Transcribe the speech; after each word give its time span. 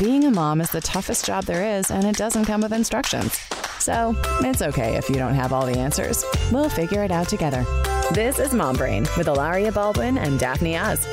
being 0.00 0.24
a 0.24 0.30
mom 0.30 0.62
is 0.62 0.70
the 0.70 0.80
toughest 0.80 1.26
job 1.26 1.44
there 1.44 1.76
is, 1.76 1.90
and 1.90 2.06
it 2.06 2.16
doesn't 2.16 2.46
come 2.46 2.62
with 2.62 2.72
instructions. 2.72 3.38
So 3.80 4.14
it's 4.40 4.62
okay 4.62 4.96
if 4.96 5.10
you 5.10 5.16
don't 5.16 5.34
have 5.34 5.52
all 5.52 5.66
the 5.66 5.78
answers. 5.78 6.24
We'll 6.50 6.70
figure 6.70 7.04
it 7.04 7.10
out 7.10 7.28
together. 7.28 7.66
This 8.14 8.38
is 8.38 8.54
Mom 8.54 8.76
Brain 8.76 9.02
with 9.18 9.26
Hilaria 9.26 9.70
Baldwin 9.70 10.16
and 10.16 10.40
Daphne 10.40 10.78
Oz. 10.78 11.04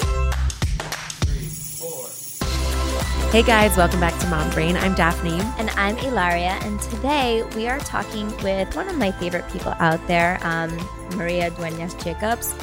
Hey 3.34 3.44
guys, 3.44 3.76
welcome 3.76 4.00
back 4.00 4.18
to 4.22 4.28
Mom 4.28 4.50
Brain. 4.52 4.78
I'm 4.78 4.96
Daphne. 4.96 5.38
And 5.58 5.70
I'm 5.72 5.98
Hilaria, 5.98 6.58
and 6.62 6.80
today 6.80 7.44
we 7.58 7.68
are 7.68 7.80
talking 7.80 8.28
with 8.38 8.74
one 8.74 8.88
of 8.88 8.98
my 8.98 9.12
favorite 9.12 9.50
people 9.50 9.74
out 9.80 10.00
there, 10.08 10.40
um, 10.44 10.74
Maria 11.18 11.52
Dueñas 11.52 12.02
Jacobs. 12.02 12.56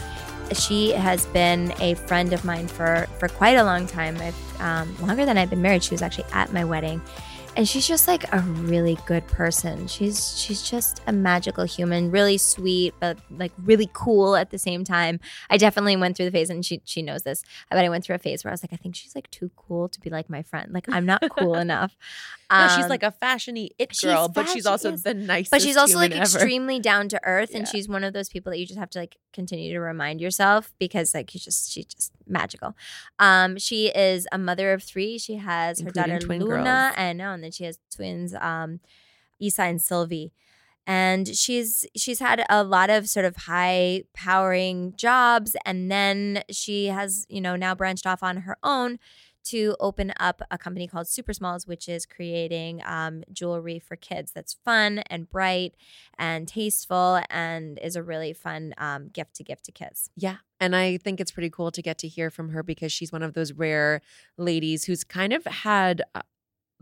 She 0.52 0.90
has 0.92 1.26
been 1.26 1.72
a 1.80 1.94
friend 1.94 2.32
of 2.32 2.44
mine 2.44 2.68
for, 2.68 3.06
for 3.18 3.28
quite 3.28 3.56
a 3.56 3.64
long 3.64 3.86
time. 3.86 4.16
I've, 4.18 4.60
um, 4.60 4.96
longer 5.06 5.24
than 5.24 5.38
I've 5.38 5.50
been 5.50 5.62
married. 5.62 5.82
She 5.82 5.94
was 5.94 6.02
actually 6.02 6.26
at 6.32 6.52
my 6.52 6.64
wedding 6.64 7.00
and 7.56 7.68
she's 7.68 7.86
just 7.86 8.08
like 8.08 8.32
a 8.32 8.40
really 8.40 8.98
good 9.06 9.26
person. 9.26 9.86
She's 9.86 10.38
she's 10.38 10.62
just 10.62 11.00
a 11.06 11.12
magical 11.12 11.64
human, 11.64 12.10
really 12.10 12.38
sweet, 12.38 12.94
but 13.00 13.18
like 13.30 13.52
really 13.62 13.88
cool 13.92 14.36
at 14.36 14.50
the 14.50 14.58
same 14.58 14.84
time. 14.84 15.20
I 15.50 15.56
definitely 15.56 15.96
went 15.96 16.16
through 16.16 16.26
the 16.26 16.32
phase, 16.32 16.50
and 16.50 16.64
she 16.64 16.80
she 16.84 17.02
knows 17.02 17.22
this. 17.22 17.42
I 17.70 17.76
bet 17.76 17.84
I 17.84 17.88
went 17.88 18.04
through 18.04 18.16
a 18.16 18.18
phase 18.18 18.44
where 18.44 18.50
I 18.50 18.54
was 18.54 18.62
like, 18.62 18.72
I 18.72 18.76
think 18.76 18.96
she's 18.96 19.14
like 19.14 19.30
too 19.30 19.50
cool 19.56 19.88
to 19.88 20.00
be 20.00 20.10
like 20.10 20.28
my 20.28 20.42
friend. 20.42 20.72
Like 20.72 20.86
I'm 20.88 21.06
not 21.06 21.22
cool 21.38 21.54
enough. 21.64 21.96
Um, 22.50 22.68
no, 22.68 22.76
she's 22.76 22.88
like 22.88 23.02
a 23.02 23.12
fashiony 23.22 23.70
it 23.78 23.96
girl, 24.00 24.28
but 24.28 24.48
she's 24.48 24.66
also 24.66 24.96
the 24.96 25.14
nicest. 25.14 25.50
But 25.50 25.62
she's 25.62 25.76
also 25.76 25.96
like 25.96 26.12
ever. 26.12 26.22
extremely 26.22 26.80
down 26.80 27.08
to 27.08 27.20
earth, 27.24 27.50
yeah. 27.52 27.58
and 27.58 27.68
she's 27.68 27.88
one 27.88 28.04
of 28.04 28.12
those 28.12 28.28
people 28.28 28.50
that 28.50 28.58
you 28.58 28.66
just 28.66 28.78
have 28.78 28.90
to 28.90 28.98
like 28.98 29.16
continue 29.32 29.72
to 29.72 29.80
remind 29.80 30.20
yourself 30.20 30.72
because 30.78 31.14
like 31.14 31.30
she's 31.30 31.44
just 31.44 31.72
she's 31.72 31.86
just 31.86 32.12
magical. 32.26 32.74
Um, 33.18 33.58
she 33.58 33.88
is 33.88 34.26
a 34.32 34.38
mother 34.38 34.72
of 34.72 34.82
three. 34.82 35.18
She 35.18 35.36
has 35.36 35.80
Including 35.80 36.12
her 36.12 36.18
daughter 36.18 36.38
Luna, 36.38 36.64
girls. 36.64 36.94
and 36.96 37.18
no, 37.18 37.32
and 37.32 37.43
then 37.44 37.52
she 37.52 37.64
has 37.64 37.78
twins, 37.94 38.34
um, 38.34 38.80
Isa 39.38 39.62
and 39.62 39.80
Sylvie. 39.80 40.32
And 40.86 41.28
she's 41.28 41.86
she's 41.96 42.18
had 42.18 42.44
a 42.50 42.62
lot 42.62 42.90
of 42.90 43.08
sort 43.08 43.24
of 43.24 43.36
high 43.36 44.02
powering 44.12 44.92
jobs, 44.96 45.56
and 45.64 45.90
then 45.90 46.42
she 46.50 46.86
has 46.86 47.24
you 47.30 47.40
know 47.40 47.56
now 47.56 47.74
branched 47.74 48.06
off 48.06 48.22
on 48.22 48.38
her 48.38 48.58
own 48.62 48.98
to 49.44 49.76
open 49.78 50.12
up 50.18 50.42
a 50.50 50.58
company 50.58 50.86
called 50.88 51.06
Super 51.06 51.32
Smalls, 51.32 51.66
which 51.66 51.88
is 51.88 52.06
creating 52.06 52.82
um, 52.84 53.22
jewelry 53.32 53.78
for 53.78 53.94
kids 53.96 54.32
that's 54.32 54.54
fun 54.64 55.00
and 55.10 55.28
bright 55.28 55.74
and 56.18 56.48
tasteful 56.48 57.20
and 57.30 57.78
is 57.80 57.94
a 57.94 58.02
really 58.02 58.32
fun 58.32 58.74
um, 58.78 59.08
gift 59.08 59.34
to 59.36 59.44
give 59.44 59.62
to 59.62 59.72
kids. 59.72 60.10
Yeah. 60.16 60.36
And 60.60 60.74
I 60.74 60.96
think 60.96 61.20
it's 61.20 61.30
pretty 61.30 61.50
cool 61.50 61.70
to 61.72 61.82
get 61.82 61.98
to 61.98 62.08
hear 62.08 62.30
from 62.30 62.50
her 62.50 62.62
because 62.62 62.90
she's 62.90 63.12
one 63.12 63.22
of 63.22 63.34
those 63.34 63.52
rare 63.52 64.00
ladies 64.38 64.84
who's 64.84 65.04
kind 65.04 65.32
of 65.32 65.44
had 65.44 66.02
uh, 66.14 66.22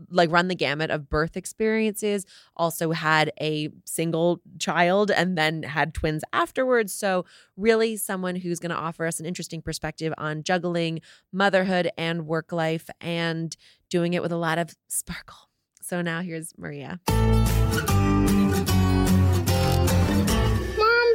like 0.09 0.31
run 0.31 0.47
the 0.47 0.55
gamut 0.55 0.89
of 0.91 1.09
birth 1.09 1.35
experiences, 1.37 2.25
also 2.55 2.91
had 2.91 3.31
a 3.39 3.69
single 3.85 4.41
child 4.59 5.11
and 5.11 5.37
then 5.37 5.63
had 5.63 5.93
twins 5.93 6.23
afterwards. 6.33 6.93
So, 6.93 7.25
really, 7.57 7.97
someone 7.97 8.35
who's 8.35 8.59
going 8.59 8.71
to 8.71 8.75
offer 8.75 9.05
us 9.05 9.19
an 9.19 9.25
interesting 9.25 9.61
perspective 9.61 10.13
on 10.17 10.43
juggling 10.43 11.01
motherhood 11.31 11.89
and 11.97 12.27
work 12.27 12.51
life 12.51 12.89
and 13.01 13.55
doing 13.89 14.13
it 14.13 14.21
with 14.21 14.31
a 14.31 14.37
lot 14.37 14.57
of 14.57 14.75
sparkle. 14.87 15.49
So, 15.81 16.01
now 16.01 16.21
here's 16.21 16.53
Maria. 16.57 16.99
Mom 20.77 21.13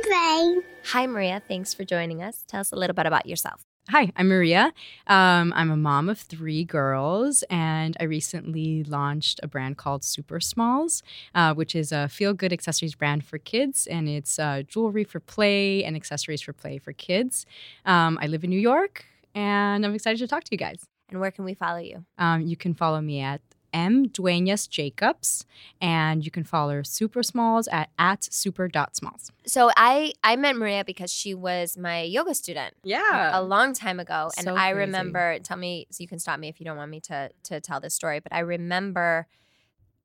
Hi, 0.93 1.07
Maria. 1.07 1.43
Thanks 1.47 1.75
for 1.75 1.85
joining 1.85 2.23
us. 2.23 2.45
Tell 2.49 2.61
us 2.61 2.73
a 2.73 2.77
little 2.77 2.95
bit 2.95 3.05
about 3.05 3.27
yourself. 3.27 3.68
Hi, 3.91 4.13
I'm 4.17 4.29
Maria. 4.29 4.75
Um, 5.07 5.51
I'm 5.57 5.71
a 5.71 5.77
mom 5.77 6.11
of 6.11 6.19
three 6.19 6.63
girls, 6.63 7.43
and 7.49 7.97
I 7.99 8.05
recently 8.05 8.85
launched 8.85 9.41
a 9.43 9.49
brand 9.49 9.79
called 9.79 10.05
Super 10.05 10.41
Smalls, 10.41 11.03
uh, 11.35 11.55
which 11.55 11.75
is 11.75 11.91
a 11.91 12.07
feel 12.07 12.35
good 12.35 12.53
accessories 12.53 12.95
brand 12.95 13.25
for 13.25 13.39
kids. 13.39 13.87
And 13.87 14.07
it's 14.07 14.39
uh, 14.39 14.63
jewelry 14.69 15.05
for 15.05 15.21
play 15.21 15.85
and 15.85 15.97
accessories 15.97 16.43
for 16.43 16.53
play 16.53 16.77
for 16.77 16.93
kids. 16.93 17.47
Um, 17.87 18.19
I 18.21 18.27
live 18.27 18.45
in 18.45 18.51
New 18.51 18.61
York, 18.61 19.07
and 19.35 19.87
I'm 19.87 19.95
excited 19.95 20.19
to 20.19 20.29
talk 20.29 20.45
to 20.45 20.51
you 20.53 20.59
guys. 20.59 20.85
And 21.09 21.19
where 21.19 21.31
can 21.31 21.47
we 21.47 21.55
follow 21.55 21.79
you? 21.79 22.05
Um, 22.19 22.43
you 22.43 22.59
can 22.59 22.75
follow 22.75 23.01
me 23.01 23.21
at 23.21 23.41
M. 23.73 24.09
Duenas 24.09 24.67
Jacobs, 24.67 25.47
and 25.81 26.25
you 26.25 26.31
can 26.31 26.45
follow 26.45 26.73
her 26.73 26.85
Super 26.85 27.23
Smalls 27.23 27.69
at 27.69 27.91
at 27.99 28.25
super.smalls. 28.33 29.31
So 29.47 29.71
I 29.77 30.13
I 30.23 30.37
met 30.37 30.57
Maria 30.57 30.85
because 30.85 31.13
she 31.13 31.35
was 31.35 31.77
my 31.77 32.03
yoga 32.03 32.35
student. 32.35 32.75
Yeah. 32.85 33.39
A 33.39 33.43
long 33.43 33.73
time 33.73 34.01
ago. 34.01 34.31
So 34.35 34.51
and 34.51 34.59
I 34.59 34.73
crazy. 34.73 34.87
remember 34.87 35.39
tell 35.41 35.57
me 35.57 35.87
so 35.91 36.03
you 36.03 36.09
can 36.09 36.19
stop 36.19 36.39
me 36.39 36.49
if 36.49 36.61
you 36.61 36.65
don't 36.65 36.77
want 36.77 36.91
me 36.91 37.01
to 37.03 37.31
to 37.45 37.61
tell 37.61 37.81
this 37.81 37.95
story, 37.95 38.21
but 38.21 38.33
I 38.33 38.41
remember 38.41 39.27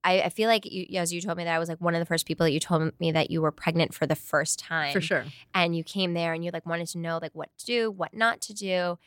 I, 0.04 0.22
I 0.22 0.30
feel 0.30 0.50
like 0.50 0.70
you, 0.70 0.86
as 1.00 1.14
you 1.14 1.22
told 1.22 1.38
me 1.38 1.46
that 1.46 1.56
I 1.56 1.60
was 1.60 1.70
like 1.70 1.80
one 1.80 1.96
of 1.96 2.00
the 2.00 2.06
first 2.06 2.26
people 2.26 2.46
that 2.46 2.52
you 2.52 2.60
told 2.60 2.92
me 3.00 3.12
that 3.12 3.32
you 3.32 3.42
were 3.42 3.52
pregnant 3.52 3.94
for 3.94 4.06
the 4.06 4.16
first 4.16 4.60
time. 4.60 4.94
For 4.94 5.02
sure. 5.02 5.26
And 5.54 5.76
you 5.76 5.84
came 5.84 6.14
there 6.14 6.34
and 6.34 6.44
you 6.44 6.52
like 6.52 6.66
wanted 6.66 6.88
to 6.90 6.98
know 6.98 7.20
like 7.22 7.34
what 7.34 7.50
to 7.60 7.66
do, 7.66 7.92
what 7.92 8.14
not 8.14 8.42
to 8.42 8.54
do. 8.54 8.98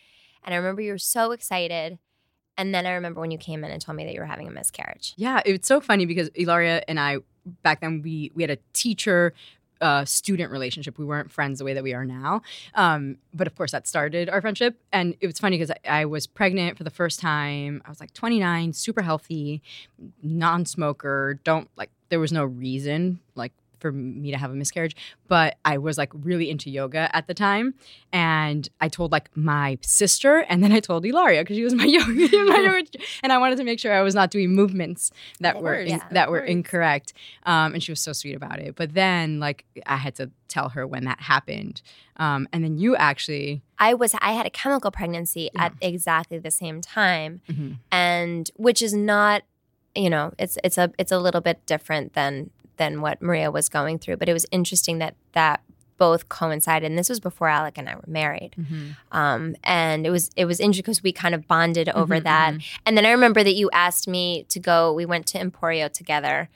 And 0.42 0.54
I 0.54 0.56
remember 0.56 0.80
you 0.80 0.92
were 0.92 0.98
so 0.98 1.32
excited. 1.32 1.98
And 2.58 2.74
then 2.74 2.86
I 2.86 2.92
remember 2.92 3.20
when 3.20 3.30
you 3.30 3.38
came 3.38 3.64
in 3.64 3.70
and 3.70 3.80
told 3.80 3.96
me 3.96 4.04
that 4.04 4.14
you 4.14 4.20
were 4.20 4.26
having 4.26 4.48
a 4.48 4.50
miscarriage. 4.50 5.14
Yeah, 5.16 5.42
it's 5.44 5.68
so 5.68 5.80
funny 5.80 6.06
because 6.06 6.30
Hilaria 6.34 6.82
and 6.88 6.98
I 6.98 7.18
back 7.62 7.80
then 7.80 8.02
we 8.02 8.32
we 8.34 8.42
had 8.42 8.50
a 8.50 8.58
teacher 8.72 9.34
uh, 9.80 10.04
student 10.04 10.50
relationship. 10.50 10.98
We 10.98 11.04
weren't 11.04 11.30
friends 11.30 11.58
the 11.58 11.64
way 11.64 11.74
that 11.74 11.82
we 11.82 11.92
are 11.92 12.04
now. 12.04 12.42
Um, 12.74 13.18
but 13.34 13.46
of 13.46 13.54
course, 13.54 13.72
that 13.72 13.86
started 13.86 14.28
our 14.28 14.40
friendship. 14.40 14.80
And 14.92 15.16
it 15.20 15.26
was 15.26 15.38
funny 15.38 15.58
because 15.58 15.70
I, 15.70 16.00
I, 16.00 16.04
was 16.06 16.26
pregnant 16.26 16.78
for 16.78 16.84
the 16.84 16.90
first 16.90 17.20
time. 17.20 17.82
I 17.84 17.90
was 17.90 18.00
like 18.00 18.14
29, 18.14 18.72
super 18.72 19.02
healthy, 19.02 19.62
non 20.22 20.64
smoker, 20.64 21.40
don't 21.44 21.68
like, 21.76 21.90
there 22.08 22.20
was 22.20 22.32
no 22.32 22.44
reason 22.44 23.20
like 23.34 23.52
for 23.78 23.92
me 23.92 24.30
to 24.30 24.36
have 24.38 24.50
a 24.50 24.54
miscarriage, 24.54 24.96
but 25.28 25.56
I 25.64 25.78
was 25.78 25.98
like 25.98 26.10
really 26.14 26.50
into 26.50 26.70
yoga 26.70 27.14
at 27.14 27.26
the 27.26 27.34
time, 27.34 27.74
and 28.12 28.68
I 28.80 28.88
told 28.88 29.12
like 29.12 29.34
my 29.36 29.78
sister, 29.82 30.38
and 30.48 30.62
then 30.62 30.72
I 30.72 30.80
told 30.80 31.04
Hilaria 31.04 31.42
because 31.42 31.56
she 31.56 31.64
was 31.64 31.74
my 31.74 31.84
yoga, 31.96 32.12
my 32.44 32.56
yoga, 32.64 32.86
and 33.22 33.32
I 33.32 33.38
wanted 33.38 33.56
to 33.58 33.64
make 33.64 33.78
sure 33.78 33.92
I 33.92 34.02
was 34.02 34.14
not 34.14 34.30
doing 34.30 34.50
movements 34.54 35.10
that 35.40 35.60
were 35.62 35.74
in- 35.74 35.88
yeah. 35.88 36.04
that 36.12 36.30
were 36.30 36.40
incorrect, 36.40 37.12
um, 37.44 37.74
and 37.74 37.82
she 37.82 37.92
was 37.92 38.00
so 38.00 38.12
sweet 38.12 38.34
about 38.34 38.58
it. 38.58 38.74
But 38.76 38.94
then 38.94 39.40
like 39.40 39.64
I 39.86 39.96
had 39.96 40.14
to 40.16 40.30
tell 40.48 40.70
her 40.70 40.86
when 40.86 41.04
that 41.04 41.20
happened, 41.20 41.82
um, 42.16 42.48
and 42.52 42.62
then 42.64 42.78
you 42.78 42.96
actually, 42.96 43.62
I 43.78 43.94
was 43.94 44.14
I 44.20 44.32
had 44.32 44.46
a 44.46 44.50
chemical 44.50 44.90
pregnancy 44.90 45.50
Yeah. 45.54 45.66
at 45.66 45.72
exactly 45.80 46.38
the 46.38 46.50
same 46.50 46.80
time. 46.80 47.40
Mhm. 47.48 47.78
and 47.92 48.50
which 48.56 48.80
is 48.82 48.94
not 48.94 49.42
you 49.94 50.10
know 50.10 50.32
it's 50.38 50.58
it's 50.62 50.76
a 50.78 50.92
it's 50.98 51.10
a 51.12 51.18
little 51.18 51.40
bit 51.40 51.64
different 51.66 52.12
than 52.12 52.50
than 52.76 53.00
what 53.00 53.20
Maria 53.22 53.50
was 53.50 53.68
going 53.68 53.98
through 53.98 54.16
but 54.16 54.28
it 54.28 54.32
was 54.32 54.46
interesting 54.50 54.98
that 54.98 55.14
that 55.32 55.60
both 55.98 56.28
coincided 56.28 56.84
and 56.90 56.98
this 56.98 57.08
was 57.08 57.20
before 57.20 57.48
Alec 57.48 57.78
and 57.78 57.88
I 57.88 57.94
were 57.94 58.04
married. 58.06 58.50
Um 59.12 59.56
and 59.64 60.06
it 60.06 60.10
was 60.10 60.30
it 60.36 60.44
was 60.44 60.60
interesting 60.60 60.82
because 60.82 61.02
we 61.02 61.10
kind 61.12 61.34
of 61.34 61.48
bonded 61.48 61.88
over 61.88 62.16
Mhm, 62.20 62.24
that. 62.24 62.54
mhm. 62.54 62.62
and 62.84 62.98
then 62.98 63.06
I 63.06 63.12
remember 63.12 63.42
that 63.42 63.54
you 63.54 63.70
asked 63.72 64.06
me 64.06 64.44
to 64.50 64.60
go 64.60 64.92
we 64.92 65.06
went 65.06 65.26
to 65.28 65.38
Emporio 65.38 65.90
together 65.90 66.50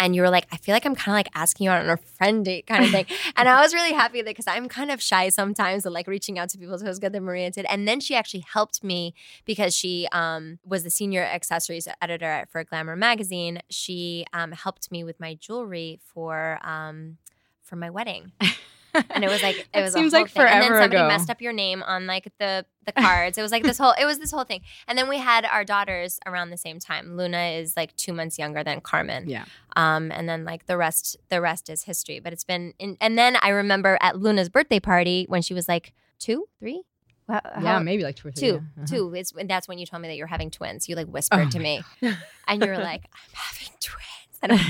and 0.00 0.14
you 0.14 0.22
were 0.22 0.30
like, 0.30 0.46
I 0.52 0.56
feel 0.56 0.74
like 0.74 0.84
I'm 0.84 0.94
kind 0.94 1.14
of 1.14 1.18
like 1.18 1.28
asking 1.34 1.64
you 1.64 1.70
out 1.70 1.82
on 1.82 1.90
a 1.90 1.96
friend 1.96 2.44
date 2.44 2.66
kind 2.66 2.84
of 2.84 2.90
thing. 2.90 3.06
and 3.36 3.48
I 3.48 3.60
was 3.60 3.72
really 3.72 3.92
happy 3.92 4.22
that 4.22 4.30
because 4.30 4.46
I'm 4.46 4.68
kind 4.68 4.90
of 4.90 5.00
shy 5.00 5.28
sometimes 5.28 5.84
and 5.84 5.94
like 5.94 6.06
reaching 6.06 6.38
out 6.38 6.48
to 6.50 6.58
people. 6.58 6.78
So 6.78 6.84
it 6.84 6.88
was 6.88 6.98
good 6.98 7.12
that 7.12 7.20
Maria 7.20 7.50
did. 7.50 7.66
And 7.66 7.86
then 7.86 8.00
she 8.00 8.14
actually 8.14 8.44
helped 8.52 8.82
me 8.82 9.14
because 9.44 9.74
she 9.74 10.08
um, 10.12 10.58
was 10.64 10.84
the 10.84 10.90
senior 10.90 11.22
accessories 11.22 11.88
editor 12.02 12.26
at, 12.26 12.50
for 12.50 12.64
Glamour 12.64 12.96
magazine. 12.96 13.60
She 13.70 14.26
um, 14.32 14.52
helped 14.52 14.90
me 14.90 15.04
with 15.04 15.20
my 15.20 15.34
jewelry 15.34 16.00
for 16.12 16.58
um, 16.62 17.18
for 17.62 17.76
my 17.76 17.90
wedding. 17.90 18.32
And 19.10 19.24
it 19.24 19.28
was 19.30 19.42
like 19.42 19.68
it 19.74 19.82
was 19.82 19.92
seems 19.92 20.12
like 20.12 20.30
thing. 20.30 20.42
And 20.44 20.62
then 20.62 20.70
somebody 20.70 20.96
ago. 20.96 21.08
messed 21.08 21.30
up 21.30 21.40
your 21.40 21.52
name 21.52 21.82
on 21.82 22.06
like 22.06 22.32
the 22.38 22.64
the 22.86 22.92
cards. 22.92 23.38
it 23.38 23.42
was 23.42 23.50
like 23.52 23.62
this 23.62 23.78
whole 23.78 23.94
it 23.98 24.04
was 24.04 24.18
this 24.18 24.30
whole 24.30 24.44
thing. 24.44 24.60
And 24.86 24.96
then 24.98 25.08
we 25.08 25.18
had 25.18 25.44
our 25.44 25.64
daughters 25.64 26.18
around 26.26 26.50
the 26.50 26.56
same 26.56 26.78
time. 26.78 27.16
Luna 27.16 27.38
is 27.58 27.76
like 27.76 27.96
two 27.96 28.12
months 28.12 28.38
younger 28.38 28.62
than 28.62 28.80
Carmen. 28.80 29.28
Yeah. 29.28 29.44
Um, 29.76 30.10
and 30.12 30.28
then 30.28 30.44
like 30.44 30.66
the 30.66 30.76
rest 30.76 31.16
the 31.28 31.40
rest 31.40 31.68
is 31.70 31.84
history. 31.84 32.20
But 32.20 32.32
it's 32.32 32.44
been 32.44 32.74
in, 32.78 32.96
and 33.00 33.18
then 33.18 33.36
I 33.42 33.48
remember 33.50 33.98
at 34.00 34.18
Luna's 34.18 34.48
birthday 34.48 34.80
party 34.80 35.24
when 35.28 35.42
she 35.42 35.54
was 35.54 35.68
like 35.68 35.92
two, 36.18 36.46
three. 36.58 36.82
Wow, 37.26 37.40
yeah, 37.44 37.60
how- 37.60 37.78
maybe 37.78 38.02
like 38.02 38.16
two 38.16 38.28
or 38.28 38.32
three. 38.32 38.48
Two, 38.50 38.54
yeah. 38.54 38.82
Uh-huh. 38.82 38.86
two. 38.86 39.14
It's 39.14 39.32
and 39.32 39.48
that's 39.48 39.66
when 39.66 39.78
you 39.78 39.86
told 39.86 40.02
me 40.02 40.08
that 40.08 40.16
you're 40.16 40.26
having 40.26 40.50
twins. 40.50 40.88
You 40.90 40.96
like 40.96 41.06
whispered 41.06 41.46
Oh 41.46 41.50
to 41.50 41.58
me, 41.58 41.82
and 42.46 42.62
you 42.62 42.68
were 42.68 42.76
like, 42.76 43.04
"I'm 43.14 43.32
having 43.32 43.72
twins." 43.80 44.38
And 44.42 44.52
I'm 44.52 44.60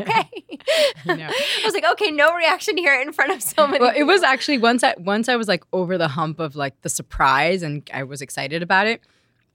okay. 0.00 0.28
I. 1.06 1.32
I 1.32 1.62
was 1.64 1.74
like, 1.74 1.84
okay, 1.92 2.10
no 2.10 2.34
reaction 2.34 2.76
here 2.76 3.00
in 3.00 3.12
front 3.12 3.32
of 3.32 3.42
so 3.42 3.66
many. 3.66 3.80
well, 3.84 3.94
it 3.96 4.04
was 4.04 4.22
actually 4.22 4.58
once 4.58 4.82
I 4.84 4.94
once 4.98 5.28
I 5.28 5.36
was 5.36 5.48
like 5.48 5.64
over 5.72 5.96
the 5.98 6.08
hump 6.08 6.38
of 6.40 6.56
like 6.56 6.80
the 6.82 6.88
surprise 6.88 7.62
and 7.62 7.88
I 7.92 8.02
was 8.02 8.20
excited 8.22 8.62
about 8.62 8.86
it. 8.86 9.00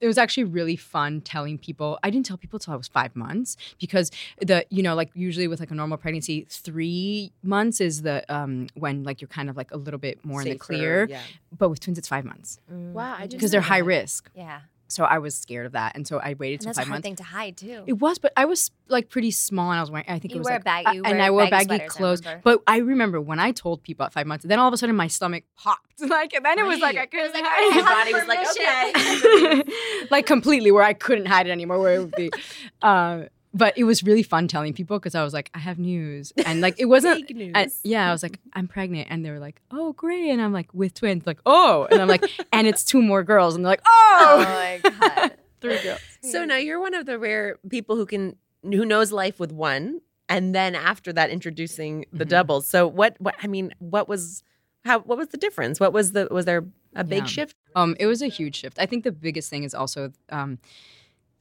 It 0.02 0.08
was 0.08 0.18
actually 0.18 0.44
really 0.46 0.76
fun 0.76 1.22
telling 1.22 1.58
people. 1.58 1.98
I 2.04 2.10
didn't 2.10 2.26
tell 2.26 2.36
people 2.36 2.60
till 2.60 2.74
I 2.74 2.76
was 2.76 2.90
five 2.90 3.16
months 3.16 3.56
because 3.80 4.12
the 4.42 4.66
you 4.70 4.84
know 4.84 4.96
like 4.96 5.10
usually 5.14 5.48
with 5.48 5.62
like 5.62 5.72
a 5.72 5.76
normal 5.76 5.98
pregnancy, 5.98 6.46
three 6.50 7.32
months 7.42 7.80
is 7.80 8.02
the 8.02 8.26
um 8.34 8.68
when 8.74 9.04
like 9.04 9.22
you're 9.22 9.30
kind 9.30 9.50
of 9.50 9.56
like 9.56 9.72
a 9.72 9.78
little 9.78 10.00
bit 10.00 10.24
more 10.26 10.42
in 10.42 10.50
the 10.50 10.56
clear. 10.56 11.08
Yeah. 11.10 11.22
But 11.58 11.70
with 11.70 11.80
twins, 11.80 11.98
it's 11.98 12.08
five 12.10 12.26
months 12.26 12.60
Mm, 12.72 12.92
Wow, 12.92 13.14
I 13.14 13.22
didn't 13.22 13.34
because 13.34 13.52
they're 13.52 13.62
high 13.62 13.80
that. 13.80 13.86
risk. 13.86 14.30
Yeah. 14.36 14.62
So 14.94 15.04
I 15.04 15.18
was 15.18 15.36
scared 15.36 15.66
of 15.66 15.72
that, 15.74 15.96
and 15.96 16.08
so 16.08 16.20
I 16.20 16.36
waited 16.36 16.56
And 16.56 16.62
till 16.62 16.68
that's 16.70 16.78
a 16.78 16.82
hard 16.82 16.90
months. 16.90 17.06
thing 17.06 17.16
to 17.18 17.24
hide 17.24 17.58
too. 17.58 17.84
It 17.88 17.94
was, 17.94 18.20
but 18.20 18.32
I 18.38 18.46
was 18.46 18.72
like 18.88 19.10
pretty 19.10 19.32
small, 19.32 19.72
and 19.72 19.78
I 19.80 19.82
was 19.82 19.90
wearing. 19.92 20.06
I 20.08 20.20
think 20.20 20.32
You 20.34 20.38
it 20.38 20.40
was 20.40 20.46
wear 20.46 20.56
like, 20.56 20.64
bag- 20.66 20.86
I- 20.88 20.96
and 21.10 21.22
I 21.22 21.32
wore 21.32 21.50
baggy 21.50 21.68
baggy 21.68 21.68
sweaters, 21.68 21.92
I 21.96 21.98
clothes. 21.98 22.20
remember. 22.26 22.42
But 22.44 22.62
I 22.68 22.78
remember 22.78 23.22
when 23.22 23.40
I 23.40 23.52
told 23.52 23.82
people 23.84 24.06
at 24.06 24.14
five 24.14 24.28
months, 24.28 24.46
then 24.46 24.60
all 24.60 24.68
of 24.68 24.74
a 24.74 24.78
sudden 24.78 24.96
my 24.96 25.08
stomach 25.08 25.44
popped, 25.58 26.00
like, 26.02 26.34
and 26.34 26.46
then 26.46 26.60
it 26.60 26.66
was 26.66 26.80
like 26.80 26.98
I 26.98 27.06
couldn't 27.08 27.34
like, 27.34 27.44
hide 27.46 27.78
I 27.78 27.82
body 27.82 28.14
was 28.14 28.28
like, 28.28 29.64
permission. 29.64 29.74
like 30.12 30.26
completely 30.26 30.72
where 30.72 30.84
I 30.84 30.94
couldn't 30.94 31.26
hide 31.26 31.48
it 31.48 31.52
anymore. 31.52 31.80
Where 31.80 31.96
it 31.96 32.00
would 32.00 32.16
be, 32.16 32.32
uh, 32.82 33.24
but 33.54 33.78
it 33.78 33.84
was 33.84 34.04
really 34.04 34.24
fun 34.24 34.48
telling 34.48 34.74
people 34.74 34.98
because 35.00 35.16
I 35.16 35.24
was 35.24 35.34
like, 35.34 35.50
I 35.54 35.60
have 35.60 35.78
news, 35.80 36.34
and 36.46 36.60
like 36.62 36.76
it 36.80 36.86
wasn't. 36.86 37.20
Fake 37.28 37.36
news. 37.36 37.52
I- 37.56 37.68
yeah, 37.84 38.10
I 38.10 38.12
was 38.12 38.24
like, 38.24 38.40
I'm 38.54 38.68
pregnant, 38.68 39.08
and 39.12 39.24
they 39.24 39.32
were 39.32 39.40
like, 39.40 39.62
Oh, 39.72 39.94
great, 39.94 40.30
and 40.30 40.42
I'm 40.42 40.54
like, 40.54 40.74
with 40.74 40.94
twins, 40.94 41.26
like, 41.28 41.40
oh, 41.46 41.88
and 41.92 42.02
I'm 42.02 42.08
like, 42.08 42.26
and 42.52 42.66
it's 42.68 42.84
two 42.84 43.02
more 43.02 43.24
girls, 43.24 43.56
and 43.56 43.64
they're 43.64 43.72
like, 43.72 43.82
oh 43.86 44.36
Oh, 44.40 44.44
my 44.44 44.82
god. 45.00 45.38
three 45.62 45.78
girls. 45.80 46.00
So 46.22 46.46
now 46.46 46.56
you're 46.58 46.80
one 46.80 46.94
of 46.94 47.06
the 47.06 47.20
rare 47.20 47.58
people 47.70 47.96
who 47.96 48.06
can 48.06 48.36
who 48.64 48.86
knows 48.86 49.12
life 49.12 49.40
with 49.40 49.52
one, 49.52 50.00
and 50.30 50.56
then 50.56 50.74
after 50.74 51.12
that 51.14 51.30
introducing 51.30 52.06
the 52.14 52.26
Mhm. 52.26 52.30
doubles. 52.30 52.66
So 52.70 52.88
what? 52.88 53.16
What 53.20 53.36
I 53.44 53.48
mean, 53.48 53.74
what 53.80 54.08
was 54.08 54.42
how? 54.86 55.00
What 55.00 55.18
was 55.18 55.28
the 55.30 55.38
difference? 55.38 55.80
What 55.80 55.92
was 55.94 56.14
the? 56.14 56.28
Was 56.32 56.46
there 56.46 56.66
a 56.96 57.04
big 57.04 57.24
Yeah. 57.24 57.28
shift? 57.28 57.56
Um, 57.76 57.96
it 58.00 58.06
was 58.06 58.22
a 58.22 58.28
huge 58.28 58.56
shift. 58.56 58.80
I 58.80 58.86
think 58.86 59.04
the 59.04 59.12
biggest 59.12 59.50
thing 59.50 59.64
is 59.64 59.74
also 59.76 60.12
um, 60.30 60.60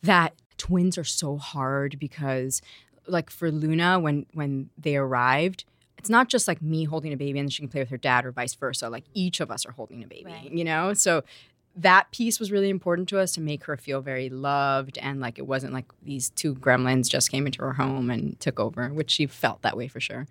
that 0.02 0.34
twins 0.66 0.96
are 0.98 1.04
so 1.04 1.36
hard 1.36 1.98
because, 1.98 2.62
like 3.06 3.30
for 3.30 3.50
Luna, 3.50 3.98
when 3.98 4.26
when 4.32 4.70
they 4.78 4.96
arrived, 4.96 5.64
it's 5.98 6.10
not 6.10 6.28
just 6.28 6.46
like 6.48 6.60
me 6.62 6.84
holding 6.84 7.12
a 7.12 7.16
baby 7.16 7.38
and 7.38 7.52
she 7.52 7.62
can 7.62 7.68
play 7.68 7.80
with 7.80 7.90
her 7.90 7.96
dad 7.96 8.24
or 8.24 8.30
vice 8.32 8.54
versa. 8.54 8.88
Like 8.88 9.04
each 9.14 9.40
of 9.40 9.50
us 9.50 9.66
are 9.66 9.72
holding 9.72 10.02
a 10.04 10.06
baby, 10.06 10.30
Right. 10.30 10.50
you 10.52 10.64
know. 10.64 10.94
So 10.94 11.22
that 11.74 12.10
piece 12.10 12.38
was 12.38 12.52
really 12.52 12.68
important 12.68 13.08
to 13.08 13.18
us 13.18 13.32
to 13.32 13.40
make 13.40 13.64
her 13.64 13.76
feel 13.78 14.00
very 14.02 14.28
loved 14.28 14.98
and 14.98 15.20
like 15.20 15.38
it 15.38 15.46
wasn't 15.46 15.72
like 15.72 15.86
these 16.02 16.28
two 16.30 16.54
gremlins 16.54 17.08
just 17.08 17.30
came 17.30 17.46
into 17.46 17.62
her 17.62 17.72
home 17.72 18.10
and 18.10 18.38
took 18.40 18.60
over, 18.60 18.88
which 18.90 19.10
she 19.10 19.26
felt 19.26 19.62
that 19.62 19.74
way 19.76 19.88
for 19.88 19.98
sure. 19.98 20.26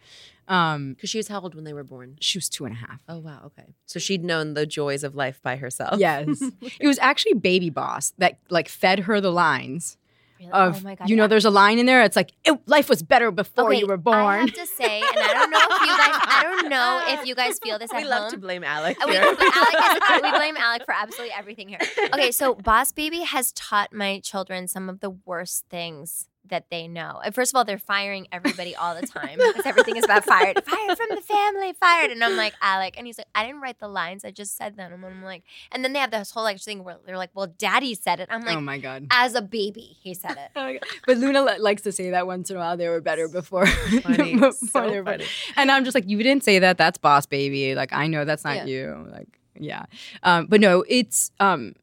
Um, 0.47 0.93
Because 0.93 1.09
she 1.09 1.17
was 1.17 1.29
how 1.29 1.39
old 1.41 1.55
when 1.55 1.63
they 1.63 1.73
were 1.73 1.83
born? 1.83 2.17
she 2.19 2.37
was 2.37 2.47
two 2.49 2.65
and 2.65 2.75
a 2.75 2.77
half. 2.77 2.99
Oh 3.09 3.17
wow, 3.19 3.41
okay. 3.47 3.73
So 3.85 3.97
she'd 3.99 4.23
known 4.23 4.53
the 4.53 4.65
joys 4.67 5.03
of 5.03 5.15
life 5.15 5.41
by 5.41 5.55
herself. 5.55 5.99
Yes. 5.99 6.27
it 6.79 6.85
was 6.87 6.99
actually 6.99 7.33
Baby 7.33 7.69
Boss 7.71 8.13
that 8.19 8.37
like 8.49 8.69
fed 8.69 8.99
her 9.07 9.19
the 9.19 9.31
lines 9.31 9.97
Really? 10.41 10.51
of 10.53 10.77
oh 10.77 10.81
my 10.83 10.95
god. 10.95 11.07
you 11.09 11.15
know 11.15 11.23
yeah. 11.23 11.27
there's 11.27 11.45
a 11.45 11.51
line 11.51 11.77
in 11.77 11.85
there 11.85 12.01
it's 12.01 12.15
like 12.15 12.31
it, 12.43 12.59
life 12.67 12.89
was 12.89 13.03
better 13.03 13.29
before 13.29 13.69
Okay, 13.69 13.79
you 13.79 13.85
were 13.87 13.97
born. 13.97 14.15
I 14.15 14.37
have 14.39 14.53
to 14.53 14.65
say, 14.65 14.99
and 14.99 15.19
I 15.19 15.33
don't 15.33 15.51
know 15.51 15.59
if 15.59 15.81
you 15.81 15.97
guys, 15.97 16.21
I 16.25 16.39
don't 16.43 16.69
know 16.75 17.01
if 17.07 17.27
you 17.27 17.35
guys 17.35 17.59
feel 17.59 17.77
this 17.77 17.91
at 17.93 17.97
we 18.01 18.07
love 18.07 18.23
home. 18.23 18.31
to 18.31 18.37
blame 18.39 18.63
Alec. 18.63 18.97
We, 19.05 19.15
Alec 19.17 19.37
is, 19.39 20.21
we 20.23 20.31
blame 20.31 20.57
Alec 20.57 20.83
for 20.85 20.93
absolutely 20.93 21.33
everything 21.37 21.69
here. 21.69 21.79
Okay, 22.13 22.31
so 22.31 22.55
Boss 22.55 22.91
Baby 22.91 23.21
has 23.21 23.51
taught 23.51 23.93
my 23.93 24.19
children 24.19 24.67
some 24.67 24.89
of 24.89 24.99
the 24.99 25.11
worst 25.11 25.65
things 25.69 26.27
that 26.49 26.65
they 26.71 26.87
know. 26.87 27.21
First 27.33 27.53
of 27.53 27.57
all, 27.57 27.63
they're 27.63 27.77
firing 27.77 28.27
everybody 28.31 28.75
all 28.75 28.93
the 28.99 29.05
time 29.07 29.37
because 29.37 29.65
everything 29.65 29.95
is 29.95 30.03
about 30.03 30.25
fired. 30.25 30.61
Fired 30.65 30.97
from 30.97 31.07
the 31.15 31.21
family, 31.21 31.73
fired. 31.73 32.11
And 32.11 32.23
I'm 32.23 32.35
like, 32.35 32.53
Alec. 32.61 32.95
And 32.97 33.05
he's 33.07 33.17
like, 33.17 33.27
I 33.35 33.45
didn't 33.45 33.61
write 33.61 33.79
the 33.79 33.87
lines. 33.87 34.25
I 34.25 34.31
just 34.31 34.57
said 34.57 34.75
them. 34.75 34.91
And 34.91 35.05
I'm 35.05 35.23
like, 35.23 35.43
and 35.71 35.83
then 35.83 35.93
they 35.93 35.99
have 35.99 36.11
this 36.11 36.31
whole 36.31 36.43
like 36.43 36.59
thing 36.59 36.83
where 36.83 36.97
they're 37.05 37.17
like, 37.17 37.29
well, 37.33 37.47
daddy 37.47 37.93
said 37.95 38.19
it. 38.19 38.27
I'm 38.31 38.41
like, 38.41 38.57
oh 38.57 38.61
my 38.61 38.79
god. 38.79 39.07
as 39.11 39.35
a 39.35 39.41
baby, 39.41 39.95
he 40.01 40.13
said 40.13 40.31
it. 40.31 40.49
Oh. 40.55 40.73
But 41.07 41.17
Luna 41.17 41.43
li- 41.43 41.59
likes 41.59 41.83
to 41.83 41.91
say 41.91 42.09
that 42.11 42.27
once 42.27 42.49
in 42.49 42.55
a 42.57 42.59
while 42.59 42.75
they 42.77 42.89
were 42.89 43.01
better 43.01 43.27
before. 43.27 43.65
Funny. 44.01 44.33
before 44.35 44.51
So 44.51 44.89
they 44.89 44.97
were 44.97 45.03
born. 45.03 45.19
funny. 45.19 45.25
And 45.55 45.71
I'm 45.71 45.83
just 45.85 45.95
like, 45.95 46.07
you 46.09 46.17
didn't 46.21 46.43
say 46.43 46.59
that. 46.59 46.77
That's 46.77 46.97
boss 46.97 47.25
baby. 47.25 47.75
Like 47.75 47.93
I 47.93 48.07
know 48.07 48.25
that's 48.25 48.43
not 48.43 48.55
Yeah. 48.57 48.65
you. 48.65 49.07
Like 49.11 49.27
yeah. 49.59 49.85
Um, 50.23 50.47
but 50.47 50.59
no, 50.59 50.83
it's 50.87 51.31
um, 51.39 51.75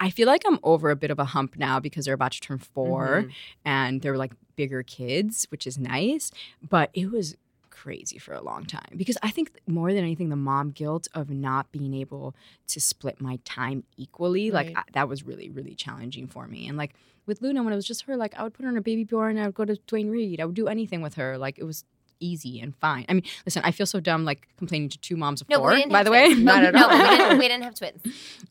I 0.00 0.10
feel 0.10 0.26
like 0.26 0.42
I'm 0.46 0.58
over 0.62 0.90
a 0.90 0.96
bit 0.96 1.10
of 1.10 1.18
a 1.18 1.26
hump 1.26 1.56
now 1.56 1.78
because 1.78 2.06
they're 2.06 2.14
about 2.14 2.32
to 2.32 2.40
turn 2.40 2.58
4 2.58 3.24
Mhm. 3.26 3.32
and 3.64 4.00
they're 4.02 4.16
like 4.16 4.32
bigger 4.56 4.82
kids, 4.82 5.46
which 5.50 5.66
is 5.66 5.78
nice. 5.78 6.32
But 6.66 6.90
it 6.94 7.10
was 7.10 7.36
crazy 7.68 8.18
for 8.18 8.34
a 8.34 8.42
long 8.42 8.64
time 8.66 8.92
because 8.96 9.16
I 9.22 9.30
think 9.30 9.52
more 9.66 9.92
than 9.92 10.02
anything, 10.04 10.28
the 10.28 10.36
mom 10.36 10.70
guilt 10.70 11.06
of 11.14 11.30
not 11.30 11.70
being 11.72 11.94
able 11.94 12.34
to 12.68 12.80
split 12.80 13.20
my 13.20 13.38
time 13.44 13.84
equally, 13.96 14.50
like 14.50 14.72
I, 14.76 14.82
that 14.94 15.08
was 15.08 15.22
really, 15.22 15.48
really 15.50 15.74
challenging 15.74 16.26
for 16.26 16.46
me. 16.46 16.66
And 16.68 16.76
like 16.76 16.92
with 17.26 17.40
Luna, 17.42 17.62
when 17.62 17.72
it 17.72 17.76
was 17.76 17.86
just 17.86 18.02
her, 18.02 18.16
like 18.16 18.34
I 18.38 18.42
would 18.42 18.52
put 18.54 18.64
her 18.64 18.68
in 18.70 18.76
a 18.76 18.82
baby 18.82 19.04
Bjorn, 19.04 19.38
I 19.38 19.46
would 19.46 19.54
go 19.54 19.64
to 19.64 19.76
Duane 19.86 20.10
Reade, 20.10 20.40
I 20.40 20.44
would 20.46 20.54
do 20.56 20.68
anything 20.68 21.00
with 21.00 21.14
her. 21.14 21.38
Like 21.38 21.58
it 21.58 21.64
was 21.64 21.84
easy 22.20 22.60
and 22.60 22.74
fine. 22.76 23.04
I 23.08 23.14
mean, 23.14 23.24
listen, 23.44 23.62
I 23.64 23.70
feel 23.72 23.86
so 23.86 23.98
dumb 24.00 24.24
like 24.24 24.46
complaining 24.56 24.88
to 24.90 24.98
two 24.98 25.16
moms 25.16 25.40
of 25.40 25.48
No, 25.48 25.58
four, 25.58 25.76
by 25.88 26.02
the 26.02 26.10
way. 26.10 26.26
twins. 26.28 26.40
Not 26.44 26.62
at 26.64 26.74
no, 26.74 26.88
all. 26.88 26.90
we 26.98 27.16
didn't, 27.16 27.38
we 27.38 27.48
didn't 27.48 27.62
have 27.64 27.74
twins. 27.74 28.02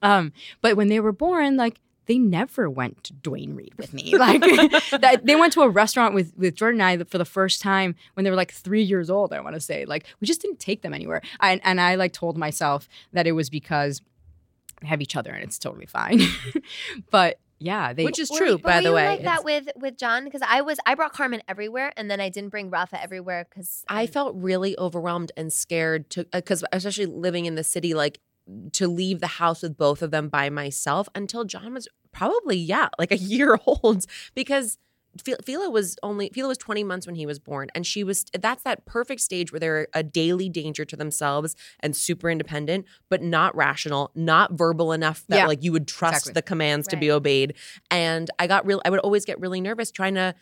Um, 0.02 0.34
but 0.62 0.76
when 0.76 0.88
they 0.90 1.00
were 1.00 1.12
born, 1.12 1.56
like 1.58 1.80
they 2.08 2.18
never 2.18 2.70
went 2.70 3.04
to 3.04 3.14
Duane 3.14 3.56
Reade 3.56 3.76
with 3.78 3.94
me. 3.94 4.14
Like 4.18 4.42
that, 4.42 5.22
they 5.24 5.36
went 5.36 5.54
to 5.54 5.62
a 5.62 5.70
restaurant 5.70 6.16
with 6.16 6.34
with 6.36 6.56
Jordan 6.56 6.82
and 6.82 7.02
I 7.02 7.04
for 7.06 7.20
the 7.20 7.26
first 7.26 7.62
time 7.62 7.96
when 8.16 8.24
they 8.24 8.30
were 8.32 8.36
like 8.36 8.52
three 8.52 8.82
years 8.82 9.10
old. 9.10 9.32
I 9.32 9.40
want 9.42 9.54
to 9.56 9.60
say 9.62 9.86
like 9.86 10.06
we 10.20 10.26
just 10.26 10.42
didn't 10.42 10.60
take 10.60 10.82
them 10.82 10.94
anywhere. 10.94 11.22
I, 11.40 11.62
and 11.64 11.80
I 11.80 11.96
like 11.96 12.12
told 12.14 12.36
myself 12.38 12.90
that 13.14 13.28
it 13.28 13.34
was 13.34 13.50
because 13.52 14.02
they 14.82 14.88
have 14.88 15.02
each 15.02 15.16
other 15.16 15.32
and 15.32 15.44
it's 15.44 15.60
totally 15.60 15.86
fine. 15.86 16.22
but 17.12 17.38
yeah, 17.60 17.94
they 17.94 18.06
Which 18.06 18.20
is 18.20 18.30
true, 18.30 18.52
you- 18.52 18.58
but 18.58 18.64
by 18.64 18.76
were 18.78 18.82
the 18.82 18.90
you 18.90 18.96
way. 18.96 19.06
like 19.06 19.24
that 19.24 19.44
with 19.44 19.68
with 19.76 19.98
John 19.98 20.24
because 20.24 20.42
I 20.48 20.62
was 20.62 20.80
I 20.86 20.96
brought 20.96 21.14
Carmen 21.14 21.42
everywhere 21.48 21.92
and 21.98 22.10
then 22.10 22.20
I 22.22 22.30
didn't 22.30 22.50
bring 22.50 22.70
Rafa 22.70 23.02
everywhere 23.02 23.46
because 23.50 23.84
I 23.90 24.08
felt 24.08 24.36
really 24.36 24.78
overwhelmed 24.78 25.32
and 25.38 25.52
scared 25.52 26.10
to 26.12 26.22
uh, 26.22 26.40
because 26.40 26.64
especially 26.72 27.06
living 27.08 27.46
in 27.46 27.56
the 27.56 27.64
city, 27.64 27.94
like 27.94 28.20
to 28.74 28.88
leave 28.88 29.20
the 29.20 29.28
house 29.28 29.62
with 29.62 29.78
both 29.78 30.02
of 30.02 30.10
them 30.12 30.28
by 30.30 30.50
myself 30.50 31.08
until 31.14 31.44
John 31.46 31.74
was 31.74 31.88
probably 32.12 32.58
yeah 32.58 32.90
like 32.98 33.12
a 33.12 33.18
year 33.18 33.60
old 33.68 34.06
because 34.34 34.78
Philo 35.44 35.70
was 35.70 35.98
only 36.04 36.30
Philo 36.34 36.50
was 36.50 36.58
20 36.58 36.84
months 36.84 37.06
when 37.06 37.16
he 37.16 37.26
was 37.26 37.40
born 37.40 37.70
and 37.74 37.86
she 37.86 38.04
was 38.04 38.26
that's 38.40 38.64
that 38.64 38.86
perfect 38.86 39.22
stage 39.22 39.52
where 39.52 39.60
they're 39.60 39.88
a 39.94 40.04
daily 40.04 40.50
danger 40.50 40.86
to 40.86 40.96
themselves 40.96 41.56
and 41.80 41.96
super 41.96 42.30
independent 42.30 42.86
but 43.10 43.22
not 43.22 43.56
rational 43.56 44.12
not 44.16 44.54
verbal 44.54 44.92
enough 44.92 45.26
that 45.28 45.38
Yeah. 45.38 45.48
like 45.48 45.64
you 45.64 45.72
would 45.72 45.88
trust 45.88 46.28
Exactly. 46.28 46.34
the 46.34 46.42
commands 46.44 46.88
to 46.90 46.98
be 46.98 47.12
obeyed 47.12 47.56
and 47.90 48.30
I 48.38 48.48
got 48.48 48.66
real 48.66 48.82
I 48.86 48.90
would 48.92 49.00
always 49.00 49.26
get 49.26 49.40
really 49.40 49.62
nervous 49.62 49.92
trying 49.92 50.16
to 50.16 50.36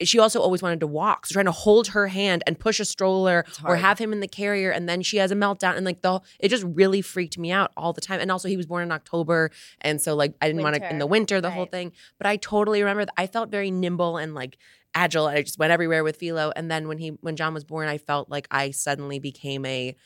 she 0.00 0.18
also 0.18 0.40
always 0.40 0.62
wanted 0.62 0.80
to 0.80 0.86
walk. 0.86 1.26
So 1.26 1.34
trying 1.34 1.46
to 1.46 1.52
hold 1.52 1.88
her 1.88 2.08
hand 2.08 2.42
and 2.46 2.58
push 2.58 2.80
a 2.80 2.84
stroller 2.84 3.44
or 3.64 3.76
have 3.76 3.98
him 3.98 4.12
in 4.12 4.20
the 4.20 4.28
carrier 4.28 4.70
and 4.70 4.88
then 4.88 5.02
she 5.02 5.18
has 5.18 5.30
a 5.30 5.34
meltdown 5.34 5.76
and 5.76 5.84
like 5.84 6.02
the 6.02 6.20
it 6.40 6.48
just 6.48 6.64
really 6.64 7.02
freaked 7.02 7.38
me 7.38 7.52
out 7.52 7.72
all 7.76 7.92
the 7.92 8.00
time. 8.00 8.20
And 8.20 8.30
also 8.30 8.48
he 8.48 8.56
was 8.56 8.66
born 8.66 8.82
in 8.82 8.92
October 8.92 9.50
and 9.80 10.00
so 10.00 10.14
like 10.14 10.34
I 10.40 10.46
didn't 10.48 10.62
want 10.62 10.76
to 10.76 10.90
in 10.90 10.98
the 10.98 11.06
winter 11.06 11.40
the 11.40 11.50
whole 11.50 11.66
thing. 11.66 11.92
But 12.18 12.26
I 12.26 12.36
totally 12.36 12.82
remember 12.82 13.04
that 13.04 13.14
I 13.16 13.26
felt 13.26 13.50
very 13.50 13.70
nimble 13.70 14.16
and 14.16 14.34
like 14.34 14.58
agile 14.94 15.26
and 15.26 15.38
I 15.38 15.42
just 15.42 15.58
went 15.58 15.72
everywhere 15.72 16.04
with 16.04 16.16
Philo 16.16 16.52
and 16.54 16.70
then 16.70 16.88
when 16.88 16.98
he 16.98 17.10
when 17.20 17.36
John 17.36 17.54
was 17.54 17.64
born 17.64 17.88
I 17.88 17.98
felt 17.98 18.28
like 18.28 18.46
I 18.50 18.70
suddenly 18.72 19.18
became 19.18 19.64
a 19.64 19.96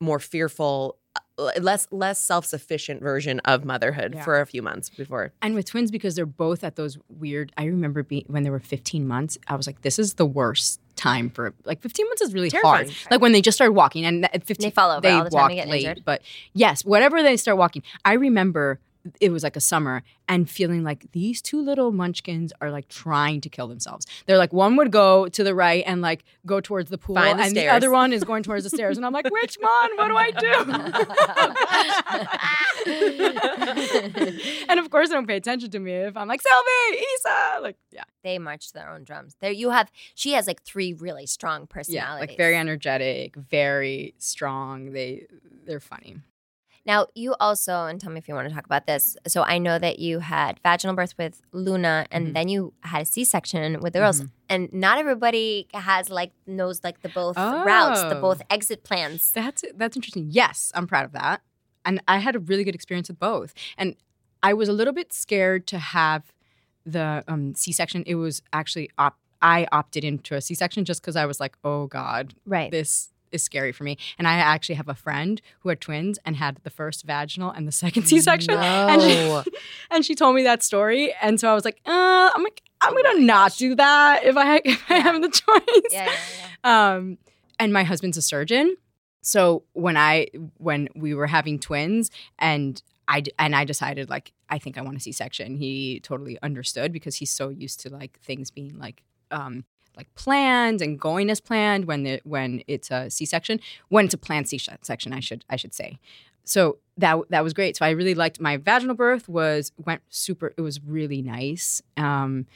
more 0.00 0.18
fearful 0.18 0.98
less 1.38 1.86
less 1.90 2.18
self-sufficient 2.18 3.02
version 3.02 3.40
of 3.40 3.64
motherhood 3.64 4.14
Yeah. 4.14 4.24
for 4.24 4.40
a 4.40 4.46
few 4.46 4.62
months 4.62 4.88
before. 4.88 5.32
and 5.42 5.54
with 5.54 5.66
twins 5.66 5.90
because 5.90 6.14
they're 6.14 6.24
both 6.26 6.64
at 6.64 6.76
those 6.76 6.96
weird. 7.08 7.52
I 7.58 7.64
remember 7.66 8.02
being 8.02 8.24
when 8.28 8.42
they 8.42 8.50
were 8.50 8.58
15 8.60 9.06
months. 9.06 9.36
I 9.46 9.54
was 9.56 9.66
like, 9.66 9.82
this 9.82 9.98
is 9.98 10.14
the 10.14 10.24
worst 10.26 10.80
time 10.96 11.28
for 11.28 11.52
like 11.66 11.82
15 11.82 12.06
months 12.08 12.22
is 12.22 12.32
really 12.32 12.48
Terrifying. 12.48 12.86
hard. 12.86 12.96
Like 13.10 13.20
when 13.20 13.32
they 13.32 13.42
just 13.42 13.56
started 13.58 13.72
walking 13.74 14.06
and 14.06 14.24
at 14.34 14.44
15 14.44 14.66
They 14.66 14.70
fall 14.70 14.90
over 14.90 15.00
they 15.02 15.10
all 15.12 15.24
the 15.24 15.30
time, 15.30 15.54
get 15.54 15.68
late. 15.68 15.82
injured. 15.84 16.02
But 16.06 16.22
yes, 16.54 16.84
whatever 16.86 17.22
they 17.22 17.36
start 17.36 17.58
walking, 17.58 17.82
I 18.04 18.14
remember 18.14 18.80
it 19.20 19.30
was 19.30 19.42
like 19.42 19.56
a 19.56 19.60
summer 19.60 20.02
and 20.28 20.48
feeling 20.48 20.82
like 20.82 21.10
these 21.12 21.40
two 21.40 21.60
little 21.60 21.92
munchkins 21.92 22.52
are 22.60 22.70
like 22.70 22.88
trying 22.88 23.40
to 23.40 23.48
kill 23.48 23.68
themselves. 23.68 24.06
They're 24.26 24.38
like 24.38 24.52
one 24.52 24.76
would 24.76 24.90
go 24.90 25.28
to 25.28 25.44
the 25.44 25.54
right 25.54 25.84
and 25.86 26.00
like 26.00 26.24
go 26.44 26.60
towards 26.60 26.90
the 26.90 26.98
pool, 26.98 27.16
Find 27.16 27.38
the 27.38 27.44
and 27.44 27.52
the 27.52 27.60
stairs. 27.60 27.74
other 27.74 27.90
one 27.90 28.12
is 28.12 28.24
going 28.24 28.42
towards 28.42 28.64
the 28.64 28.70
stairs, 28.70 28.96
and 28.96 29.06
I'm 29.06 29.12
like, 29.12 29.30
which 29.30 29.56
one? 29.60 29.96
What 29.96 30.08
do 30.08 30.16
I 30.16 30.30
do? 30.30 30.46
and 34.68 34.80
of 34.80 34.90
course, 34.90 35.08
they 35.08 35.14
don't 35.14 35.26
pay 35.26 35.36
attention 35.36 35.70
to 35.70 35.78
me 35.78 35.92
if 35.92 36.16
I'm 36.16 36.28
like 36.28 36.42
Sylvie, 36.42 37.02
Isa, 37.14 37.58
like 37.62 37.76
yeah, 37.90 38.04
they 38.22 38.38
march 38.38 38.68
to 38.68 38.74
their 38.74 38.90
own 38.90 39.04
drums. 39.04 39.36
There 39.40 39.52
you 39.52 39.70
have 39.70 39.90
she 40.14 40.32
has 40.32 40.46
like 40.46 40.62
three 40.62 40.92
really 40.92 41.26
strong 41.26 41.62
yeah, 41.62 41.66
personalities. 41.66 42.28
like 42.28 42.36
very 42.36 42.56
energetic, 42.56 43.36
very 43.36 44.14
strong. 44.18 44.92
They 44.92 45.26
they're 45.64 45.80
funny. 45.80 46.18
Now, 46.86 47.08
you 47.14 47.34
also, 47.40 47.86
and 47.86 48.00
tell 48.00 48.12
me 48.12 48.18
if 48.18 48.28
you 48.28 48.34
want 48.34 48.48
to 48.48 48.54
talk 48.54 48.64
about 48.64 48.86
this. 48.86 49.16
So, 49.26 49.42
I 49.42 49.58
know 49.58 49.78
that 49.78 49.98
you 49.98 50.20
had 50.20 50.60
vaginal 50.62 50.94
birth 50.94 51.14
with 51.18 51.42
Luna, 51.52 52.06
and 52.12 52.28
Mhm. 52.28 52.34
then 52.34 52.48
you 52.48 52.72
had 52.82 53.02
a 53.02 53.04
C 53.04 53.24
section 53.24 53.80
with 53.80 53.92
the 53.92 53.98
girls. 53.98 54.22
Mhm. 54.22 54.30
And 54.48 54.72
not 54.72 54.98
everybody 54.98 55.66
has 55.74 56.08
like 56.10 56.32
knows 56.46 56.82
like 56.84 57.02
the 57.02 57.08
both 57.08 57.36
routes, 57.36 58.00
the 58.02 58.16
Oh. 58.16 58.20
both 58.20 58.40
exit 58.50 58.84
plans. 58.84 59.32
That's 59.32 59.64
that's 59.74 59.96
interesting. 59.96 60.28
Yes, 60.30 60.70
I'm 60.74 60.86
proud 60.86 61.04
of 61.04 61.12
that. 61.12 61.42
And 61.84 62.00
I 62.08 62.18
had 62.18 62.34
a 62.36 62.38
really 62.38 62.64
good 62.64 62.74
experience 62.74 63.08
with 63.08 63.18
both. 63.18 63.52
And 63.76 63.96
I 64.42 64.54
was 64.54 64.68
a 64.68 64.72
little 64.72 64.92
bit 64.92 65.12
scared 65.12 65.66
to 65.68 65.78
have 65.78 66.32
the 66.84 67.24
um, 67.26 67.54
C-section. 67.56 68.04
It 68.06 68.14
was 68.14 68.42
actually 68.52 68.90
op- 68.96 69.18
I 69.42 69.66
opted 69.72 70.04
into 70.04 70.34
a 70.36 70.40
C-section 70.40 70.84
just 70.84 71.02
because 71.02 71.16
I 71.16 71.26
was 71.26 71.40
like, 71.40 71.56
oh 71.64 71.88
God, 71.88 72.34
Right. 72.44 72.70
this 72.70 73.10
is 73.32 73.42
scary 73.42 73.72
for 73.72 73.84
me. 73.84 73.98
And 74.18 74.26
I 74.26 74.34
actually 74.34 74.76
have 74.76 74.88
a 74.88 74.94
friend 74.94 75.40
who 75.60 75.68
had 75.68 75.80
twins 75.80 76.18
and 76.24 76.36
had 76.36 76.58
the 76.62 76.70
first 76.70 77.04
vaginal 77.04 77.50
and 77.50 77.66
the 77.66 77.72
second 77.72 78.04
C-section. 78.08 78.54
And, 78.54 79.02
she, 79.02 79.50
and 79.90 80.04
she 80.04 80.14
told 80.14 80.34
me 80.34 80.42
that 80.44 80.62
story. 80.62 81.14
And 81.20 81.38
so 81.40 81.50
I 81.50 81.54
was 81.54 81.64
like, 81.64 81.80
uh, 81.86 82.30
I'm 82.34 82.42
like, 82.42 82.62
I'm 82.80 82.94
gonna 82.94 83.20
not 83.20 83.56
do 83.56 83.74
that 83.74 84.24
if 84.24 84.36
I 84.36 84.56
if 84.64 84.90
I 84.90 84.98
have 84.98 85.20
the 85.22 85.28
choice. 85.28 85.82
Yeah, 85.90 86.04
yeah, 86.06 86.12
yeah. 86.64 86.94
Um, 86.94 87.18
and 87.58 87.72
my 87.72 87.84
husband's 87.84 88.16
a 88.16 88.22
surgeon. 88.22 88.76
So 89.22 89.64
when 89.72 89.96
I 89.96 90.28
when 90.58 90.88
we 90.94 91.14
were 91.14 91.26
having 91.26 91.58
twins 91.58 92.10
and 92.38 92.80
I 93.08 93.24
and 93.38 93.54
I 93.56 93.64
decided 93.64 94.10
like 94.10 94.32
I 94.48 94.58
think 94.58 94.78
I 94.78 94.82
want 94.82 94.96
a 94.96 95.00
C-section. 95.00 95.56
He 95.56 96.00
totally 96.00 96.38
understood 96.42 96.92
because 96.92 97.16
he's 97.16 97.30
so 97.30 97.48
used 97.48 97.80
to 97.80 97.90
like 97.90 98.20
things 98.20 98.50
being 98.50 98.78
like 98.78 99.02
um 99.30 99.64
like 99.96 100.12
planned 100.14 100.82
and 100.82 100.98
going 100.98 101.30
as 101.30 101.40
planned 101.40 101.86
when 101.86 102.02
the 102.02 102.20
when 102.24 102.62
it's 102.66 102.90
a 102.90 103.10
C-section. 103.10 103.60
When 103.88 104.06
it's 104.06 104.14
a 104.14 104.18
planned 104.18 104.48
C-section, 104.48 105.12
I 105.12 105.20
should 105.20 105.44
I 105.48 105.56
should 105.56 105.74
say. 105.74 105.98
So 106.44 106.78
that 106.96 107.18
that 107.30 107.42
was 107.42 107.52
great. 107.52 107.76
So 107.76 107.84
I 107.84 107.90
really 107.90 108.14
liked 108.14 108.40
my 108.40 108.56
vaginal 108.56 108.94
birth 108.94 109.28
was 109.28 109.72
went 109.84 110.02
super 110.10 110.54
it 110.56 110.60
was 110.60 110.82
really 110.82 111.22
nice. 111.22 111.82
Um 111.96 112.46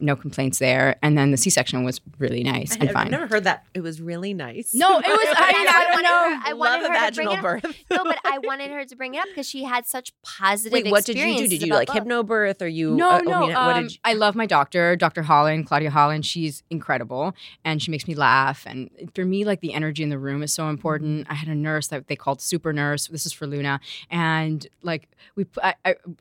no 0.00 0.16
complaints 0.16 0.58
there. 0.58 0.96
And 1.02 1.16
then 1.16 1.30
the 1.30 1.36
C-section 1.36 1.84
was 1.84 2.00
really 2.18 2.42
nice 2.42 2.76
and 2.76 2.90
fine. 2.90 3.06
I've 3.06 3.10
never 3.10 3.26
heard 3.26 3.44
that. 3.44 3.64
It 3.74 3.80
was 3.80 4.00
really 4.00 4.34
nice. 4.34 4.72
No, 4.74 4.98
it 4.98 5.06
was- 5.06 5.34
I 5.36 5.52
mean, 5.52 5.68
I 5.68 5.86
don't 5.92 6.02
know. 6.02 6.40
I 6.44 6.52
wanted 6.54 6.82
Love 6.82 6.90
a 6.92 6.98
her 6.98 7.10
to 7.10 7.14
bring 7.14 7.28
vaginal 7.28 7.32
it 7.32 7.36
up. 7.38 7.42
birth. 7.62 7.76
No, 7.90 8.04
but 8.04 8.18
I 8.24 8.38
wanted 8.44 8.70
her 8.70 8.84
to 8.84 8.96
bring 8.96 9.14
it 9.14 9.18
up 9.18 9.28
because 9.28 9.48
she 9.48 9.64
had 9.64 9.86
such 9.86 10.12
positive. 10.22 10.72
Wait, 10.72 10.90
what 10.90 11.04
did 11.04 11.16
you 11.16 11.36
do? 11.38 11.48
Did 11.48 11.62
you 11.62 11.72
like 11.74 11.88
both. 11.88 11.96
hypnobirth 11.98 12.60
or 12.62 12.66
you? 12.68 12.96
No, 12.96 13.10
uh, 13.10 13.20
no. 13.20 13.50
I 13.50 13.78
um, 13.78 13.84
you? 13.84 13.90
I 14.04 14.12
love 14.14 14.34
my 14.34 14.46
doctor, 14.46 14.96
Dr. 14.96 15.22
Holland, 15.22 15.66
Claudia 15.66 15.90
Holland. 15.90 16.24
She's 16.26 16.62
incredible, 16.70 17.34
and 17.64 17.82
she 17.82 17.90
makes 17.90 18.06
me 18.08 18.14
laugh. 18.14 18.64
And 18.66 18.90
for 19.14 19.24
me, 19.24 19.44
like 19.44 19.60
the 19.60 19.72
energy 19.74 20.02
in 20.02 20.08
the 20.10 20.18
room 20.18 20.42
is 20.42 20.52
so 20.52 20.68
important. 20.68 21.26
I 21.30 21.34
had 21.34 21.48
a 21.48 21.54
nurse 21.54 21.88
that 21.88 22.08
they 22.08 22.16
called 22.16 22.40
super 22.40 22.72
nurse. 22.72 23.08
This 23.08 23.26
is 23.26 23.32
for 23.32 23.46
Luna, 23.46 23.80
and 24.10 24.66
like 24.82 25.08
we, 25.36 25.46
I, 25.62 25.74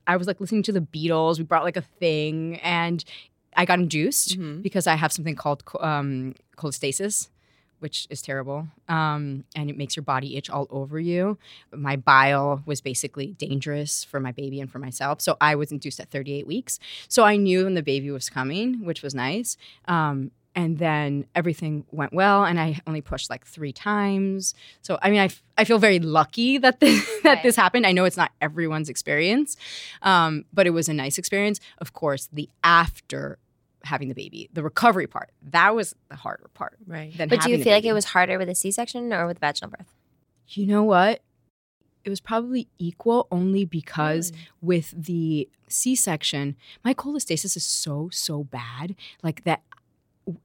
I 0.07 0.17
was 0.17 0.27
like 0.27 0.39
listening 0.39 0.63
to 0.63 0.71
the 0.71 0.81
Beatles. 0.81 1.37
We 1.37 1.43
brought 1.43 1.63
like 1.63 1.77
a 1.77 1.81
thing, 1.81 2.57
and 2.57 3.03
I 3.61 3.65
got 3.65 3.79
induced 3.79 4.29
Mhm. 4.39 4.61
because 4.67 4.85
I 4.87 4.95
have 4.95 5.11
something 5.11 5.35
called 5.35 5.61
um, 5.79 6.35
cholestasis. 6.57 7.27
Which 7.85 8.07
is 8.09 8.21
terrible, 8.21 8.67
um, 8.89 9.45
and 9.55 9.69
it 9.69 9.77
makes 9.77 9.95
your 9.95 10.03
body 10.03 10.35
itch 10.35 10.49
all 10.49 10.67
over 10.69 10.99
you. 10.99 11.37
My 11.71 11.95
bile 11.95 12.61
was 12.65 12.81
basically 12.81 13.27
dangerous 13.45 14.03
for 14.03 14.19
my 14.19 14.33
baby 14.33 14.59
and 14.59 14.69
for 14.69 14.79
myself, 14.79 15.21
so 15.21 15.37
I 15.39 15.55
was 15.55 15.71
induced 15.71 15.97
at 16.01 16.09
38 16.11 16.45
weeks. 16.45 16.77
So 17.07 17.23
I 17.23 17.37
knew 17.37 17.63
when 17.63 17.75
the 17.75 17.81
baby 17.93 18.11
was 18.11 18.29
coming, 18.29 18.83
which 18.83 19.01
was 19.01 19.15
nice. 19.15 19.55
Um, 19.85 20.31
and 20.55 20.77
then 20.77 21.25
everything 21.39 21.85
went 21.99 22.11
well, 22.11 22.43
and 22.43 22.59
I 22.59 22.81
only 22.85 22.99
pushed 22.99 23.29
like 23.29 23.45
three 23.47 23.71
times. 23.71 24.53
So 24.81 24.99
I 25.01 25.09
mean, 25.09 25.21
I, 25.21 25.29
f- 25.31 25.41
I 25.57 25.63
feel 25.63 25.79
very 25.79 25.99
lucky 25.99 26.57
that 26.57 26.81
this, 26.81 26.99
that 27.23 27.35
Right. 27.35 27.43
this 27.43 27.55
happened. 27.55 27.85
I 27.87 27.93
know 27.93 28.03
it's 28.03 28.17
not 28.17 28.31
everyone's 28.41 28.89
experience, 28.89 29.55
um, 30.01 30.43
but 30.51 30.67
it 30.67 30.71
was 30.71 30.89
a 30.89 30.93
nice 30.93 31.17
experience. 31.17 31.61
Of 31.77 31.93
course, 31.93 32.27
the 32.33 32.49
after 32.61 33.37
having 33.83 34.09
the 34.09 34.13
baby, 34.13 34.49
the 34.53 34.63
recovery 34.63 35.07
part, 35.07 35.31
that 35.41 35.75
was 35.75 35.95
the 36.09 36.15
harder 36.15 36.49
part. 36.53 36.77
right. 36.85 37.15
Than 37.17 37.29
But 37.29 37.41
do 37.41 37.51
you 37.51 37.63
feel 37.63 37.73
like 37.73 37.85
it 37.85 37.93
was 37.93 38.05
harder 38.05 38.37
with 38.37 38.49
a 38.49 38.55
C-section 38.55 39.13
or 39.13 39.27
with 39.27 39.39
vaginal 39.39 39.71
birth? 39.71 39.93
You 40.47 40.65
know 40.65 40.83
what? 40.83 41.21
It 42.03 42.09
was 42.09 42.19
probably 42.19 42.67
equal 42.77 43.27
only 43.31 43.65
because 43.65 44.31
mm. 44.31 44.37
with 44.61 44.93
the 44.95 45.49
C 45.67 45.95
section, 45.95 46.55
my 46.83 46.93
cholestasis 46.93 47.55
is 47.57 47.65
so, 47.65 48.09
so 48.11 48.43
bad. 48.43 48.95
Like 49.21 49.43
that. 49.43 49.61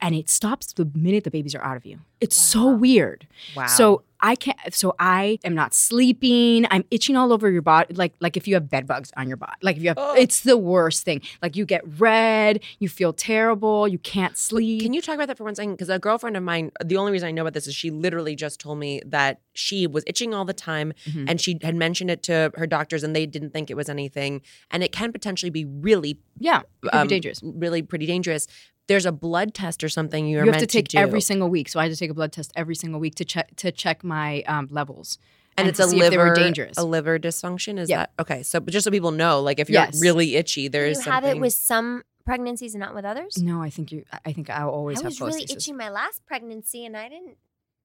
And 0.00 0.14
it 0.14 0.28
stops 0.30 0.72
the 0.72 0.90
minute 0.94 1.24
the 1.24 1.30
babies 1.30 1.54
are 1.54 1.62
out 1.62 1.76
of 1.76 1.84
you. 1.86 1.98
It's 2.20 2.36
so 2.40 2.68
weird. 2.70 3.26
Wow. 3.56 3.66
So 3.66 4.02
I 4.20 4.34
can't. 4.36 4.56
So 4.72 4.94
I 4.98 5.38
am 5.44 5.54
not 5.54 5.74
sleeping. 5.74 6.64
I'm 6.70 6.84
itching 6.90 7.14
all 7.16 7.30
over 7.32 7.50
your 7.50 7.60
body, 7.60 7.92
like 7.94 8.14
like 8.20 8.36
if 8.38 8.48
you 8.48 8.54
have 8.54 8.70
bed 8.70 8.86
bugs 8.86 9.12
on 9.18 9.28
your 9.28 9.36
body. 9.36 9.52
Like 9.60 9.76
if 9.76 9.82
you 9.82 9.88
have, 9.88 9.98
Oh. 10.00 10.14
it's 10.14 10.40
the 10.40 10.56
worst 10.56 11.04
thing. 11.04 11.20
Like 11.42 11.56
you 11.56 11.66
get 11.66 11.82
red, 12.00 12.60
you 12.78 12.88
feel 12.88 13.12
terrible, 13.12 13.86
you 13.86 13.98
can't 13.98 14.38
sleep. 14.38 14.80
Can 14.80 14.94
you 14.94 15.02
talk 15.02 15.16
about 15.16 15.26
that 15.28 15.36
for 15.36 15.44
one 15.44 15.54
second? 15.54 15.72
Because 15.72 15.90
a 15.90 15.98
girlfriend 15.98 16.36
of 16.38 16.42
mine, 16.42 16.70
the 16.82 16.96
only 16.96 17.12
reason 17.12 17.28
I 17.28 17.32
know 17.32 17.42
about 17.42 17.52
this 17.52 17.66
is 17.66 17.74
she 17.74 17.90
literally 17.90 18.34
just 18.34 18.58
told 18.60 18.78
me 18.78 19.02
that 19.04 19.40
she 19.52 19.86
was 19.86 20.02
itching 20.06 20.32
all 20.32 20.46
the 20.46 20.54
time 20.54 20.94
Mhm. 21.06 21.28
and 21.28 21.40
she 21.40 21.58
had 21.62 21.74
mentioned 21.74 22.10
it 22.10 22.22
to 22.24 22.50
her 22.56 22.66
doctors 22.66 23.02
and 23.04 23.14
they 23.14 23.26
didn't 23.26 23.50
think 23.50 23.70
it 23.70 23.74
was 23.76 23.90
anything. 23.90 24.40
And 24.70 24.82
it 24.82 24.92
can 24.92 25.12
potentially 25.12 25.50
be 25.50 25.66
really, 25.66 26.18
yeah, 26.38 26.62
um, 26.92 27.06
be 27.06 27.14
dangerous. 27.16 27.40
really 27.42 27.82
pretty 27.82 28.06
dangerous. 28.06 28.46
There's 28.86 29.06
a 29.06 29.12
blood 29.12 29.54
test 29.54 29.82
or 29.82 29.88
something 29.88 30.26
you're 30.26 30.44
you 30.44 30.50
have 30.52 30.60
meant 30.60 30.70
to 30.70 30.76
take 30.78 30.88
do. 30.88 30.98
every 30.98 31.20
single 31.22 31.48
week. 31.48 31.68
So 31.70 31.80
I 31.80 31.84
had 31.84 31.92
to 31.92 31.96
take 31.96 32.10
a 32.10 32.14
blood 32.14 32.32
test 32.32 32.52
every 32.54 32.74
single 32.74 33.00
week 33.00 33.14
to 33.16 33.24
check 33.24 33.54
to 33.56 33.72
check 33.72 34.04
my 34.04 34.42
um, 34.42 34.68
levels. 34.70 35.18
and, 35.56 35.68
it's 35.68 35.78
to 35.78 35.84
a 35.84 35.88
see 35.88 35.96
liver 35.98 36.06
if 36.06 36.10
they 36.10 36.16
were 36.18 36.34
dangerous. 36.34 36.76
A 36.76 36.84
liver 36.84 37.18
dysfunction 37.18 37.78
is 37.78 37.88
Yeah. 37.88 37.98
that 37.98 38.10
okay? 38.18 38.42
So, 38.42 38.60
just 38.60 38.84
so 38.84 38.90
people 38.90 39.10
know, 39.12 39.40
like 39.40 39.58
if 39.58 39.70
you're 39.70 39.80
Yes. 39.82 40.00
really 40.02 40.34
itchy, 40.36 40.68
there's 40.68 40.98
Do 40.98 41.04
you 41.04 41.10
have 41.12 41.22
something. 41.24 41.38
it 41.38 41.40
with 41.40 41.54
some 41.54 42.02
pregnancies 42.26 42.74
and 42.74 42.80
not 42.80 42.94
with 42.94 43.04
others? 43.04 43.38
no, 43.42 43.62
I 43.62 43.70
think 43.70 43.90
you. 43.92 44.04
I 44.24 44.32
think 44.32 44.50
I'll 44.50 44.68
always 44.70 44.98
I 44.98 45.02
have 45.02 45.10
was 45.12 45.20
really 45.20 45.44
cholestasis. 45.44 45.56
itchy 45.56 45.72
my 45.72 45.88
last 45.90 46.26
pregnancy, 46.26 46.84
and 46.84 46.96
I 46.96 47.08
didn't. 47.08 47.36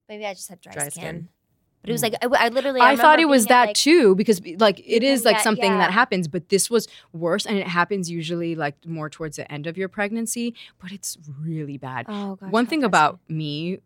Maybe 0.10 0.25
I 0.25 0.34
just 0.34 0.50
had 0.50 0.60
dry, 0.60 0.74
Dry 0.74 0.89
skin. 0.89 1.01
skin. 1.01 1.29
But 1.81 1.89
it 1.89 1.93
was 1.93 2.03
like 2.03 2.15
I, 2.21 2.27
I 2.27 2.50
literally. 2.50 2.81
I, 2.81 2.91
I, 2.91 2.95
thought 2.95 3.19
it 3.19 3.27
was 3.27 3.45
that 3.48 3.67
like, 3.67 3.75
too 3.75 4.15
because 4.15 4.41
like 4.57 4.81
it 4.86 5.01
is 5.03 5.24
like 5.24 5.39
something 5.39 5.77
that 5.77 5.91
happens, 5.91 6.27
but 6.27 6.50
this 6.50 6.69
was 6.69 6.88
worse, 7.13 7.45
and 7.45 7.57
it 7.57 7.67
happens 7.67 8.12
usually 8.12 8.55
like 8.55 8.75
more 8.86 9.09
towards 9.09 9.38
the 9.38 9.50
end 9.51 9.65
of 9.65 9.77
your 9.77 9.88
pregnancy. 9.88 10.55
But 10.81 10.91
it's 10.91 11.17
really 11.41 11.77
bad. 11.77 12.05
Oh 12.09 12.36
gosh. 12.36 12.51
One 12.51 12.65
thing 12.65 12.83
about 12.83 13.19
me, 13.29 13.79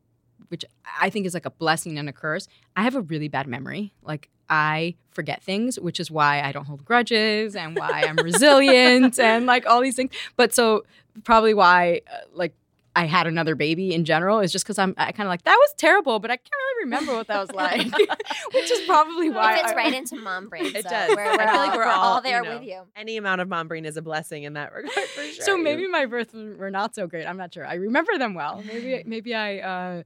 which 0.48 0.66
I 1.00 1.10
think 1.10 1.26
is 1.28 1.34
like 1.34 1.46
a 1.46 1.52
blessing 1.52 2.00
and 2.00 2.10
a 2.10 2.14
curse, 2.14 2.48
I 2.76 2.84
have 2.84 2.96
a 2.96 3.02
really 3.02 3.28
bad 3.28 3.48
memory. 3.48 3.94
Like 4.02 4.30
I 4.50 4.96
forget 5.12 5.44
things, 5.44 5.80
which 5.80 6.00
is 6.00 6.10
why 6.10 6.42
I 6.42 6.52
don't 6.52 6.66
hold 6.66 6.84
grudges 6.84 7.56
and 7.56 7.78
why 7.78 8.06
I'm 8.08 8.16
resilient 8.24 9.20
and 9.20 9.46
like 9.46 9.68
all 9.68 9.82
these 9.82 9.96
things. 9.96 10.12
But 10.36 10.54
so 10.54 10.86
probably 11.24 11.54
why 11.54 12.02
uh, 12.12 12.18
like 12.34 12.56
I 12.96 13.06
had 13.06 13.26
another 13.28 13.56
baby 13.56 13.94
in 13.94 14.06
general 14.06 14.40
is 14.40 14.52
just 14.52 14.66
because 14.66 14.78
I'm 14.78 14.94
I 14.98 15.12
kind 15.12 15.28
of 15.28 15.32
like 15.32 15.44
that 15.44 15.56
was 15.56 15.74
terrible, 15.78 16.20
but 16.20 16.30
I 16.30 16.38
can't 16.38 16.52
really 16.52 16.86
remember 16.86 17.14
what 17.14 17.28
that 17.28 17.40
was 17.40 17.52
like, 17.52 17.92
which 18.54 18.72
is 18.72 18.86
probably 18.86 19.30
why 19.30 19.56
It 19.56 19.62
fits 19.62 19.74
right 19.74 19.94
into 19.94 20.16
mom 20.18 20.50
brain. 20.50 20.66
It 20.76 20.84
so 20.84 20.90
does. 20.90 21.16
We're, 21.16 21.22
I 21.22 21.32
we're 21.32 21.38
feel 21.38 21.48
all, 21.50 21.56
like 21.68 21.74
we're 21.74 21.86
we're 21.86 21.92
all 21.92 22.04
all, 22.16 22.22
there 22.22 22.44
you 22.44 22.50
know, 22.50 22.58
with 22.60 22.68
you. 22.68 22.82
Any 22.96 23.18
amount 23.18 23.42
of 23.42 23.48
mom 23.50 23.68
brain 23.68 23.86
is 23.86 23.98
a 23.98 24.02
blessing 24.02 24.44
in 24.44 24.54
that 24.54 24.74
regard 24.76 24.94
for 24.94 25.24
sure. 25.24 25.44
So 25.46 25.58
maybe 25.58 25.88
my 25.88 26.06
births 26.06 26.34
were 26.34 26.72
not 26.72 26.94
so 26.96 27.08
great. 27.08 27.26
I'm 27.26 27.38
not 27.38 27.54
sure. 27.54 27.66
I 27.66 27.76
remember 27.76 28.18
them 28.18 28.34
well. 28.34 28.64
Maybe 28.68 29.04
maybe 29.06 29.34
I 29.36 29.60
uh, 29.60 30.04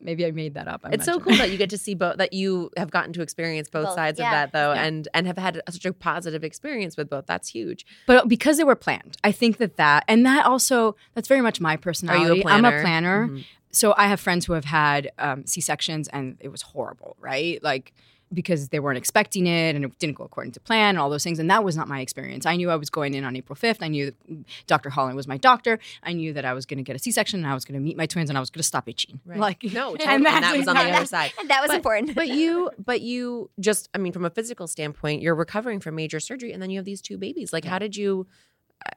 maybe 0.00 0.24
I 0.26 0.30
made 0.30 0.54
that 0.54 0.68
up. 0.68 0.80
I'm 0.84 0.92
it's 0.92 1.06
not 1.06 1.14
so 1.14 1.20
cool 1.20 1.36
that 1.36 1.50
you 1.50 1.56
get 1.58 1.70
to 1.70 1.78
see 1.78 1.94
both 1.94 2.16
that 2.18 2.32
you 2.32 2.70
have 2.76 2.90
gotten 2.90 3.12
to 3.14 3.22
experience 3.22 3.68
both, 3.68 3.86
Both, 3.86 3.94
sides 3.94 4.18
yeah. 4.18 4.26
of 4.26 4.32
that 4.32 4.52
though 4.52 4.72
Yeah. 4.72 4.82
and 4.84 5.08
and 5.14 5.26
have 5.26 5.38
had 5.38 5.60
such 5.70 5.84
a 5.84 5.92
positive 5.92 6.44
experience 6.44 6.96
with 6.96 7.08
both 7.10 7.26
that's 7.26 7.48
huge 7.48 7.84
But 8.06 8.28
because 8.28 8.56
they 8.58 8.64
were 8.64 8.76
planned, 8.76 9.16
I 9.24 9.32
think 9.32 9.56
that 9.58 9.76
that 9.76 10.04
and 10.08 10.24
that 10.26 10.46
also 10.46 10.96
that's 11.14 11.28
very 11.28 11.40
much 11.42 11.60
my 11.60 11.76
personality. 11.76 12.44
I'm 12.46 12.64
a 12.64 12.80
planner, 12.80 13.28
Mhm. 13.28 13.44
so 13.70 13.94
I 13.96 14.06
have 14.08 14.20
friends 14.20 14.46
who 14.46 14.52
have 14.54 14.64
had 14.66 15.10
um, 15.18 15.46
C 15.46 15.60
sections 15.60 16.08
and 16.08 16.36
it 16.40 16.48
was 16.48 16.62
horrible, 16.62 17.16
right? 17.20 17.62
Like 17.62 17.92
because 18.32 18.68
they 18.70 18.80
weren't 18.80 18.98
expecting 18.98 19.46
it 19.46 19.76
and 19.76 19.84
it 19.84 19.98
didn't 19.98 20.16
go 20.16 20.24
according 20.24 20.52
to 20.52 20.60
plan 20.60 20.90
and 20.90 20.98
all 20.98 21.08
those 21.08 21.22
things. 21.22 21.38
And 21.38 21.48
that 21.50 21.62
was 21.62 21.76
not 21.76 21.86
my 21.88 22.00
experience. 22.00 22.44
I 22.44 22.56
knew 22.56 22.70
I 22.70 22.76
was 22.76 22.90
going 22.90 23.14
in 23.14 23.24
on 23.24 23.36
April 23.36 23.56
5th. 23.56 23.78
I 23.80 23.88
knew 23.88 24.06
that 24.06 24.66
Dr. 24.66 24.90
Holland 24.90 25.16
was 25.16 25.28
my 25.28 25.36
doctor. 25.36 25.78
I 26.02 26.12
knew 26.12 26.32
that 26.32 26.44
I 26.44 26.52
was 26.52 26.66
going 26.66 26.78
to 26.78 26.82
get 26.82 26.96
a 26.96 26.98
C 26.98 27.12
section 27.12 27.38
and 27.40 27.46
I 27.48 27.54
was 27.54 27.64
going 27.64 27.78
to 27.78 27.84
meet 27.84 27.96
my 27.96 28.06
twins 28.06 28.28
and 28.28 28.36
I 28.36 28.40
was 28.40 28.50
going 28.50 28.58
to 28.60 28.64
stop 28.66 28.88
itching. 28.88 29.20
Right. 29.24 29.38
Like 29.38 29.62
no 29.62 29.70
totally. 29.96 30.04
and 30.04 30.26
and, 30.26 30.42
that 30.44 30.56
was 30.56 30.66
on 30.68 30.74
the 30.74 30.82
other 30.90 31.06
side 31.06 31.32
And 31.38 31.48
that 31.50 31.60
was 31.60 31.68
But- 31.68 31.76
important. 31.76 32.14
but 32.16 32.28
you 32.28 32.70
but 32.84 33.00
you 33.00 33.50
just 33.60 33.88
i 33.94 33.98
mean 33.98 34.12
from 34.12 34.24
a 34.24 34.30
physical 34.30 34.66
standpoint 34.66 35.22
you're 35.22 35.34
recovering 35.34 35.78
from 35.80 35.94
major 35.94 36.18
surgery 36.20 36.52
and 36.52 36.60
then 36.62 36.70
you 36.70 36.78
have 36.78 36.84
these 36.84 37.00
two 37.00 37.16
babies 37.18 37.52
like 37.52 37.64
how 37.64 37.78
did 37.78 37.96
you 37.96 38.26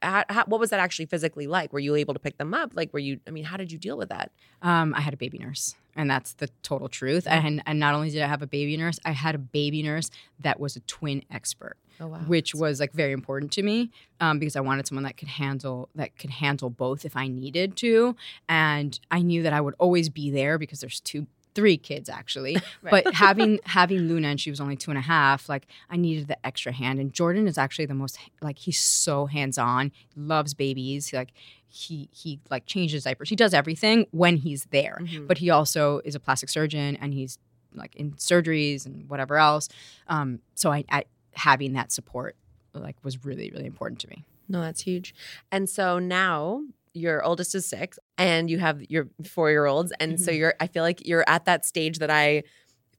how, 0.02 0.24
how, 0.30 0.46
what 0.46 0.60
was 0.60 0.70
that 0.70 0.80
actually 0.80 1.06
physically 1.06 1.48
like 1.48 1.72
were 1.74 1.80
you 1.80 1.96
able 1.96 2.14
to 2.14 2.20
pick 2.20 2.38
them 2.38 2.54
up 2.54 2.72
like 2.76 2.92
were 2.94 3.00
you 3.00 3.20
i 3.28 3.32
mean 3.32 3.44
how 3.46 3.58
did 3.58 3.72
you 3.72 3.78
deal 3.78 3.98
with 3.98 4.10
that 4.10 4.32
Um, 4.62 4.94
I 4.94 5.02
had 5.02 5.14
a 5.14 5.18
baby 5.18 5.38
nurse, 5.38 5.76
and 5.96 6.10
that's 6.12 6.34
the 6.34 6.50
total 6.64 6.90
truth. 6.90 7.26
And, 7.28 7.64
and 7.66 7.80
not 7.80 7.96
only 7.96 8.10
did 8.10 8.22
I 8.22 8.28
have 8.28 8.42
a 8.42 8.48
baby 8.48 8.76
nurse, 8.76 9.00
I 9.06 9.12
had 9.12 9.36
a 9.36 9.38
baby 9.38 9.82
nurse 9.82 10.12
that 10.42 10.60
was 10.60 10.76
a 10.76 10.82
twin 10.82 11.24
expert, 11.32 11.78
oh 12.02 12.08
wow 12.08 12.20
which 12.28 12.54
was 12.54 12.80
like 12.80 12.92
very 12.92 13.14
important 13.14 13.52
to 13.54 13.64
me 13.64 13.90
um, 14.20 14.38
because 14.40 14.56
I 14.58 14.62
wanted 14.62 14.86
someone 14.88 15.04
that 15.06 15.16
could 15.18 15.30
handle 15.30 15.88
that 15.96 16.18
could 16.18 16.30
handle 16.30 16.70
both 16.70 17.06
if 17.06 17.16
I 17.16 17.28
needed 17.28 17.76
to. 17.78 18.16
And 18.50 19.00
I 19.10 19.22
knew 19.22 19.42
that 19.44 19.54
I 19.54 19.62
would 19.62 19.76
always 19.80 20.10
be 20.10 20.30
there 20.30 20.58
because 20.58 20.82
there's 20.82 21.00
two. 21.00 21.26
Three 21.60 21.78
kids 21.78 22.10
actually, 22.10 22.58
but 22.84 23.14
having 23.26 23.60
having 23.66 24.00
Luna 24.08 24.30
and 24.30 24.40
she 24.42 24.50
was 24.50 24.60
only 24.62 24.76
two 24.76 24.92
and 24.92 24.98
a 24.98 25.02
half, 25.02 25.50
like 25.50 25.68
I 25.90 25.98
needed 25.98 26.28
the 26.28 26.44
extra 26.46 26.72
hand. 26.72 27.00
And 27.00 27.14
Jordan 27.14 27.48
is 27.48 27.58
actually 27.58 27.86
the 27.88 27.94
most 27.94 28.18
like 28.42 28.58
he's 28.60 28.80
so 28.80 29.26
hands 29.26 29.58
on, 29.58 29.92
loves 30.16 30.54
babies. 30.54 31.12
Like 31.14 31.32
he 31.68 32.10
he 32.12 32.40
like 32.50 32.66
changes 32.66 33.04
diapers, 33.04 33.30
he 33.30 33.36
does 33.36 33.54
everything 33.54 34.08
when 34.12 34.38
he's 34.38 34.66
there 34.72 34.98
Mhm. 35.02 35.28
but 35.28 35.38
he 35.38 35.50
also 35.52 36.02
is 36.04 36.16
a 36.16 36.20
plastic 36.20 36.50
surgeon 36.50 36.96
and 37.02 37.14
he's 37.14 37.38
like 37.76 37.96
in 37.96 38.14
surgeries 38.14 38.86
and 38.88 39.08
whatever 39.10 39.38
else. 39.38 39.70
Um, 40.08 40.40
so 40.56 40.72
I, 40.72 40.84
I 40.90 41.04
having 41.34 41.74
that 41.74 41.92
support 41.92 42.36
like 42.74 42.96
was 43.04 43.24
really 43.24 43.52
really 43.52 43.68
important 43.68 44.00
to 44.02 44.08
me. 44.10 44.24
No, 44.52 44.62
that's 44.62 44.82
huge. 44.82 45.14
And 45.52 45.70
so 45.70 46.00
now 46.00 46.64
your 46.94 47.24
oldest 47.24 47.54
is 47.56 47.66
six 47.68 48.00
and 48.18 48.50
you 48.50 48.58
have 48.60 48.82
your 48.90 49.08
four 49.26 49.50
year 49.52 49.66
olds. 49.66 49.92
And 50.00 50.20
so 50.20 50.32
Mhm. 50.32 50.38
you're, 50.38 50.54
I 50.60 50.68
feel 50.68 50.84
like 50.84 51.06
you're 51.08 51.24
at 51.28 51.46
that 51.46 51.66
stage 51.66 52.00
that 52.00 52.10
I 52.10 52.44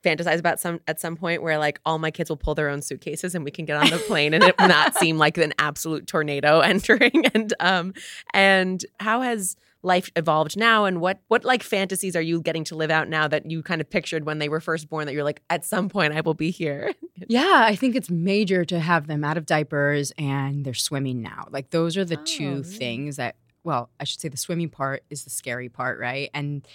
fantasize 0.03 0.39
about 0.39 0.59
some 0.59 0.81
at 0.89 0.99
some 0.99 1.15
point 1.15 1.43
where 1.43 1.59
like 1.59 1.79
all 1.85 1.99
my 1.99 2.11
kids 2.11 2.31
will 2.31 2.37
pull 2.39 2.55
their 2.55 2.71
own 2.71 2.81
suitcases 2.81 3.35
and 3.35 3.45
we 3.45 3.51
can 3.51 3.67
get 3.67 3.77
on 3.77 3.91
the 3.91 3.99
plane 3.99 4.33
and 4.33 4.43
it 4.43 4.59
will 4.59 4.69
not 4.69 4.95
seem 4.95 5.19
like 5.19 5.37
an 5.37 5.53
absolute 5.59 6.07
tornado 6.07 6.61
entering. 6.73 7.27
And 7.35 7.53
um 7.61 7.93
and 8.33 8.83
how 8.99 9.21
has 9.21 9.57
life 9.83 10.11
evolved 10.17 10.57
now 10.57 10.85
and 10.87 11.01
what 11.03 11.21
what 11.29 11.45
like 11.45 11.63
fantasies 11.63 12.15
are 12.17 12.21
you 12.23 12.41
getting 12.41 12.65
to 12.65 12.75
live 12.77 12.91
out 12.91 13.09
now 13.09 13.27
that 13.29 13.51
you 13.51 13.63
kind 13.63 13.81
of 13.83 13.91
pictured 13.91 14.25
when 14.25 14.39
they 14.39 14.49
were 14.49 14.61
first 14.61 14.89
born 14.89 15.05
that 15.07 15.13
you're 15.13 15.25
like 15.25 15.43
at 15.51 15.65
some 15.67 15.89
point 15.91 16.15
I 16.15 16.21
will 16.23 16.35
be 16.35 16.51
here. 16.51 16.95
Yeah, 17.29 17.65
I 17.67 17.77
think 17.77 17.97
it's 17.97 18.09
major 18.09 18.65
to 18.65 18.81
have 18.81 19.07
them 19.07 19.23
out 19.25 19.37
of 19.37 19.45
diapers 19.45 20.11
and 20.17 20.65
they're 20.65 20.73
swimming 20.73 21.21
now. 21.21 21.47
Like 21.51 21.69
those 21.69 21.99
are 21.99 22.05
the 22.07 22.17
Oh, 22.17 22.23
two 22.25 22.63
things 22.63 23.17
that 23.17 23.37
well, 23.65 23.91
I 24.01 24.05
should 24.05 24.21
say 24.21 24.29
the 24.29 24.37
swimming 24.37 24.69
part 24.71 25.03
is 25.11 25.25
the 25.25 25.31
scary 25.31 25.69
part, 25.69 25.99
right? 25.99 26.31
And 26.35 26.67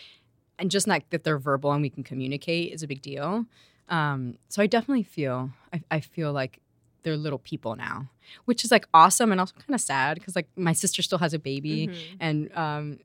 and 0.57 0.71
just 0.71 0.87
not 0.87 1.03
that 1.09 1.23
they're 1.23 1.37
verbal 1.37 1.71
and 1.73 1.81
we 1.81 1.89
can 1.89 2.03
communicate 2.03 2.71
is 2.73 2.81
a 2.83 2.87
big 2.87 3.01
deal. 3.01 3.45
Um, 3.89 4.37
so 4.49 4.61
I 4.61 4.67
definitely 4.67 5.03
feel 5.03 5.51
I, 5.73 5.81
I 5.91 5.99
feel 5.99 6.31
like 6.31 6.59
they're 7.03 7.17
little 7.17 7.39
people 7.39 7.75
now, 7.75 8.09
which 8.45 8.63
is 8.63 8.71
like 8.71 8.87
awesome 8.93 9.31
and 9.31 9.39
also 9.39 9.53
kind 9.59 9.75
of 9.75 9.81
sad 9.81 10.15
because 10.15 10.35
like 10.35 10.47
my 10.55 10.73
sister 10.73 11.01
still 11.03 11.19
has 11.19 11.33
a 11.33 11.39
baby 11.39 11.87
Mm-hmm. 11.87 12.15
and 12.19 12.57
um, 12.57 12.99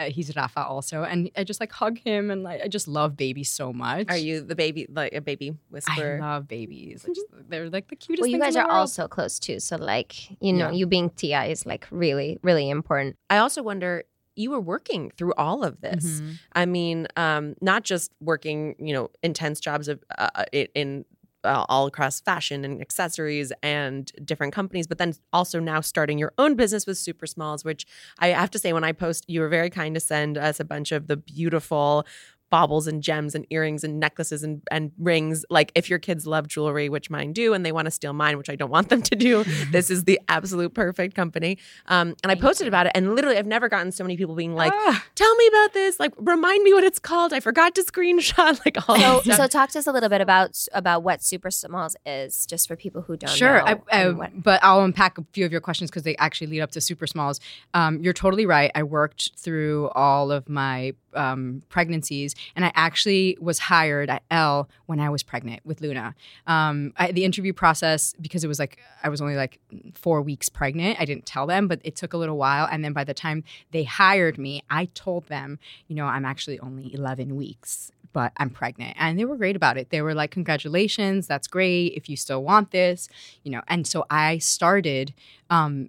uh, 0.00 0.10
he's 0.10 0.34
Rafa 0.36 0.64
also, 0.64 1.02
and 1.04 1.30
I 1.36 1.44
just 1.44 1.60
like 1.60 1.72
hug 1.72 1.98
him 1.98 2.30
and 2.30 2.42
like 2.42 2.60
I 2.64 2.68
just 2.68 2.88
love 2.88 3.16
babies 3.16 3.50
so 3.50 3.72
much. 3.72 4.06
Are 4.08 4.16
you 4.16 4.40
the 4.42 4.54
baby 4.54 4.86
like 4.90 5.12
a 5.14 5.20
baby 5.20 5.50
I 5.50 5.54
whisperer? 5.70 6.18
love 6.20 6.48
babies. 6.48 7.04
I 7.08 7.12
just- 7.12 7.26
they're 7.48 7.68
like 7.70 7.88
the 7.88 7.96
cutest. 7.96 8.22
Well, 8.22 8.30
you 8.30 8.38
guys 8.38 8.54
in 8.54 8.60
are 8.60 8.64
the 8.64 8.68
world. 8.68 8.78
also 8.80 9.08
close 9.08 9.38
too, 9.38 9.60
so 9.60 9.76
like 9.76 10.30
you 10.40 10.52
know, 10.52 10.68
Yeah. 10.68 10.72
you 10.78 10.86
being 10.86 11.10
Tia 11.10 11.44
is 11.44 11.66
like 11.66 11.86
really, 11.90 12.38
really 12.42 12.68
important. 12.70 13.16
I 13.30 13.38
also 13.38 13.62
wonder 13.62 14.04
you 14.34 14.50
were 14.50 14.60
working 14.60 15.10
through 15.18 15.34
all 15.36 15.62
of 15.62 15.80
this. 15.82 16.04
Mhm. 16.22 16.38
I 16.54 16.64
mean, 16.64 17.06
um, 17.16 17.54
not 17.60 17.82
just 17.84 18.12
working, 18.20 18.74
you 18.78 18.94
know, 18.94 19.10
intense 19.22 19.60
jobs 19.60 19.88
of 19.88 20.02
uh, 20.18 20.30
uh, 20.34 20.44
in- 20.52 20.68
in 20.74 21.04
uh, 21.44 21.64
all 21.68 21.86
across 21.86 22.20
fashion 22.20 22.64
and 22.64 22.80
accessories 22.80 23.52
and 23.62 24.12
different 24.24 24.52
companies, 24.52 24.86
but 24.86 24.98
then 24.98 25.14
also 25.32 25.60
now 25.60 25.80
starting 25.80 26.18
your 26.18 26.32
own 26.38 26.54
business 26.54 26.86
with 26.86 26.98
Super 26.98 27.26
Smalls, 27.26 27.64
which 27.64 27.86
I 28.18 28.28
have 28.28 28.50
to 28.50 28.58
say, 28.58 28.72
when 28.72 28.84
I 28.84 28.92
post, 28.92 29.24
you 29.28 29.40
were 29.40 29.48
very 29.48 29.70
kind 29.70 29.94
to 29.94 30.00
send 30.00 30.38
us 30.38 30.60
a 30.60 30.64
bunch 30.64 30.92
of 30.92 31.06
the 31.06 31.16
beautiful 31.16 32.06
baubles 32.52 32.86
and 32.86 33.02
gems 33.02 33.34
and 33.34 33.46
earrings 33.50 33.82
and 33.82 33.98
necklaces 33.98 34.42
and, 34.44 34.60
and 34.70 34.92
rings. 34.98 35.44
Like 35.50 35.72
if 35.74 35.88
your 35.90 35.98
kids 35.98 36.26
love 36.26 36.46
jewelry, 36.46 36.88
which 36.88 37.08
mine 37.10 37.32
do, 37.32 37.54
and 37.54 37.64
they 37.66 37.72
want 37.72 37.86
to 37.86 37.90
steal 37.90 38.12
mine, 38.12 38.36
which 38.38 38.50
I 38.50 38.56
don't 38.56 38.70
want 38.70 38.90
them 38.90 39.02
to 39.02 39.16
do, 39.16 39.42
this 39.72 39.90
is 39.90 40.04
the 40.04 40.20
absolute 40.28 40.74
perfect 40.74 41.14
company. 41.16 41.58
Um, 41.86 42.14
and 42.22 42.30
I 42.30 42.34
posted 42.36 42.68
about 42.68 42.86
it, 42.86 42.92
and 42.94 43.14
literally, 43.16 43.38
I've 43.38 43.46
never 43.46 43.68
gotten 43.68 43.90
so 43.90 44.04
many 44.04 44.16
people 44.16 44.34
being 44.36 44.54
like, 44.54 44.72
Ah. 44.76 45.04
"Tell 45.14 45.34
me 45.36 45.46
about 45.48 45.72
this! 45.72 45.98
Like, 45.98 46.12
remind 46.18 46.62
me 46.62 46.72
what 46.74 46.84
it's 46.84 46.98
called. 46.98 47.32
I 47.32 47.40
forgot 47.40 47.74
to 47.76 47.82
screenshot." 47.82 48.60
Like 48.66 48.76
all 48.88 48.96
So, 48.96 49.20
stuff. 49.22 49.36
so 49.38 49.46
talk 49.46 49.70
to 49.70 49.78
us 49.78 49.86
a 49.86 49.92
little 49.92 50.08
bit 50.10 50.20
about 50.20 50.66
about 50.74 51.02
what 51.02 51.22
Super 51.22 51.50
Smalls 51.50 51.96
is, 52.04 52.44
just 52.46 52.68
for 52.68 52.76
people 52.76 53.02
who 53.02 53.16
don't 53.16 53.30
Sure, 53.34 53.58
know. 53.64 53.80
I, 53.90 54.02
I, 54.02 54.08
what- 54.10 54.42
but 54.42 54.60
I'll 54.62 54.82
unpack 54.84 55.16
a 55.18 55.24
few 55.32 55.46
of 55.46 55.52
your 55.52 55.60
questions 55.62 55.90
because 55.90 56.02
they 56.02 56.16
actually 56.16 56.48
lead 56.48 56.60
up 56.60 56.70
to 56.72 56.80
super 56.80 57.06
smalls. 57.06 57.40
Um, 57.72 58.02
you're 58.02 58.12
totally 58.12 58.44
right. 58.46 58.70
I 58.74 58.82
worked 58.82 59.32
through 59.36 59.88
all 59.94 60.30
of 60.30 60.48
my 60.48 60.92
um, 61.14 61.62
pregnancies, 61.68 62.34
and 62.54 62.64
I 62.64 62.72
actually 62.74 63.36
was 63.40 63.58
hired 63.58 64.10
at 64.10 64.22
Elle 64.30 64.68
when 64.86 65.00
I 65.00 65.10
was 65.10 65.22
pregnant 65.22 65.64
with 65.64 65.80
Luna. 65.80 66.14
Um, 66.46 66.92
I, 66.96 67.12
the 67.12 67.24
interview 67.24 67.52
process, 67.52 68.14
because 68.20 68.44
it 68.44 68.48
was 68.48 68.58
like 68.58 68.78
I 69.02 69.08
was 69.08 69.20
only 69.20 69.36
like 69.36 69.58
four 69.94 70.22
weeks 70.22 70.48
pregnant, 70.48 71.00
I 71.00 71.04
didn't 71.04 71.26
tell 71.26 71.46
them, 71.46 71.68
but 71.68 71.80
it 71.84 71.96
took 71.96 72.12
a 72.12 72.16
little 72.16 72.36
while. 72.36 72.68
And 72.70 72.84
then 72.84 72.92
by 72.92 73.04
the 73.04 73.14
time 73.14 73.44
they 73.70 73.84
hired 73.84 74.38
me, 74.38 74.62
I 74.70 74.86
told 74.94 75.26
them, 75.26 75.58
you 75.88 75.96
know, 75.96 76.06
I'm 76.06 76.24
actually 76.24 76.58
only 76.60 76.92
11 76.94 77.36
weeks. 77.36 77.92
But 78.14 78.32
I'm 78.36 78.50
pregnant. 78.50 78.94
And 79.00 79.18
they 79.18 79.24
were 79.24 79.38
great 79.38 79.56
about 79.56 79.78
it. 79.78 79.88
They 79.88 80.02
were 80.02 80.12
like, 80.12 80.30
Congratulations, 80.32 81.26
that's 81.26 81.48
great. 81.48 81.94
If 81.94 82.10
you 82.10 82.16
still 82.18 82.42
want 82.42 82.70
this, 82.70 83.08
you 83.42 83.50
know. 83.50 83.62
And 83.68 83.86
so 83.86 84.04
I 84.10 84.36
started 84.36 85.14
um, 85.48 85.88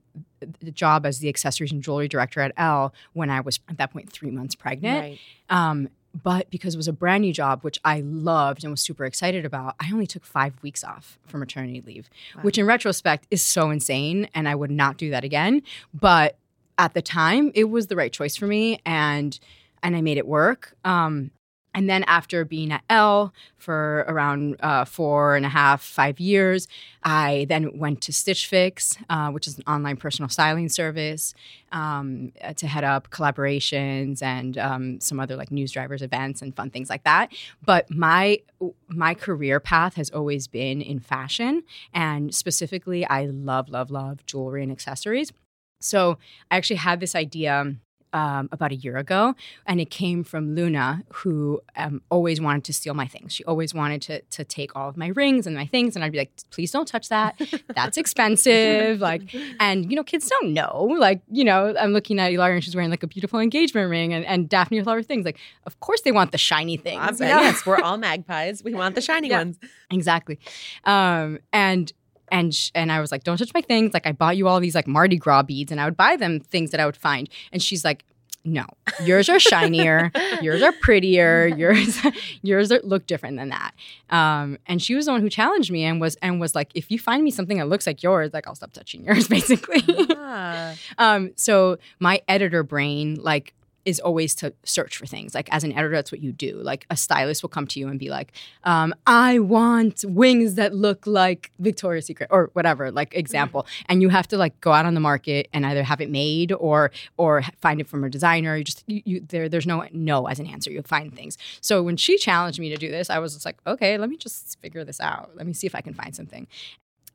the 0.61 0.71
job 0.71 1.05
as 1.05 1.19
the 1.19 1.29
accessories 1.29 1.71
and 1.71 1.81
jewelry 1.81 2.07
director 2.07 2.39
at 2.41 2.53
Elle 2.57 2.93
when 3.13 3.29
I 3.29 3.41
was 3.41 3.59
at 3.69 3.77
that 3.77 3.91
point 3.91 4.11
three 4.11 4.31
months 4.31 4.55
pregnant. 4.55 5.01
Right. 5.01 5.19
Um, 5.49 5.89
but 6.21 6.49
because 6.51 6.75
it 6.75 6.77
was 6.77 6.87
a 6.87 6.93
brand 6.93 7.21
new 7.21 7.33
job, 7.33 7.63
which 7.63 7.79
I 7.83 8.01
loved 8.01 8.63
and 8.63 8.71
was 8.71 8.81
super 8.81 9.05
excited 9.05 9.45
about, 9.45 9.75
I 9.79 9.91
only 9.91 10.05
took 10.05 10.23
five 10.23 10.53
weeks 10.61 10.83
off 10.83 11.17
for 11.25 11.37
maternity 11.37 11.81
leave, 11.81 12.09
which 12.43 12.57
in 12.57 12.65
retrospect 12.65 13.25
is 13.31 13.41
so 13.41 13.71
insane. 13.71 14.27
And 14.35 14.47
I 14.47 14.53
would 14.53 14.71
not 14.71 14.97
do 14.97 15.09
that 15.09 15.23
again. 15.23 15.63
But 15.93 16.37
at 16.77 16.93
the 16.93 17.01
time, 17.01 17.51
it 17.55 17.65
was 17.65 17.87
the 17.87 17.95
right 17.95 18.11
choice 18.11 18.35
for 18.35 18.47
me. 18.47 18.79
And 18.85 19.39
and 19.81 19.95
I 19.95 20.01
made 20.01 20.17
it 20.17 20.27
work. 20.27 20.75
Um, 20.85 21.31
and 21.73 21.89
then 21.89 22.03
after 22.03 22.45
being 22.45 22.71
at 22.71 22.83
Elle 22.89 23.33
for 23.57 24.05
around 24.07 24.57
uh, 24.59 24.85
four 24.85 25.35
and 25.35 25.45
a 25.45 25.49
half, 25.49 25.81
five 25.81 26.19
years, 26.19 26.67
I 27.03 27.45
then 27.49 27.77
went 27.77 28.01
to 28.01 28.13
Stitch 28.13 28.47
Fix, 28.47 28.97
uh, 29.09 29.29
which 29.29 29.47
is 29.47 29.57
an 29.57 29.63
online 29.67 29.97
personal 29.97 30.29
styling 30.29 30.69
service, 30.69 31.33
um, 31.71 32.31
uh, 32.41 32.53
to 32.53 32.67
head 32.67 32.83
up 32.83 33.09
collaborations 33.09 34.21
and 34.21 34.57
um, 34.57 34.99
some 34.99 35.19
other 35.19 35.35
like 35.35 35.51
news 35.51 35.71
drivers 35.71 36.01
events 36.01 36.41
and 36.41 36.55
fun 36.55 36.69
things 36.69 36.89
like 36.89 37.03
that. 37.03 37.31
But 37.65 37.89
my 37.89 38.39
my 38.87 39.13
career 39.13 39.59
path 39.59 39.95
has 39.95 40.09
always 40.11 40.47
been 40.47 40.81
in 40.81 40.99
fashion, 40.99 41.63
and 41.93 42.33
specifically, 42.33 43.05
I 43.05 43.25
love, 43.25 43.69
love, 43.69 43.91
love 43.91 44.25
jewelry 44.25 44.63
and 44.63 44.71
accessories. 44.71 45.33
So 45.81 46.17
I 46.49 46.55
actually 46.57 46.77
had 46.77 46.99
this 47.01 47.13
idea 47.13 47.75
um, 48.13 48.47
about 48.51 48.71
a 48.71 48.75
year 48.75 48.97
ago, 48.97 49.35
and 49.65 49.81
it 49.81 49.89
came 49.89 50.23
from 50.23 50.55
Luna, 50.55 51.03
who 51.11 51.61
um, 51.75 52.01
always 52.09 52.39
wanted 52.39 52.63
to 52.65 52.73
steal 52.73 52.93
my 52.93 53.07
things. 53.07 53.33
She 53.33 53.43
always 53.45 53.73
wanted 53.73 54.01
to 54.03 54.21
to 54.21 54.43
take 54.43 54.75
all 54.75 54.87
of 54.89 54.95
my 54.97 55.07
rings 55.07 55.47
and 55.47 55.55
my 55.55 55.65
things, 55.65 55.95
and 55.95 56.05
I'd 56.05 56.11
be 56.11 56.17
like, 56.19 56.31
"Please 56.51 56.71
don't 56.71 56.87
touch 56.87 57.09
that. 57.09 57.39
That's 57.75 57.97
expensive." 57.97 59.01
like, 59.01 59.21
and 59.59 59.89
you 59.89 59.95
know, 59.95 60.03
kids 60.03 60.27
don't 60.29 60.53
know. 60.53 60.95
Like, 60.99 61.21
you 61.31 61.43
know, 61.43 61.73
I'm 61.79 61.91
looking 61.91 62.19
at 62.19 62.31
Hilaria, 62.31 62.55
and 62.55 62.63
she's 62.63 62.75
wearing 62.75 62.91
like 62.91 63.03
a 63.03 63.07
beautiful 63.07 63.39
engagement 63.39 63.89
ring, 63.89 64.13
and, 64.13 64.25
and 64.25 64.47
Daphne 64.47 64.79
with 64.79 64.87
all 64.87 64.95
her 64.95 65.03
things. 65.03 65.25
Like, 65.25 65.39
of 65.65 65.79
course 65.79 66.01
they 66.01 66.11
want 66.11 66.31
the 66.31 66.37
shiny 66.37 66.77
things. 66.77 67.19
Yes, 67.19 67.65
we're 67.65 67.79
all 67.81 67.97
magpies. 67.97 68.63
We 68.63 68.73
want 68.73 68.95
the 68.95 69.01
shiny 69.01 69.29
Yeah. 69.29 69.39
ones. 69.39 69.57
Exactly. 69.91 70.39
Um, 70.85 71.39
and 71.51 71.91
and 72.33 72.53
sh- 72.53 72.71
and 72.75 72.91
I 72.91 72.99
was 72.99 73.11
like, 73.11 73.23
don't 73.23 73.37
touch 73.37 73.53
my 73.53 73.61
things. 73.61 73.93
Like 73.93 74.07
I 74.07 74.11
bought 74.11 74.35
you 74.35 74.47
all 74.49 74.59
these 74.59 74.75
like 74.75 74.87
Mardi 74.87 75.17
Gras 75.17 75.43
beads, 75.43 75.71
and 75.71 75.79
I 75.79 75.85
would 75.85 75.95
buy 75.95 76.17
them 76.17 76.41
things 76.41 76.71
that 76.71 76.81
I 76.81 76.85
would 76.85 76.97
find. 76.97 77.29
And 77.53 77.61
she's 77.61 77.85
like, 77.85 78.03
no, 78.43 78.65
yours 79.03 79.29
are 79.29 79.39
shinier, 79.39 80.11
yours 80.41 80.61
are 80.61 80.73
prettier, 80.73 81.47
yours 81.47 82.01
yours 82.41 82.71
are, 82.71 82.81
look 82.83 83.07
different 83.07 83.37
than 83.37 83.49
that. 83.49 83.73
Um, 84.09 84.57
and 84.65 84.81
she 84.81 84.95
was 84.95 85.05
the 85.05 85.11
one 85.13 85.21
who 85.21 85.29
challenged 85.29 85.71
me 85.71 85.85
and 85.85 86.01
was 86.01 86.15
and 86.21 86.41
was 86.41 86.55
like, 86.55 86.71
if 86.73 86.91
you 86.91 86.99
find 86.99 87.23
me 87.23 87.31
something 87.31 87.57
that 87.57 87.69
looks 87.69 87.85
like 87.87 88.03
yours, 88.03 88.33
like 88.33 88.47
I'll 88.47 88.55
stop 88.55 88.73
touching 88.73 89.05
yours, 89.05 89.27
basically. 89.29 89.83
Ah. 90.17 90.75
Um, 90.97 91.31
so 91.35 91.77
my 91.99 92.19
editor 92.27 92.63
brain, 92.63 93.15
like, 93.21 93.53
is 93.85 93.99
always 93.99 94.33
to 94.35 94.53
search 94.63 94.97
for 94.97 95.05
things. 95.05 95.35
Like 95.35 95.49
as 95.51 95.63
an 95.63 95.73
editor, 95.73 95.95
that's 95.95 96.11
what 96.11 96.21
you 96.21 96.31
do. 96.31 96.57
Like 96.57 96.85
a 96.89 96.97
stylist 96.97 97.43
will 97.43 97.49
come 97.49 97.67
to 97.67 97.79
you 97.79 97.87
and 97.87 97.99
be 97.99 98.09
like, 98.09 98.33
um, 98.63 98.93
"I 99.05 99.39
want 99.39 100.03
wings 100.07 100.55
that 100.55 100.73
look 100.73 101.05
like 101.05 101.51
Victoria's 101.59 102.05
Secret 102.05 102.29
or 102.31 102.49
whatever." 102.53 102.91
Like 102.91 103.13
example, 103.15 103.65
and 103.87 104.01
you 104.01 104.09
have 104.09 104.27
to 104.29 104.37
like 104.37 104.59
go 104.61 104.71
out 104.71 104.85
on 104.85 104.93
the 104.93 104.99
market 104.99 105.47
and 105.53 105.65
either 105.65 105.83
have 105.83 106.01
it 106.01 106.09
made 106.09 106.51
or 106.51 106.91
or 107.17 107.43
find 107.61 107.81
it 107.81 107.87
from 107.87 108.03
a 108.03 108.09
designer. 108.09 108.55
You 108.57 108.63
just 108.63 108.83
you, 108.87 109.01
you 109.05 109.19
there. 109.27 109.49
There's 109.49 109.67
no 109.67 109.85
no 109.91 110.27
as 110.27 110.39
an 110.39 110.47
answer. 110.47 110.71
You 110.71 110.81
find 110.83 111.13
things. 111.13 111.37
So 111.61 111.83
when 111.83 111.97
she 111.97 112.17
challenged 112.17 112.59
me 112.59 112.69
to 112.69 112.77
do 112.77 112.89
this, 112.89 113.09
I 113.09 113.19
was 113.19 113.33
just 113.33 113.45
like, 113.45 113.57
okay, 113.67 113.97
let 113.97 114.09
me 114.09 114.17
just 114.17 114.59
figure 114.61 114.83
this 114.83 114.99
out. 114.99 115.31
Let 115.35 115.47
me 115.47 115.53
see 115.53 115.67
if 115.67 115.75
I 115.75 115.81
can 115.81 115.93
find 115.93 116.15
something 116.15 116.47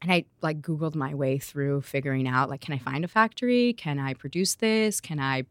and 0.00 0.12
I 0.12 0.24
like 0.42 0.60
Googled 0.60 0.94
my 0.94 1.14
way 1.14 1.38
through 1.38 1.82
figuring 1.82 2.28
out 2.28 2.48
like, 2.48 2.60
can 2.60 2.74
I 2.74 2.78
find 2.78 3.04
a 3.04 3.08
factory? 3.08 3.72
Can 3.72 3.98
I 3.98 4.14
produce 4.14 4.54
this? 4.56 5.00
Can 5.00 5.18
I 5.18 5.44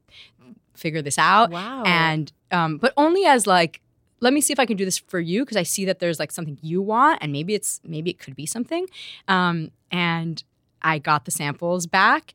figure 0.78 1.02
this 1.02 1.18
out? 1.18 1.52
Wow. 1.52 1.84
And 1.86 2.32
um, 2.52 2.78
but 2.78 2.94
only 2.98 3.26
as 3.26 3.46
like, 3.48 3.82
let 4.20 4.34
me 4.34 4.42
see 4.42 4.54
if 4.54 4.60
I 4.60 4.66
can 4.66 4.78
do 4.78 4.86
this 4.86 4.98
for 4.98 5.20
you 5.20 5.44
because 5.44 5.58
I 5.58 5.64
see 5.64 5.86
that 5.86 6.00
there's 6.00 6.20
like 6.20 6.32
something 6.32 6.58
you 6.62 6.82
want, 6.82 7.20
and 7.22 7.32
maybe 7.32 7.54
it's 7.54 7.82
maybe 7.84 8.10
it 8.10 8.20
could 8.20 8.36
be 8.36 8.46
something. 8.46 8.88
Um, 9.28 9.72
and 9.92 10.44
I 10.82 11.00
got 11.00 11.26
the 11.26 11.32
samples 11.32 11.88
back, 11.88 12.34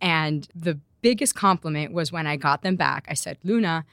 and 0.00 0.48
the 0.54 0.78
biggest 1.04 1.34
compliment 1.34 1.92
was 1.92 2.10
when 2.10 2.26
I 2.26 2.36
got 2.36 2.62
them 2.62 2.76
back. 2.76 3.04
I 3.08 3.14
said, 3.14 3.36
Luna, 3.44 3.84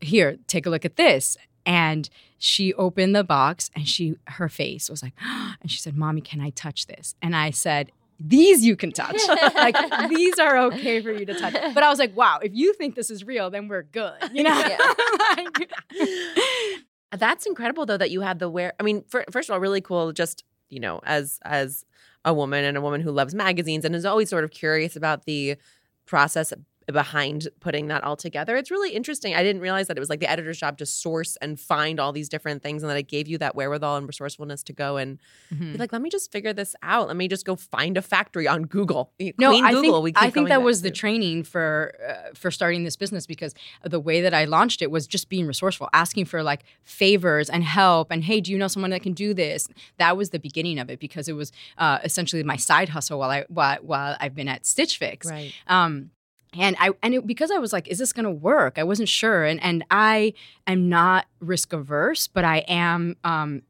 here, 0.00 0.36
take 0.46 0.66
a 0.66 0.70
look 0.70 0.84
at 0.84 0.94
this. 0.94 1.36
And 1.66 2.08
she 2.38 2.72
opened 2.74 3.14
the 3.14 3.24
box 3.24 3.70
and 3.74 3.86
she 3.88 4.14
her 4.26 4.48
face 4.48 4.88
was 4.88 5.02
like, 5.02 5.14
and 5.60 5.70
she 5.70 5.78
said, 5.78 5.96
Mommy, 5.96 6.20
can 6.20 6.40
I 6.40 6.50
touch 6.50 6.86
this? 6.86 7.14
And 7.20 7.34
I 7.34 7.50
said, 7.50 7.90
These 8.20 8.64
you 8.64 8.74
can 8.76 8.90
touch. 8.92 9.20
like 9.54 9.76
these 10.08 10.38
are 10.38 10.58
okay 10.58 11.00
for 11.00 11.12
you 11.12 11.24
to 11.26 11.34
touch. 11.38 11.52
But 11.74 11.82
I 11.82 11.88
was 11.88 11.98
like, 12.00 12.16
wow, 12.16 12.40
if 12.42 12.52
you 12.54 12.72
think 12.74 12.94
this 12.96 13.10
is 13.10 13.24
real, 13.24 13.48
then 13.50 13.68
we're 13.68 13.82
good. 13.84 14.14
You 14.32 14.42
know? 14.44 14.76
Like- 15.36 15.70
That's 17.16 17.46
incredible 17.46 17.86
though 17.86 17.96
that 17.96 18.10
you 18.10 18.20
had 18.20 18.38
the 18.38 18.50
wear. 18.50 18.72
I 18.78 18.82
mean, 18.82 19.02
fir- 19.08 19.24
first 19.30 19.48
of 19.48 19.54
all, 19.54 19.60
really 19.60 19.80
cool. 19.80 20.12
Just 20.12 20.44
you 20.68 20.80
know, 20.80 21.00
as 21.04 21.38
as 21.44 21.84
a 22.24 22.34
woman 22.34 22.64
and 22.64 22.76
a 22.76 22.80
woman 22.80 23.00
who 23.00 23.10
loves 23.10 23.34
magazines 23.34 23.84
and 23.84 23.94
is 23.94 24.04
always 24.04 24.28
sort 24.28 24.44
of 24.44 24.50
curious 24.50 24.96
about 24.96 25.24
the 25.24 25.56
process 26.06 26.52
behind 26.92 27.48
putting 27.60 27.88
that 27.88 28.02
all 28.02 28.16
together. 28.16 28.56
It's 28.56 28.70
really 28.70 28.92
interesting. 28.92 29.34
I 29.34 29.42
didn't 29.42 29.60
realize 29.60 29.88
that 29.88 29.96
it 29.96 30.00
was 30.00 30.08
like 30.08 30.20
the 30.20 30.30
editor's 30.30 30.58
job 30.58 30.78
to 30.78 30.86
source 30.86 31.36
and 31.42 31.60
find 31.60 32.00
all 32.00 32.12
these 32.12 32.28
different 32.28 32.62
things 32.62 32.82
and 32.82 32.88
that 32.90 32.96
it 32.96 33.08
gave 33.08 33.28
you 33.28 33.36
that 33.38 33.54
wherewithal 33.54 33.96
and 33.96 34.06
resourcefulness 34.06 34.62
to 34.64 34.72
go 34.72 34.96
and 34.96 35.18
Mhm. 35.52 35.72
be 35.72 35.78
like, 35.78 35.92
let 35.92 36.00
me 36.00 36.08
just 36.08 36.32
figure 36.32 36.52
this 36.54 36.74
out. 36.82 37.08
Let 37.08 37.16
me 37.16 37.28
just 37.28 37.44
go 37.44 37.56
find 37.56 37.96
a 37.98 38.02
factory 38.02 38.48
on 38.48 38.62
Google. 38.62 39.12
No, 39.38 39.50
Queen 39.50 39.64
I 39.64 39.72
Google. 39.72 40.02
think 40.04 40.16
I 40.20 40.30
think 40.30 40.48
that 40.48 40.62
was 40.62 40.82
the 40.82 40.90
training 40.90 41.42
for 41.44 41.94
uh, 42.08 42.30
for 42.34 42.50
starting 42.50 42.84
this 42.84 42.96
business 42.96 43.26
because 43.26 43.54
the 43.84 44.00
way 44.00 44.20
that 44.22 44.32
I 44.32 44.44
launched 44.46 44.80
it 44.80 44.90
was 44.90 45.06
just 45.06 45.28
being 45.28 45.46
resourceful, 45.46 45.88
asking 45.92 46.24
for 46.24 46.42
like 46.42 46.64
favors 46.84 47.50
and 47.50 47.62
help, 47.64 48.10
and 48.10 48.24
hey, 48.24 48.40
do 48.40 48.50
you 48.50 48.58
know 48.58 48.68
someone 48.68 48.90
that 48.92 49.02
can 49.02 49.12
do 49.12 49.34
this? 49.34 49.68
That 49.98 50.16
was 50.16 50.30
the 50.30 50.38
beginning 50.38 50.78
of 50.78 50.88
it 50.90 51.00
because 51.00 51.28
it 51.28 51.34
was 51.34 51.52
uh, 51.76 51.98
essentially 52.02 52.42
my 52.42 52.56
side 52.56 52.88
hustle 52.88 53.18
while 53.18 53.30
I 53.30 53.44
while, 53.48 53.76
while 53.82 54.16
I've 54.20 54.34
been 54.34 54.48
at 54.48 54.64
Stitch 54.66 54.96
Fix. 54.98 55.26
right. 55.28 55.52
Um, 55.66 56.10
and 56.56 56.76
I 56.78 56.90
and 57.02 57.14
it, 57.14 57.26
because 57.26 57.50
I 57.50 57.58
was 57.58 57.72
like, 57.72 57.88
is 57.88 57.98
this 57.98 58.12
going 58.12 58.24
to 58.24 58.30
work? 58.30 58.78
I 58.78 58.84
wasn't 58.84 59.08
sure, 59.08 59.44
and 59.44 59.62
and 59.62 59.84
I 59.90 60.32
am 60.66 60.88
not 60.88 61.26
risk 61.40 61.72
averse, 61.72 62.26
but 62.26 62.44
I 62.44 62.58
am. 62.68 63.16
Um, 63.24 63.62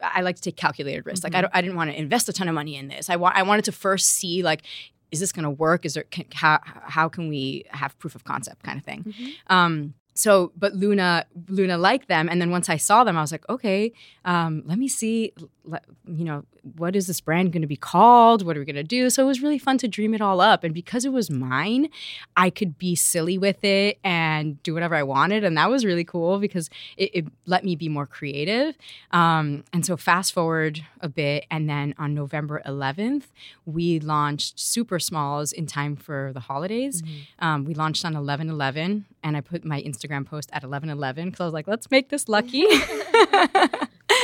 I 0.00 0.20
like 0.22 0.36
to 0.36 0.42
take 0.42 0.56
calculated 0.56 1.04
risks. 1.06 1.24
Like 1.24 1.34
I, 1.34 1.38
Mhm. 1.38 1.42
don't, 1.42 1.50
I 1.56 1.60
didn't 1.62 1.76
want 1.76 1.90
to 1.90 1.98
invest 1.98 2.28
a 2.28 2.32
ton 2.32 2.48
of 2.48 2.54
money 2.54 2.76
in 2.76 2.88
this. 2.88 3.10
I 3.10 3.16
want 3.16 3.36
I 3.36 3.42
wanted 3.42 3.64
to 3.66 3.72
first 3.72 4.06
see 4.06 4.42
like, 4.42 4.62
is 5.10 5.20
this 5.20 5.32
going 5.32 5.44
to 5.44 5.50
work? 5.50 5.84
Is 5.84 5.94
there 5.94 6.04
can, 6.04 6.26
how 6.32 6.60
how 6.64 7.08
can 7.08 7.28
we 7.28 7.64
have 7.70 7.98
proof 7.98 8.14
of 8.14 8.24
concept 8.24 8.62
kind 8.62 8.78
of 8.78 8.84
thing? 8.84 9.04
Mhm. 9.18 9.32
Um, 9.48 9.94
so, 10.14 10.52
but 10.56 10.74
Luna, 10.74 11.26
Luna 11.48 11.76
liked 11.76 12.08
them, 12.08 12.28
and 12.28 12.40
then 12.40 12.50
once 12.50 12.68
I 12.68 12.76
saw 12.76 13.02
them, 13.02 13.16
I 13.16 13.20
was 13.20 13.32
like, 13.32 13.48
okay, 13.48 13.92
um, 14.24 14.62
let 14.64 14.78
me 14.78 14.86
see, 14.86 15.32
le- 15.64 15.80
you 16.06 16.24
know, 16.24 16.44
what 16.76 16.94
is 16.94 17.08
this 17.08 17.20
brand 17.20 17.52
going 17.52 17.62
to 17.62 17.68
be 17.68 17.76
called? 17.76 18.46
What 18.46 18.56
are 18.56 18.60
we 18.60 18.64
going 18.64 18.76
to 18.76 18.82
do? 18.84 19.10
So 19.10 19.22
it 19.24 19.26
was 19.26 19.42
really 19.42 19.58
fun 19.58 19.76
to 19.78 19.88
dream 19.88 20.14
it 20.14 20.20
all 20.20 20.40
up, 20.40 20.62
and 20.62 20.72
because 20.72 21.04
it 21.04 21.12
was 21.12 21.30
mine, 21.30 21.88
I 22.36 22.50
could 22.50 22.78
be 22.78 22.94
silly 22.94 23.38
with 23.38 23.64
it 23.64 23.98
and 24.04 24.62
do 24.62 24.72
whatever 24.72 24.94
I 24.94 25.02
wanted, 25.02 25.42
and 25.42 25.58
that 25.58 25.68
was 25.68 25.84
really 25.84 26.04
cool 26.04 26.38
because 26.38 26.70
it, 26.96 27.10
it 27.12 27.26
let 27.46 27.64
me 27.64 27.74
be 27.74 27.88
more 27.88 28.06
creative. 28.06 28.76
Um, 29.10 29.64
and 29.72 29.84
so 29.84 29.96
fast 29.96 30.32
forward 30.32 30.80
a 31.00 31.08
bit, 31.08 31.44
and 31.50 31.68
then 31.68 31.94
on 31.98 32.14
November 32.14 32.62
11th, 32.64 33.24
we 33.66 33.98
launched 33.98 34.60
Super 34.60 35.00
Smalls 35.00 35.52
in 35.52 35.66
time 35.66 35.96
for 35.96 36.30
the 36.32 36.40
holidays. 36.40 37.02
Um, 37.40 37.64
we 37.64 37.74
launched 37.74 38.04
on 38.04 38.14
11 38.14 38.48
11, 38.48 39.06
and 39.24 39.36
I 39.36 39.40
put 39.40 39.64
my 39.64 39.82
Instagram 39.82 40.26
post 40.26 40.50
at 40.52 40.62
11 40.62 40.90
11 40.90 41.30
because 41.30 41.40
I 41.40 41.44
was 41.44 41.54
like, 41.54 41.66
let's 41.66 41.90
make 41.90 42.10
this 42.10 42.28
lucky. 42.28 42.64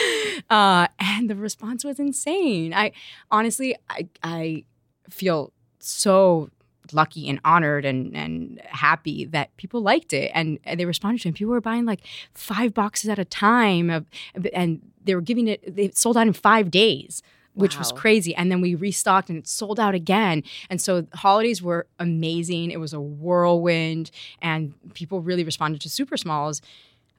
uh, 0.50 0.86
and 1.00 1.28
the 1.28 1.34
response 1.34 1.84
was 1.84 1.98
insane. 1.98 2.72
I 2.74 2.92
honestly, 3.30 3.74
I, 3.88 4.08
I 4.22 4.64
feel 5.08 5.52
so 5.80 6.50
lucky 6.92 7.28
and 7.28 7.40
honored 7.44 7.84
and, 7.84 8.14
and 8.14 8.60
happy 8.66 9.24
that 9.24 9.56
people 9.56 9.80
liked 9.80 10.12
it 10.12 10.30
and, 10.34 10.58
and 10.64 10.78
they 10.78 10.84
responded 10.84 11.22
to 11.22 11.28
it. 11.28 11.30
And 11.30 11.36
people 11.36 11.52
were 11.52 11.60
buying 11.60 11.86
like 11.86 12.02
five 12.34 12.74
boxes 12.74 13.08
at 13.08 13.18
a 13.18 13.24
time 13.24 13.90
of, 13.90 14.06
and 14.52 14.80
they 15.02 15.14
were 15.14 15.20
giving 15.20 15.48
it, 15.48 15.76
they 15.76 15.90
sold 15.94 16.16
out 16.16 16.26
in 16.26 16.32
five 16.34 16.70
days 16.70 17.22
which 17.54 17.78
was 17.78 17.92
crazy. 17.92 18.34
And 18.34 18.50
then 18.50 18.60
we 18.60 18.74
restocked 18.74 19.28
and 19.28 19.38
it 19.38 19.48
sold 19.48 19.80
out 19.80 19.94
again. 19.94 20.42
And 20.68 20.80
so 20.80 21.06
holidays 21.14 21.62
were 21.62 21.86
amazing. 21.98 22.70
It 22.70 22.80
was 22.80 22.92
a 22.92 23.00
whirlwind 23.00 24.10
and 24.40 24.74
people 24.94 25.20
really 25.20 25.44
responded 25.44 25.80
to 25.82 25.90
Super 25.90 26.16
Smalls. 26.16 26.62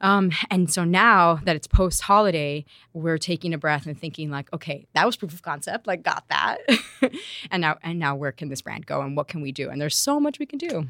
Um, 0.00 0.32
and 0.50 0.70
so 0.70 0.84
now 0.84 1.36
that 1.44 1.54
it's 1.54 1.68
post 1.68 2.02
holiday, 2.02 2.64
we're 2.92 3.18
taking 3.18 3.54
a 3.54 3.58
breath 3.58 3.86
and 3.86 3.98
thinking 3.98 4.30
like, 4.30 4.52
okay, 4.52 4.86
that 4.94 5.06
was 5.06 5.16
proof 5.16 5.32
of 5.32 5.42
concept, 5.42 5.86
like 5.86 6.02
got 6.02 6.24
that. 6.28 6.58
and 7.52 7.60
now 7.60 7.78
and 7.82 8.00
now 8.00 8.16
where 8.16 8.32
can 8.32 8.48
this 8.48 8.62
brand 8.62 8.84
go 8.84 9.00
and 9.00 9.16
what 9.16 9.28
can 9.28 9.42
we 9.42 9.52
do? 9.52 9.70
And 9.70 9.80
there's 9.80 9.96
so 9.96 10.18
much 10.18 10.40
we 10.40 10.46
can 10.46 10.58
do. 10.58 10.88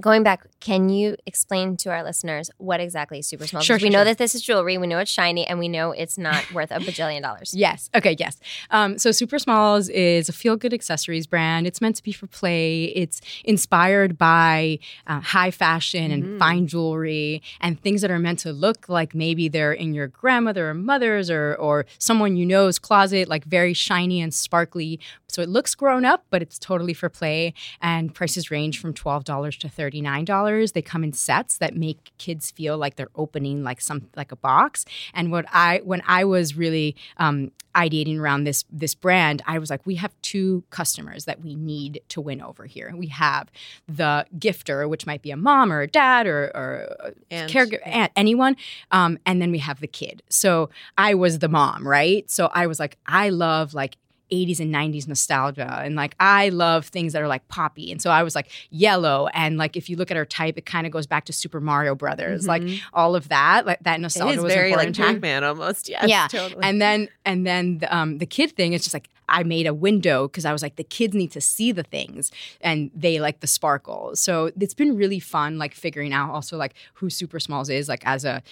Going 0.00 0.24
back, 0.24 0.44
can 0.58 0.88
you 0.88 1.14
explain 1.24 1.76
to 1.76 1.90
our 1.90 2.02
listeners 2.02 2.50
what 2.58 2.80
exactly 2.80 3.20
is 3.20 3.28
super 3.28 3.46
small? 3.46 3.62
Sure, 3.62 3.76
Because 3.76 3.84
we 3.84 3.90
know 3.90 3.98
sure. 3.98 4.04
that 4.06 4.18
this 4.18 4.34
is 4.34 4.42
jewelry, 4.42 4.76
we 4.76 4.88
know 4.88 4.98
it's 4.98 5.10
shiny, 5.10 5.46
and 5.46 5.60
we 5.60 5.68
know 5.68 5.92
it's 5.92 6.18
not 6.18 6.50
worth 6.52 6.72
a 6.72 6.80
bajillion 6.80 7.22
dollars. 7.22 7.54
Yes. 7.54 7.90
Okay. 7.94 8.16
Yes. 8.18 8.40
Um, 8.72 8.98
so 8.98 9.12
Super 9.12 9.38
Smalls 9.38 9.88
is 9.90 10.28
a 10.28 10.32
feel 10.32 10.56
good 10.56 10.74
accessories 10.74 11.28
brand. 11.28 11.68
It's 11.68 11.80
meant 11.80 11.94
to 11.94 12.02
be 12.02 12.10
for 12.10 12.26
play. 12.26 12.86
It's 12.86 13.20
inspired 13.44 14.18
by 14.18 14.80
uh, 15.06 15.20
high 15.20 15.52
fashion 15.52 16.10
and 16.10 16.24
Mhm. 16.24 16.38
fine 16.40 16.66
jewelry 16.66 17.40
and 17.60 17.80
things 17.80 18.00
that 18.00 18.10
are 18.10 18.18
meant 18.18 18.40
to 18.40 18.52
look 18.52 18.88
like 18.88 19.14
maybe 19.14 19.46
they're 19.46 19.72
in 19.72 19.94
your 19.94 20.08
grandmother 20.08 20.70
or 20.70 20.74
mother's 20.74 21.30
or 21.30 21.54
or 21.54 21.86
someone 21.98 22.34
you 22.36 22.44
know's 22.44 22.80
closet, 22.80 23.28
like 23.28 23.44
very 23.44 23.72
shiny 23.74 24.20
and 24.20 24.34
sparkly. 24.34 24.98
So 25.28 25.40
it 25.42 25.48
looks 25.48 25.74
grown 25.76 26.04
up, 26.04 26.24
but 26.30 26.42
it's 26.42 26.58
totally 26.58 26.94
for 26.94 27.08
play. 27.08 27.54
And 27.80 28.12
prices 28.12 28.50
range 28.50 28.80
from 28.80 28.92
twelve 28.92 29.22
dollars 29.22 29.56
to 29.58 29.68
thirty 29.68 29.83
nine 29.90 30.24
dollars. 30.24 30.72
They 30.72 30.82
come 30.82 31.04
in 31.04 31.12
sets 31.12 31.58
that 31.58 31.76
make 31.76 32.12
kids 32.18 32.50
feel 32.50 32.78
like 32.78 32.96
they're 32.96 33.08
opening 33.14 33.62
like 33.62 33.80
some 33.80 34.08
like 34.16 34.32
a 34.32 34.36
box. 34.36 34.84
And 35.12 35.30
what 35.30 35.46
I 35.52 35.80
when 35.84 36.02
I 36.06 36.24
was 36.24 36.56
really 36.56 36.96
um, 37.16 37.52
ideating 37.74 38.18
around 38.18 38.44
this 38.44 38.64
this 38.70 38.94
brand, 38.94 39.42
I 39.46 39.58
was 39.58 39.70
like, 39.70 39.84
we 39.86 39.96
have 39.96 40.14
two 40.22 40.64
customers 40.70 41.24
that 41.24 41.42
we 41.42 41.54
need 41.54 42.00
to 42.10 42.20
win 42.20 42.40
over 42.40 42.66
here. 42.66 42.92
We 42.94 43.08
have 43.08 43.50
the 43.88 44.26
gifter, 44.38 44.88
which 44.88 45.06
might 45.06 45.22
be 45.22 45.30
a 45.30 45.36
mom 45.36 45.72
or 45.72 45.80
a 45.80 45.86
dad 45.86 46.26
or, 46.26 46.50
or 46.54 46.96
a 47.00 47.12
And 47.30 47.50
caregiver, 47.50 47.86
aunt, 47.86 48.12
anyone, 48.16 48.56
um, 48.90 49.18
and 49.26 49.40
then 49.42 49.50
we 49.50 49.58
have 49.58 49.80
the 49.80 49.86
kid. 49.86 50.22
So 50.28 50.70
I 50.96 51.14
was 51.14 51.40
the 51.40 51.48
mom, 51.48 51.86
right? 51.86 52.30
So 52.30 52.50
I 52.52 52.66
was 52.66 52.78
like, 52.78 52.96
I 53.06 53.30
love 53.30 53.74
like 53.74 53.96
80s 54.30 54.58
and 54.60 54.74
90s 54.74 55.06
nostalgia 55.06 55.80
and 55.84 55.94
like 55.96 56.14
I 56.18 56.48
love 56.48 56.86
things 56.86 57.12
that 57.12 57.22
are 57.22 57.28
like 57.28 57.46
poppy 57.48 57.92
and 57.92 58.00
so 58.00 58.10
I 58.10 58.22
was 58.22 58.34
like 58.34 58.50
yellow 58.70 59.28
and 59.34 59.58
like 59.58 59.76
if 59.76 59.88
you 59.90 59.96
look 59.96 60.10
at 60.10 60.16
her 60.16 60.24
type 60.24 60.56
it 60.56 60.64
kind 60.66 60.86
of 60.86 60.92
goes 60.92 61.06
back 61.06 61.26
to 61.26 61.32
Super 61.32 61.60
Mario 61.60 61.94
Brothers 61.94 62.46
like 62.46 62.62
Mhm. 62.62 62.80
all 62.94 63.14
of 63.16 63.28
that 63.28 63.66
like 63.66 63.80
that 63.82 64.00
nostalgia 64.00 64.38
is 64.38 64.42
was 64.42 64.52
very 64.52 64.70
like 64.74 64.88
important 64.88 64.96
to 64.96 65.02
me. 65.02 65.08
Pac-Man 65.14 65.44
almost. 65.44 65.88
Yes, 65.88 66.08
Yeah. 66.08 66.26
totally. 66.28 66.62
And 66.64 66.80
then 66.80 67.08
and 67.24 67.46
then 67.46 67.78
the, 67.78 67.94
um, 67.96 68.18
the 68.18 68.26
kid 68.26 68.52
thing 68.56 68.72
is 68.72 68.82
just 68.82 68.94
like 68.94 69.08
I 69.28 69.42
made 69.42 69.66
a 69.66 69.72
window 69.72 70.28
because 70.28 70.44
I 70.44 70.52
was 70.52 70.62
like 70.62 70.76
the 70.76 70.84
kids 70.84 71.14
need 71.14 71.30
to 71.32 71.40
see 71.40 71.72
the 71.72 71.82
things 71.82 72.30
and 72.60 72.90
they 72.94 73.20
like 73.20 73.40
the 73.40 73.46
sparkle. 73.46 74.16
So 74.16 74.50
it's 74.60 74.74
been 74.74 74.96
really 74.96 75.20
fun 75.20 75.58
like 75.58 75.74
figuring 75.74 76.12
out 76.12 76.30
also 76.30 76.56
like 76.56 76.74
who 76.94 77.08
Super 77.10 77.40
Smalls 77.40 77.68
is 77.70 77.88
like 77.88 78.06
as 78.06 78.24
a 78.24 78.42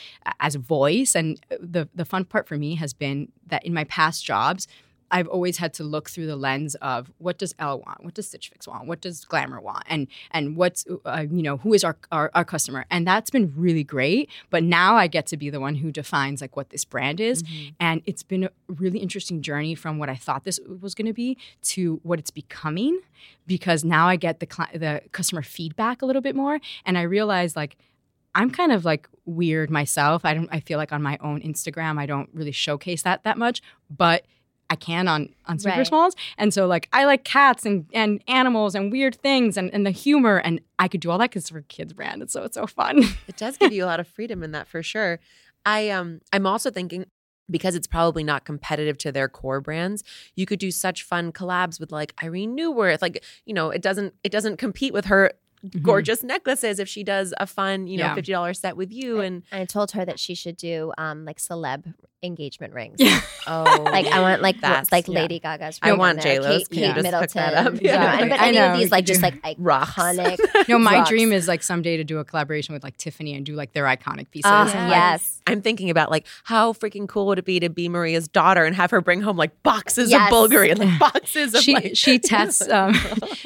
as 0.41 0.55
a 0.55 0.59
voice 0.59 1.15
and 1.15 1.41
the 1.61 1.89
the 1.95 2.05
fun 2.05 2.25
part 2.25 2.47
for 2.47 2.57
me 2.59 2.75
has 2.77 2.93
been 2.93 3.33
that 3.47 3.65
in 3.67 3.73
my 3.75 3.85
past 3.85 4.25
jobs 4.25 4.67
I've 5.13 5.29
always 5.29 5.59
had 5.59 5.73
to 5.75 5.85
look 5.85 6.11
through 6.11 6.27
the 6.27 6.37
lens 6.37 6.75
of 6.77 7.13
what 7.19 7.39
does 7.39 7.55
Elle 7.59 7.81
want, 7.87 8.03
what 8.03 8.15
does 8.15 8.27
Stitch 8.29 8.49
Fix 8.49 8.67
want, 8.67 8.87
what 8.89 9.01
does 9.01 9.25
Glamour 9.27 9.61
want, 9.61 9.85
and 9.89 10.09
and 10.33 10.57
what's 10.57 10.85
uh, 11.05 11.27
you 11.31 11.43
know 11.43 11.59
who 11.59 11.75
is 11.75 11.85
our, 11.85 11.97
our 12.11 12.31
our 12.35 12.45
customer, 12.45 12.85
and 12.91 13.07
that's 13.07 13.31
been 13.31 13.53
really 13.57 13.85
great. 13.85 14.31
But 14.51 14.65
now 14.65 14.97
I 14.97 15.07
get 15.07 15.27
to 15.27 15.37
be 15.37 15.51
the 15.51 15.61
one 15.61 15.77
who 15.77 15.93
defines 15.93 16.41
like 16.41 16.57
what 16.57 16.71
this 16.71 16.85
brand 16.85 17.21
is, 17.21 17.43
Mhm. 17.45 17.75
and 17.79 18.03
it's 18.07 18.23
been 18.23 18.45
a 18.45 18.51
really 18.69 18.99
interesting 18.99 19.43
journey 19.43 19.75
from 19.75 19.99
what 19.99 20.09
I 20.09 20.17
thought 20.17 20.45
this 20.45 20.59
was 20.81 20.95
going 20.95 21.07
to 21.07 21.13
be 21.13 21.37
to 21.73 22.01
what 22.03 22.19
it's 22.19 22.31
becoming, 22.31 22.99
because 23.47 23.85
now 23.85 24.09
I 24.09 24.17
get 24.17 24.41
the 24.41 24.47
cli- 24.47 24.79
the 24.79 25.03
customer 25.13 25.43
feedback 25.43 26.03
a 26.03 26.07
little 26.07 26.23
bit 26.23 26.35
more, 26.35 26.59
and 26.85 26.97
I 26.99 27.03
realize 27.03 27.55
like. 27.55 27.77
I'm 28.35 28.51
kind 28.51 28.73
of 28.73 28.83
like 28.87 29.11
weird 29.27 29.69
myself. 29.71 30.25
I 30.25 30.33
don't. 30.33 30.49
I 30.51 30.61
feel 30.61 30.79
like 30.79 30.91
on 30.91 31.03
my 31.03 31.19
own 31.21 31.43
Instagram, 31.43 31.99
I 31.99 32.07
don't 32.07 32.31
really 32.33 32.51
showcase 32.51 33.03
that 33.03 33.25
that 33.25 33.37
much, 33.37 33.61
but 33.95 34.25
I 34.71 34.77
can 34.77 35.09
on 35.09 35.29
on 35.47 35.59
Super 35.59 35.77
Right. 35.77 35.87
Smalls. 35.87 36.15
And 36.39 36.53
so 36.53 36.67
like 36.67 36.89
I 36.93 37.05
like 37.05 37.25
cats 37.25 37.67
and 37.67 37.87
and 37.93 38.23
animals 38.29 38.75
and 38.75 38.91
weird 38.91 39.15
things 39.17 39.57
and, 39.57 39.73
and 39.73 39.85
the 39.85 39.91
humor 39.91 40.39
and 40.39 40.61
I 40.79 40.89
could 40.89 41.01
do 41.01 41.11
all 41.11 41.19
that 41.19 41.31
because 41.31 41.49
for 41.49 41.59
a 41.59 41.63
kids 41.63 41.93
brand. 41.93 42.23
And 42.23 42.31
so 42.31 42.45
it's 42.45 42.55
so 42.55 42.67
fun. 42.67 42.99
it 43.29 43.37
does 43.37 43.57
give 43.57 43.73
you 43.73 43.85
a 43.85 43.87
lot 43.87 44.01
of 44.01 44.09
freedom 44.09 44.43
in 44.43 44.53
that 44.53 44.69
for 44.69 44.83
sure. 44.83 45.21
I 45.67 45.91
um 45.91 46.21
I'm 46.33 46.47
also 46.47 46.71
thinking 46.71 47.07
because 47.51 47.75
it's 47.75 47.87
probably 47.87 48.25
not 48.25 48.45
competitive 48.45 48.97
to 48.99 49.13
their 49.13 49.29
core 49.29 49.61
brands, 49.61 50.03
you 50.35 50.47
could 50.47 50.59
do 50.59 50.71
such 50.71 51.03
fun 51.03 51.33
collabs 51.33 51.79
with 51.79 51.93
like 51.93 52.15
Irene 52.23 52.57
Neuwirth. 52.57 53.03
Like, 53.03 53.23
you 53.45 53.55
know, 53.55 53.71
it 53.71 53.83
doesn't 53.83 54.15
it 54.25 54.33
doesn't 54.33 54.57
compete 54.57 54.93
with 54.93 55.05
her 55.07 55.33
gorgeous 55.83 56.23
necklaces 56.23 56.79
if 56.79 56.89
she 56.89 57.05
does 57.05 57.33
a 57.39 57.47
fun, 57.47 57.87
you 57.87 57.99
know, 57.99 58.05
Yeah. 58.07 58.15
fifty 58.15 58.33
dollars 58.33 58.59
set 58.61 58.77
with 58.77 58.93
you 58.93 59.21
and 59.21 59.43
I 59.53 59.65
told 59.65 59.93
her 59.93 60.05
that 60.05 60.19
she 60.19 60.35
should 60.35 60.57
do 60.57 60.93
um 60.99 61.25
like 61.25 61.39
celeb 61.39 61.95
engagement 62.25 62.73
rings. 62.73 62.97
Yeah. 63.01 63.21
oh 63.49 63.83
Like 63.85 64.07
I 64.07 64.21
want 64.21 64.43
like 64.43 64.61
That's- 64.61 64.93
like 64.93 65.09
yeah. 65.09 65.15
Lady 65.21 65.41
Gaga's. 65.41 65.79
I 65.83 65.93
want 65.95 66.21
J-Lo's. 66.23 66.69
Kate, 66.69 66.69
Can 66.71 66.79
Kate 66.79 66.87
you 66.97 67.03
just 67.03 67.15
hook 67.15 67.31
that 67.33 67.55
Middleton. 67.55 67.75
up? 67.77 67.83
You 67.83 67.89
know, 67.89 67.95
Yeah. 67.95 68.21
and, 68.21 68.31
but 68.31 68.41
I 68.41 68.49
any 68.49 68.59
know, 68.59 68.73
of 68.73 68.79
these 68.79 68.91
like 68.93 69.05
just 69.07 69.23
like 69.23 69.35
Rocks. 69.59 69.91
iconic. 69.93 70.39
No, 70.69 70.79
my 70.79 70.99
rocks. 70.99 71.09
dream 71.11 71.33
is 71.33 71.49
like 71.49 71.63
someday 71.63 71.97
to 71.97 72.05
do 72.05 72.19
a 72.19 72.25
collaboration 72.25 72.73
with 72.73 72.85
like 72.85 72.97
Tiffany 72.97 73.35
and 73.35 73.45
do 73.45 73.55
like 73.57 73.73
their 73.73 73.85
iconic 73.85 74.31
pieces. 74.31 74.49
Ah, 74.53 74.63
and, 74.71 74.89
like, 74.89 74.91
yes. 74.91 75.41
I'm 75.49 75.61
thinking 75.61 75.91
about 75.91 76.09
like 76.11 76.25
how 76.45 76.73
freaking 76.73 77.09
cool 77.09 77.27
would 77.27 77.39
it 77.41 77.45
be 77.45 77.59
to 77.59 77.69
be 77.69 77.89
Maria's 77.89 78.29
daughter 78.29 78.65
and 78.65 78.77
have 78.77 78.93
her 78.93 79.01
bring 79.01 79.21
home 79.23 79.37
like 79.37 79.61
boxes 79.65 80.11
Yes. 80.13 80.31
of 80.31 80.37
Bulgari 80.39 80.71
and 80.71 80.79
like 80.79 80.99
boxes 81.01 81.55
of 81.55 81.63
she 81.63 81.75
like 81.75 81.97
she 81.97 82.21
tests 82.21 82.69
um 82.69 82.95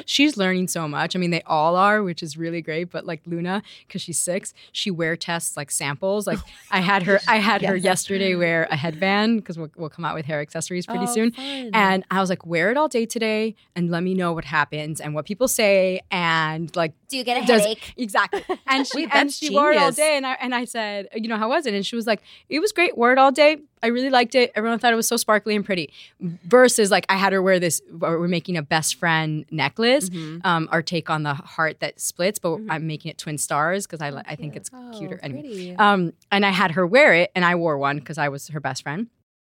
she's 0.05 0.37
learning 0.37 0.67
so 0.67 0.87
much 0.87 1.15
i 1.15 1.19
mean 1.19 1.31
they 1.31 1.41
all 1.47 1.75
are 1.75 2.03
which 2.07 2.23
is 2.23 2.37
really 2.37 2.61
great. 2.61 2.85
But 2.89 3.05
like 3.05 3.21
Luna, 3.27 3.61
because 3.87 4.01
she's 4.01 4.17
six, 4.17 4.53
she 4.71 4.89
wear 4.89 5.15
tests 5.15 5.55
like 5.55 5.69
samples. 5.69 6.25
Like 6.25 6.39
I 6.71 6.79
had 6.79 7.03
her, 7.03 7.19
I 7.27 7.37
had 7.37 7.61
her 7.61 7.75
yesterday 7.75 8.33
wear 8.43 8.67
a 8.71 8.75
headband 8.75 9.41
because 9.41 9.57
we'll, 9.59 9.69
we'll 9.75 9.89
come 9.89 10.05
out 10.05 10.15
with 10.15 10.25
hair 10.25 10.39
accessories 10.41 10.85
pretty 10.85 11.05
Oh, 11.07 11.13
soon. 11.13 11.31
fun. 11.31 11.69
And 11.73 12.03
I 12.09 12.19
was 12.21 12.29
like, 12.29 12.45
wear 12.45 12.71
it 12.71 12.77
all 12.77 12.87
day 12.87 13.05
today, 13.05 13.53
and 13.75 13.91
let 13.91 14.01
me 14.03 14.13
know 14.13 14.33
what 14.33 14.45
happens 14.45 14.99
and 15.01 15.13
what 15.13 15.25
people 15.25 15.47
say, 15.47 16.01
and 16.09 16.73
like 16.75 16.93
Do 17.09 17.17
you 17.17 17.23
get 17.23 17.43
a 17.43 17.45
does- 17.45 17.61
headache? 17.61 17.93
Exactly. 17.97 18.43
And 18.65 18.87
she 18.91 18.97
Wait, 18.97 19.09
and 19.13 19.29
that's 19.29 19.37
she 19.37 19.49
wore 19.51 19.71
it 19.71 19.77
all 19.77 19.91
day. 19.91 20.15
And 20.17 20.25
I 20.25 20.33
and 20.41 20.55
I 20.55 20.65
said, 20.65 21.09
you 21.13 21.27
know, 21.27 21.37
how 21.37 21.49
was 21.49 21.65
it? 21.65 21.73
And 21.73 21.85
she 21.85 21.95
was 21.95 22.07
like, 22.07 22.21
it 22.49 22.59
was 22.59 22.71
great. 22.71 22.97
Wore 22.97 23.11
it 23.11 23.17
all 23.19 23.31
day. 23.31 23.57
I 23.83 23.87
really 23.87 24.09
liked 24.09 24.33
it. 24.35 24.51
Everyone 24.55 24.79
thought 24.79 24.91
it 24.93 24.95
was 24.95 25.07
so 25.07 25.17
sparkly 25.17 25.55
and 25.55 25.63
pretty. 25.65 25.91
Versus 26.21 26.89
like 26.91 27.05
I 27.09 27.15
had 27.15 27.33
her 27.33 27.41
wear 27.41 27.59
this. 27.59 27.81
We're 27.91 28.27
making 28.27 28.57
a 28.57 28.61
best 28.61 28.95
friend 28.95 29.45
necklace. 29.51 30.09
Mhm. 30.09 30.45
Um, 30.45 30.67
our 30.71 30.81
take 30.81 31.09
on 31.09 31.23
the 31.23 31.33
heart 31.33 31.79
that 31.81 31.99
splits, 31.99 32.39
but 32.39 32.57
Mhm. 32.57 32.67
I'm 32.69 32.87
making 32.87 33.11
it 33.11 33.17
twin 33.17 33.37
stars 33.37 33.85
because 33.85 34.01
I 34.01 34.09
I 34.27 34.35
think 34.35 34.55
it's 34.55 34.69
Oh, 34.73 34.91
cuter. 34.97 35.19
Anyway, 35.21 35.41
pretty. 35.41 35.75
um, 35.77 36.13
and 36.31 36.45
I 36.45 36.49
had 36.51 36.71
her 36.71 36.85
wear 36.87 37.13
it, 37.13 37.31
and 37.35 37.45
I 37.45 37.55
wore 37.55 37.77
one 37.77 37.99
because 37.99 38.17
I 38.17 38.29
was 38.29 38.47
her 38.49 38.59
best 38.59 38.83
friend, 38.83 39.07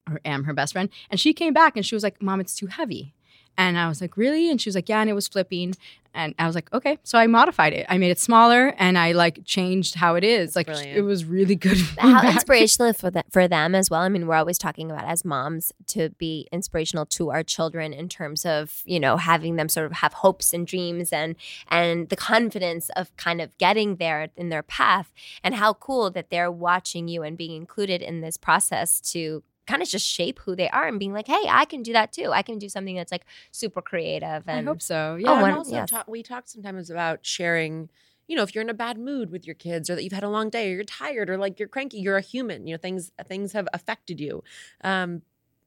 or 0.09 0.19
am 0.25 0.43
her 0.45 0.53
best 0.53 0.73
friend. 0.73 0.89
And 1.09 1.19
she 1.19 1.33
came 1.33 1.53
back 1.53 1.75
and 1.75 1.85
she 1.85 1.95
was 1.95 2.03
like, 2.03 2.21
"Mom, 2.21 2.39
it's 2.39 2.55
too 2.55 2.67
heavy." 2.67 3.13
And 3.57 3.77
I 3.77 3.87
was 3.87 4.01
like, 4.01 4.17
"Really?" 4.17 4.49
And 4.49 4.61
she 4.61 4.69
was 4.69 4.75
like, 4.75 4.87
"Yeah." 4.89 5.01
And 5.01 5.09
it 5.09 5.13
was 5.13 5.27
flipping, 5.27 5.73
and 6.13 6.35
I 6.37 6.45
was 6.45 6.55
like, 6.55 6.71
"Okay." 6.73 6.99
So 7.03 7.17
I 7.17 7.25
modified 7.27 7.73
it. 7.73 7.85
I 7.89 7.97
made 7.97 8.11
it 8.11 8.19
smaller, 8.19 8.73
and 8.77 8.97
I 8.97 9.13
like 9.13 9.45
changed 9.45 9.95
how 9.95 10.15
it 10.15 10.23
is. 10.23 10.55
Like 10.55 10.67
brilliant. 10.67 10.97
it 10.97 11.01
was 11.01 11.25
really 11.25 11.55
good. 11.67 11.77
How 11.97 12.19
feedback. 12.19 12.35
inspirational 12.35 12.93
for 12.93 13.09
the, 13.09 13.23
for 13.31 13.47
them 13.47 13.73
as 13.73 13.89
well. 13.89 14.01
I 14.01 14.09
mean, 14.09 14.27
we're 14.27 14.35
always 14.35 14.57
talking 14.57 14.91
about 14.91 15.05
as 15.05 15.25
moms 15.25 15.71
to 15.87 16.09
be 16.17 16.47
inspirational 16.51 17.05
to 17.07 17.31
our 17.31 17.43
children 17.43 17.93
in 17.93 18.09
terms 18.09 18.45
of 18.45 18.83
you 18.85 18.99
know 18.99 19.17
having 19.17 19.55
them 19.55 19.69
sort 19.69 19.85
of 19.87 19.93
have 19.93 20.13
hopes 20.13 20.53
and 20.53 20.67
dreams 20.67 21.11
and 21.11 21.35
and 21.69 22.09
the 22.09 22.15
confidence 22.15 22.89
of 22.95 23.15
kind 23.17 23.41
of 23.41 23.57
getting 23.57 23.95
there 23.95 24.29
in 24.35 24.49
their 24.49 24.63
path. 24.63 25.11
And 25.43 25.55
how 25.55 25.73
cool 25.73 26.11
that 26.11 26.29
they're 26.29 26.51
watching 26.51 27.07
you 27.07 27.23
and 27.23 27.37
being 27.37 27.55
included 27.55 28.01
in 28.01 28.21
this 28.21 28.37
process 28.37 29.01
to 29.11 29.43
kind 29.67 29.81
of 29.81 29.87
just 29.89 30.07
shape 30.07 30.39
who 30.39 30.55
they 30.55 30.69
are 30.69 30.87
and 30.87 30.97
being 30.99 31.13
like, 31.13 31.27
hey, 31.27 31.43
I 31.49 31.65
can 31.65 31.83
do 31.83 31.93
that 31.93 32.11
too. 32.13 32.31
I 32.31 32.41
can 32.41 32.57
do 32.57 32.69
something 32.69 32.95
that's 32.95 33.11
like 33.11 33.25
super 33.51 33.81
creative 33.81 34.43
And 34.47 34.67
I 34.67 34.71
hope 34.71 34.81
so. 34.81 35.13
Oh, 35.13 35.15
Yeah. 35.17 35.33
and 35.33 35.41
one- 35.41 35.53
also 35.53 35.75
yes. 35.75 35.89
talk, 35.89 36.07
we 36.07 36.23
talk 36.23 36.47
sometimes 36.47 36.89
about 36.89 37.25
sharing 37.25 37.89
you 38.29 38.35
know 38.35 38.43
if 38.43 38.53
you're 38.53 38.61
in 38.61 38.69
a 38.69 38.73
bad 38.73 38.97
mood 38.97 39.31
with 39.31 39.45
your 39.47 39.55
kids 39.55 39.89
or 39.89 39.95
that 39.95 40.03
you've 40.03 40.11
had 40.11 40.23
a 40.23 40.29
long 40.29 40.49
day 40.49 40.69
or 40.69 40.75
you're 40.75 40.83
tired 40.83 41.29
or 41.29 41.37
like 41.37 41.59
you're 41.59 41.69
cranky 41.69 41.97
you're 41.99 42.17
a 42.17 42.21
human 42.21 42.67
you 42.67 42.73
know 42.73 42.77
things 42.77 43.09
things 43.25 43.53
have 43.53 43.69
affected 43.73 44.19
you 44.19 44.43
um 44.83 45.21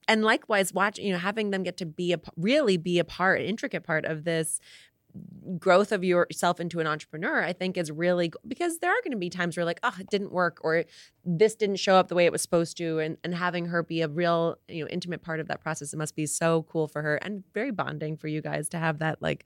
and 0.06 0.22
likewise 0.24 0.74
watch 0.74 0.98
you 0.98 1.10
know 1.10 1.18
having 1.18 1.50
them 1.52 1.62
get 1.62 1.78
to 1.78 1.86
be 1.86 2.12
a 2.12 2.20
really 2.36 2.76
be 2.76 2.98
a 2.98 3.04
part 3.04 3.40
an 3.40 3.46
intricate 3.46 3.82
part 3.82 4.04
of 4.04 4.24
this 4.24 4.60
growth 5.58 5.92
of 5.92 6.04
yourself 6.04 6.60
into 6.60 6.80
an 6.80 6.86
entrepreneur 6.86 7.42
i 7.42 7.52
think 7.52 7.76
is 7.76 7.90
really 7.90 8.32
because 8.46 8.78
there 8.78 8.90
are 8.90 9.00
going 9.02 9.10
to 9.10 9.16
be 9.16 9.30
times 9.30 9.56
where 9.56 9.66
like 9.66 9.80
oh 9.82 9.94
it 9.98 10.08
didn't 10.08 10.32
work 10.32 10.58
or 10.62 10.84
this 11.24 11.54
didn't 11.54 11.76
show 11.76 11.96
up 11.96 12.08
the 12.08 12.14
way 12.14 12.24
it 12.24 12.32
was 12.32 12.42
supposed 12.42 12.76
to 12.76 12.98
and 12.98 13.16
and 13.24 13.34
having 13.34 13.66
her 13.66 13.82
be 13.82 14.02
a 14.02 14.08
real 14.08 14.56
you 14.68 14.84
know 14.84 14.88
intimate 14.88 15.22
part 15.22 15.40
of 15.40 15.48
that 15.48 15.60
process 15.60 15.92
it 15.92 15.96
must 15.96 16.14
be 16.14 16.26
so 16.26 16.62
cool 16.64 16.86
for 16.86 17.02
her 17.02 17.16
and 17.16 17.42
very 17.54 17.70
bonding 17.70 18.16
for 18.16 18.28
you 18.28 18.40
guys 18.40 18.68
to 18.68 18.78
have 18.78 18.98
that 18.98 19.20
like 19.20 19.44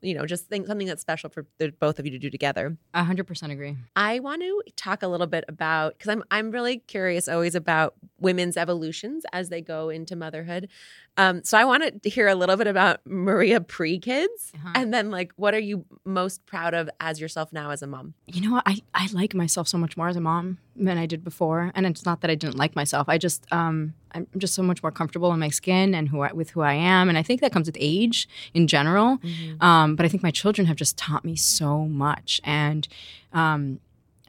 you 0.00 0.14
know 0.14 0.24
just 0.26 0.46
think 0.46 0.66
something 0.66 0.86
that's 0.86 1.02
special 1.02 1.28
for 1.30 1.44
the 1.58 1.70
both 1.80 1.98
of 1.98 2.04
you 2.06 2.12
to 2.12 2.18
do 2.18 2.30
together 2.30 2.76
A 2.94 3.02
hundred 3.04 3.26
percent 3.26 3.50
agree. 3.52 3.76
I 3.96 4.20
want 4.20 4.42
to 4.42 4.62
talk 4.76 5.02
a 5.02 5.08
little 5.08 5.26
bit 5.26 5.44
about 5.48 5.94
because 5.98 6.08
I'm 6.08 6.22
I'm 6.30 6.50
really 6.50 6.78
curious 6.78 7.28
always 7.28 7.54
about 7.54 7.94
women's 8.20 8.56
evolutions 8.56 9.24
as 9.32 9.48
they 9.48 9.60
go 9.60 9.88
into 9.88 10.14
motherhood. 10.16 10.68
Um, 11.16 11.42
so 11.42 11.58
I 11.58 11.64
want 11.64 12.02
to 12.02 12.08
hear 12.08 12.28
a 12.28 12.36
little 12.36 12.56
bit 12.56 12.68
about 12.68 13.00
Maria 13.04 13.60
pre 13.60 13.98
kids, 13.98 14.52
Uh-huh. 14.54 14.72
and 14.76 14.94
then 14.94 15.10
like 15.10 15.32
what 15.36 15.52
are 15.52 15.58
you 15.58 15.84
most 16.04 16.46
proud 16.46 16.74
of 16.74 16.88
as 17.00 17.20
yourself 17.20 17.52
now 17.52 17.70
as 17.70 17.82
a 17.82 17.86
mom? 17.88 18.14
you 18.26 18.40
know 18.40 18.52
what? 18.52 18.62
I, 18.66 18.78
I 18.94 19.08
like 19.12 19.34
myself 19.34 19.66
so 19.66 19.78
much 19.78 19.96
more 19.96 20.08
as 20.08 20.16
a 20.16 20.20
mom 20.20 20.58
than 20.78 20.98
I 20.98 21.06
did 21.06 21.24
before. 21.24 21.72
And 21.74 21.86
it's 21.86 22.04
not 22.04 22.20
that 22.20 22.30
I 22.30 22.34
didn't 22.34 22.56
like 22.56 22.76
myself. 22.76 23.08
I 23.08 23.18
just 23.18 23.46
um 23.52 23.94
I'm 24.12 24.26
just 24.38 24.54
so 24.54 24.62
much 24.62 24.82
more 24.82 24.92
comfortable 24.92 25.32
in 25.32 25.40
my 25.40 25.50
skin 25.50 25.94
and 25.94 26.08
who 26.08 26.20
I, 26.20 26.32
with 26.32 26.50
who 26.50 26.62
I 26.62 26.74
am. 26.74 27.08
And 27.08 27.18
I 27.18 27.22
think 27.22 27.40
that 27.40 27.52
comes 27.52 27.66
with 27.66 27.76
age 27.78 28.28
in 28.54 28.66
general. 28.66 29.18
Um, 29.60 29.96
but 29.96 30.06
I 30.06 30.08
think 30.08 30.22
my 30.22 30.30
children 30.30 30.66
have 30.66 30.76
just 30.76 30.96
taught 30.96 31.24
me 31.24 31.36
so 31.36 31.84
much. 31.86 32.40
And 32.44 32.88
um, 33.32 33.80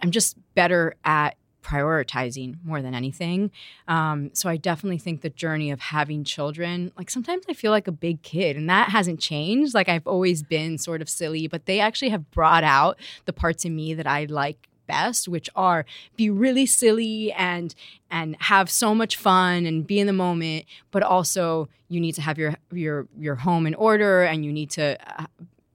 I'm 0.01 0.11
just 0.11 0.37
better 0.55 0.95
at 1.05 1.35
prioritizing 1.63 2.55
more 2.63 2.81
than 2.81 2.95
anything. 2.95 3.51
Um, 3.87 4.31
so 4.33 4.49
I 4.49 4.57
definitely 4.57 4.97
think 4.97 5.21
the 5.21 5.29
journey 5.29 5.71
of 5.71 5.79
having 5.79 6.23
children, 6.23 6.91
like 6.97 7.09
sometimes 7.09 7.45
I 7.49 7.53
feel 7.53 7.71
like 7.71 7.87
a 7.87 7.91
big 7.91 8.21
kid, 8.21 8.55
and 8.55 8.69
that 8.69 8.89
hasn't 8.89 9.19
changed. 9.19 9.73
Like 9.73 9.89
I've 9.89 10.07
always 10.07 10.41
been 10.41 10.77
sort 10.77 11.01
of 11.01 11.09
silly, 11.09 11.47
but 11.47 11.65
they 11.65 11.79
actually 11.79 12.09
have 12.09 12.31
brought 12.31 12.63
out 12.63 12.97
the 13.25 13.33
parts 13.33 13.65
in 13.65 13.75
me 13.75 13.93
that 13.93 14.07
I 14.07 14.25
like 14.25 14.68
best 14.95 15.27
which 15.27 15.49
are 15.55 15.85
be 16.15 16.29
really 16.29 16.65
silly 16.65 17.31
and 17.33 17.75
and 18.09 18.35
have 18.39 18.69
so 18.69 18.93
much 19.01 19.15
fun 19.15 19.65
and 19.65 19.85
be 19.85 19.99
in 19.99 20.07
the 20.07 20.19
moment 20.27 20.65
but 20.91 21.03
also 21.03 21.69
you 21.89 21.99
need 21.99 22.15
to 22.15 22.21
have 22.21 22.37
your 22.37 22.55
your 22.71 23.07
your 23.17 23.35
home 23.35 23.65
in 23.67 23.75
order 23.75 24.23
and 24.23 24.43
you 24.45 24.51
need 24.51 24.69
to 24.69 24.85
uh, 25.21 25.25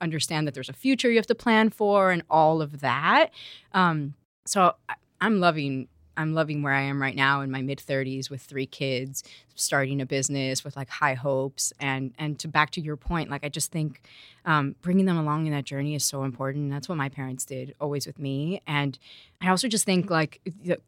understand 0.00 0.46
that 0.46 0.54
there's 0.54 0.68
a 0.68 0.78
future 0.84 1.08
you 1.10 1.16
have 1.16 1.32
to 1.34 1.34
plan 1.46 1.70
for 1.70 2.10
and 2.10 2.22
all 2.28 2.60
of 2.60 2.80
that. 2.80 3.30
Um 3.72 4.14
so 4.46 4.74
i'm 5.20 5.40
loving 5.40 5.88
i'm 6.16 6.34
loving 6.34 6.62
where 6.62 6.72
i 6.72 6.80
am 6.80 7.00
right 7.00 7.16
now 7.16 7.40
in 7.40 7.50
my 7.50 7.62
mid 7.62 7.78
30s 7.78 8.30
with 8.30 8.42
three 8.42 8.66
kids 8.66 9.22
starting 9.54 10.00
a 10.00 10.06
business 10.06 10.64
with 10.64 10.76
like 10.76 10.88
high 10.88 11.14
hopes. 11.14 11.72
And 11.78 12.12
and 12.18 12.38
to 12.40 12.48
back 12.48 12.70
to 12.70 12.80
your 12.80 12.96
point 12.96 13.30
like 13.30 13.44
i 13.44 13.48
just 13.48 13.70
think 13.70 14.02
um, 14.46 14.74
bringing 14.82 15.06
them 15.06 15.16
along 15.16 15.46
in 15.46 15.52
that 15.52 15.64
journey 15.64 15.94
is 15.94 16.04
so 16.04 16.22
important. 16.22 16.70
That's 16.70 16.86
what 16.86 16.98
my 16.98 17.08
parents 17.08 17.46
did 17.46 17.74
always 17.80 18.06
with 18.06 18.18
me. 18.18 18.60
And 18.66 18.98
i 19.40 19.48
also 19.48 19.68
just 19.68 19.84
think 19.84 20.10
like 20.10 20.40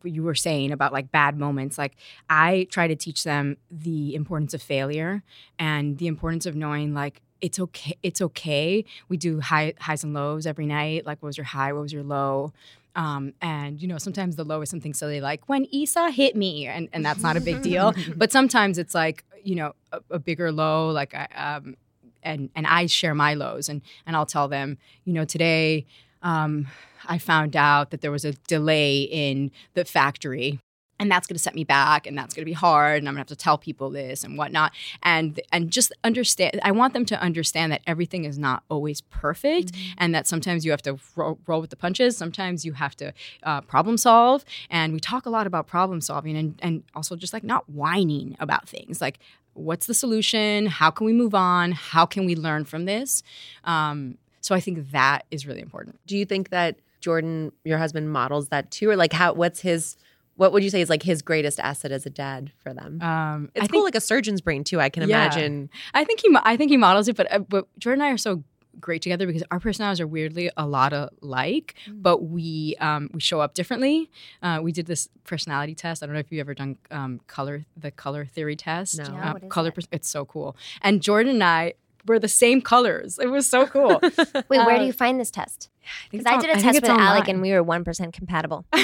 you 0.02 0.22
were 0.22 0.34
saying 0.34 0.72
about 0.72 0.92
like 0.92 1.10
bad 1.10 1.36
moments 1.36 1.76
like 1.76 1.94
i 2.30 2.66
try 2.70 2.86
to 2.86 2.96
teach 2.96 3.24
them 3.24 3.56
the 3.70 4.14
importance 4.14 4.54
of 4.54 4.62
failure 4.62 5.22
and 5.58 5.98
the 5.98 6.06
importance 6.06 6.46
of 6.46 6.54
knowing 6.54 6.94
like 6.94 7.20
it's 7.40 7.58
okay 7.58 7.98
it's 8.02 8.22
okay. 8.22 8.84
We 9.08 9.16
do 9.16 9.40
high 9.40 9.74
highs 9.78 10.04
and 10.04 10.14
lows 10.14 10.46
every 10.46 10.66
night. 10.66 11.04
Like 11.04 11.22
what 11.22 11.28
was 11.28 11.36
your 11.36 11.44
high? 11.44 11.72
What 11.72 11.82
was 11.82 11.92
your 11.92 12.02
low 12.02 12.52
um, 12.96 13.34
and 13.40 13.80
you 13.80 13.86
know 13.86 13.98
sometimes 13.98 14.34
the 14.34 14.44
low 14.44 14.62
is 14.62 14.70
something 14.70 14.94
silly 14.94 15.20
like 15.20 15.48
when 15.48 15.66
Isa 15.70 16.10
hit 16.10 16.34
me 16.34 16.66
and, 16.66 16.88
and 16.92 17.04
that's 17.04 17.22
not 17.22 17.36
a 17.36 17.40
big 17.40 17.62
deal. 17.62 17.94
But 18.16 18.32
sometimes 18.32 18.78
it's 18.78 18.94
like 18.94 19.24
you 19.44 19.54
know 19.54 19.74
a, 19.92 20.00
a 20.10 20.18
bigger 20.18 20.50
low 20.50 20.90
like 20.90 21.14
I, 21.14 21.26
um, 21.36 21.76
and 22.22 22.50
and 22.56 22.66
I 22.66 22.86
share 22.86 23.14
my 23.14 23.34
lows 23.34 23.68
and 23.68 23.82
and 24.06 24.16
I'll 24.16 24.26
tell 24.26 24.48
them 24.48 24.78
you 25.04 25.12
know 25.12 25.24
today 25.24 25.86
um, 26.22 26.66
I 27.06 27.18
found 27.18 27.54
out 27.54 27.90
that 27.90 28.00
there 28.00 28.10
was 28.10 28.24
a 28.24 28.32
delay 28.48 29.02
in 29.02 29.50
the 29.74 29.84
factory 29.84 30.58
and 30.98 31.10
that's 31.10 31.26
going 31.26 31.36
to 31.36 31.42
set 31.42 31.54
me 31.54 31.64
back 31.64 32.06
and 32.06 32.16
that's 32.16 32.34
going 32.34 32.42
to 32.42 32.46
be 32.46 32.52
hard 32.52 32.98
and 32.98 33.08
i'm 33.08 33.14
going 33.14 33.24
to 33.24 33.30
have 33.30 33.38
to 33.38 33.42
tell 33.42 33.58
people 33.58 33.90
this 33.90 34.24
and 34.24 34.38
whatnot. 34.38 34.72
And 35.02 35.40
and 35.52 35.70
just 35.70 35.92
understand 36.04 36.60
i 36.62 36.70
want 36.70 36.94
them 36.94 37.04
to 37.06 37.20
understand 37.20 37.72
that 37.72 37.82
everything 37.86 38.24
is 38.24 38.38
not 38.38 38.62
always 38.70 39.00
perfect 39.02 39.72
and 39.98 40.14
that 40.14 40.26
sometimes 40.26 40.64
you 40.64 40.70
have 40.70 40.82
to 40.82 40.98
roll, 41.14 41.38
roll 41.46 41.60
with 41.60 41.70
the 41.70 41.76
punches. 41.76 42.16
Sometimes 42.16 42.64
you 42.64 42.72
have 42.72 42.96
to 42.96 43.12
uh, 43.42 43.60
problem 43.62 43.96
solve. 43.96 44.44
And 44.70 44.92
we 44.92 45.00
talk 45.00 45.26
a 45.26 45.30
lot 45.30 45.46
about 45.46 45.66
problem 45.66 46.00
solving 46.00 46.36
and 46.36 46.58
and 46.62 46.82
also 46.94 47.16
just 47.16 47.32
like 47.32 47.44
not 47.44 47.68
whining 47.68 48.36
about 48.40 48.68
things. 48.68 49.00
Like 49.00 49.18
what's 49.54 49.86
the 49.86 49.94
solution? 49.94 50.66
How 50.66 50.90
can 50.90 51.06
we 51.06 51.12
move 51.12 51.34
on? 51.34 51.72
How 51.72 52.06
can 52.06 52.26
we 52.26 52.36
learn 52.36 52.64
from 52.64 52.84
this? 52.84 53.22
Um, 53.64 54.18
so 54.40 54.54
i 54.54 54.60
think 54.60 54.92
that 54.92 55.24
is 55.30 55.46
really 55.46 55.60
important. 55.60 55.98
Do 56.06 56.16
you 56.16 56.24
think 56.24 56.50
that 56.50 56.76
Jordan, 57.00 57.52
your 57.64 57.78
husband, 57.78 58.12
models 58.12 58.48
that 58.48 58.70
too, 58.70 58.90
or 58.90 58.96
like 58.96 59.12
how? 59.12 59.32
What's 59.32 59.60
his? 59.60 59.96
What 60.36 60.52
would 60.52 60.62
you 60.62 60.70
say 60.70 60.80
is 60.80 60.88
like 60.90 61.02
his 61.02 61.22
greatest 61.22 61.58
asset 61.60 61.92
as 61.92 62.06
a 62.06 62.10
dad 62.10 62.52
for 62.62 62.72
them? 62.74 63.00
um, 63.02 63.50
it's 63.54 63.64
I 63.64 63.66
cool, 63.66 63.80
think- 63.80 63.84
like 63.84 63.94
a 63.96 64.00
surgeon's 64.00 64.40
brain 64.40 64.64
too. 64.64 64.80
I 64.80 64.88
can 64.90 65.08
Yeah. 65.08 65.24
imagine. 65.24 65.70
I 65.94 66.04
think 66.04 66.20
he 66.20 66.28
I 66.42 66.56
think 66.56 66.70
he 66.70 66.76
models 66.76 67.08
it, 67.08 67.16
but 67.16 67.30
uh, 67.32 67.38
but 67.40 67.66
Jordan 67.78 68.02
and 68.02 68.08
I 68.08 68.12
are 68.12 68.18
so 68.18 68.42
great 68.78 69.00
together 69.00 69.26
because 69.26 69.42
our 69.50 69.58
personalities 69.58 70.00
are 70.02 70.06
weirdly 70.06 70.50
a 70.54 70.66
lot 70.66 70.92
alike, 70.92 71.74
but 71.90 72.24
we 72.24 72.76
um, 72.78 73.08
we 73.14 73.20
show 73.20 73.40
up 73.40 73.54
differently. 73.54 74.10
Uh, 74.42 74.60
we 74.62 74.70
did 74.72 74.84
this 74.84 75.08
personality 75.24 75.74
test. 75.74 76.02
I 76.02 76.06
don't 76.06 76.12
know 76.12 76.20
if 76.20 76.30
you've 76.30 76.40
ever 76.40 76.52
done 76.52 76.76
um, 76.90 77.20
color 77.26 77.64
the 77.74 77.90
color 77.90 78.26
theory 78.26 78.54
test. 78.56 78.98
No. 78.98 79.04
No, 79.04 79.16
Uh, 79.16 79.32
what 79.32 79.42
is 79.44 79.48
color 79.50 79.68
it? 79.70 79.74
pers- 79.76 79.88
it's 79.92 80.08
so 80.10 80.26
cool. 80.26 80.54
And 80.82 81.00
Jordan 81.02 81.32
and 81.36 81.44
I 81.44 81.74
were 82.06 82.18
the 82.18 82.28
same 82.28 82.60
colors. 82.60 83.18
It 83.18 83.28
was 83.28 83.48
so 83.48 83.66
cool. 83.66 83.98
Wait, 84.02 84.48
where 84.50 84.76
Uh, 84.76 84.78
do 84.80 84.84
you 84.84 84.92
find 84.92 85.18
this 85.18 85.30
test? 85.30 85.70
Because 86.10 86.26
I 86.26 86.34
it's 86.34 86.44
did 86.44 86.50
on- 86.52 86.58
a 86.58 86.62
test 86.62 86.78
it's 86.78 86.88
with 86.88 86.98
Alec 87.00 87.28
and 87.28 87.40
we 87.40 87.52
were 87.52 87.64
1% 87.64 88.12
compatible. 88.12 88.66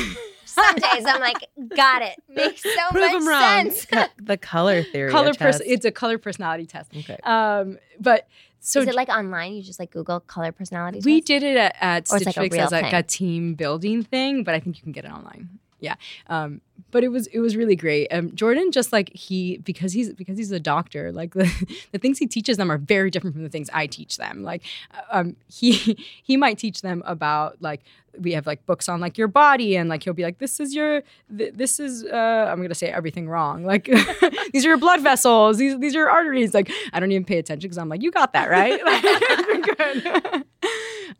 Some 0.54 0.74
days 0.76 1.04
I'm 1.06 1.20
like, 1.20 1.48
got 1.76 2.02
it. 2.02 2.16
Makes 2.28 2.62
so 2.62 2.70
Prove 2.90 3.02
much 3.12 3.12
him 3.22 3.28
wrong. 3.28 3.70
sense. 3.70 3.86
the 4.22 4.36
color 4.36 4.82
theory. 4.82 5.10
color 5.10 5.30
of 5.30 5.38
person. 5.38 5.66
It's 5.68 5.84
a 5.84 5.90
color 5.90 6.18
personality 6.18 6.66
test. 6.66 6.90
okay. 6.96 7.16
Um, 7.24 7.78
but 8.00 8.28
so 8.60 8.80
Is 8.80 8.86
it 8.88 8.94
like 8.94 9.08
online? 9.08 9.54
You 9.54 9.62
just 9.62 9.80
like 9.80 9.90
Google 9.90 10.20
color 10.20 10.52
personality 10.52 11.00
We 11.04 11.20
test? 11.20 11.26
did 11.26 11.42
it 11.42 11.56
at, 11.56 11.76
at 11.80 11.98
it's 12.02 12.10
Stitch 12.14 12.26
like 12.26 12.34
Fix 12.36 12.52
real 12.54 12.64
as 12.66 12.72
like 12.72 12.84
thing? 12.84 12.94
a 12.94 13.02
team 13.02 13.54
building 13.54 14.02
thing, 14.04 14.44
but 14.44 14.54
I 14.54 14.60
think 14.60 14.76
you 14.76 14.82
can 14.82 14.92
get 14.92 15.04
it 15.04 15.10
online. 15.10 15.58
Yeah. 15.82 15.96
Um, 16.28 16.60
but 16.92 17.02
it 17.02 17.08
was 17.08 17.26
it 17.28 17.40
was 17.40 17.56
really 17.56 17.74
great. 17.74 18.06
Um, 18.12 18.34
Jordan 18.34 18.70
just 18.70 18.92
like 18.92 19.10
he 19.14 19.58
because 19.58 19.92
he's 19.92 20.12
because 20.14 20.38
he's 20.38 20.52
a 20.52 20.60
doctor. 20.60 21.10
Like 21.10 21.34
the, 21.34 21.50
the 21.90 21.98
things 21.98 22.18
he 22.18 22.26
teaches 22.26 22.56
them 22.56 22.70
are 22.70 22.78
very 22.78 23.10
different 23.10 23.34
from 23.34 23.42
the 23.42 23.48
things 23.48 23.68
I 23.72 23.86
teach 23.88 24.16
them. 24.16 24.44
Like 24.44 24.62
um, 25.10 25.36
he 25.48 25.72
he 26.22 26.36
might 26.36 26.56
teach 26.56 26.82
them 26.82 27.02
about 27.04 27.60
like 27.60 27.82
we 28.18 28.32
have 28.32 28.46
like 28.46 28.64
books 28.66 28.88
on 28.88 29.00
like 29.00 29.18
your 29.18 29.26
body 29.28 29.74
and 29.76 29.88
like 29.88 30.04
he'll 30.04 30.12
be 30.12 30.22
like 30.22 30.38
this 30.38 30.60
is 30.60 30.74
your 30.74 31.02
th- 31.36 31.54
this 31.54 31.80
is 31.80 32.04
uh 32.04 32.46
i'm 32.52 32.60
gonna 32.60 32.74
say 32.74 32.88
everything 32.88 33.26
wrong 33.26 33.64
like 33.64 33.84
these 34.52 34.66
are 34.66 34.68
your 34.68 34.76
blood 34.76 35.00
vessels 35.00 35.56
these 35.56 35.78
these 35.78 35.94
are 35.94 36.00
your 36.00 36.10
arteries 36.10 36.52
like 36.52 36.70
i 36.92 37.00
don't 37.00 37.10
even 37.10 37.24
pay 37.24 37.38
attention 37.38 37.66
because 37.66 37.78
i'm 37.78 37.88
like 37.88 38.02
you 38.02 38.10
got 38.10 38.34
that 38.34 38.50
right 38.50 38.82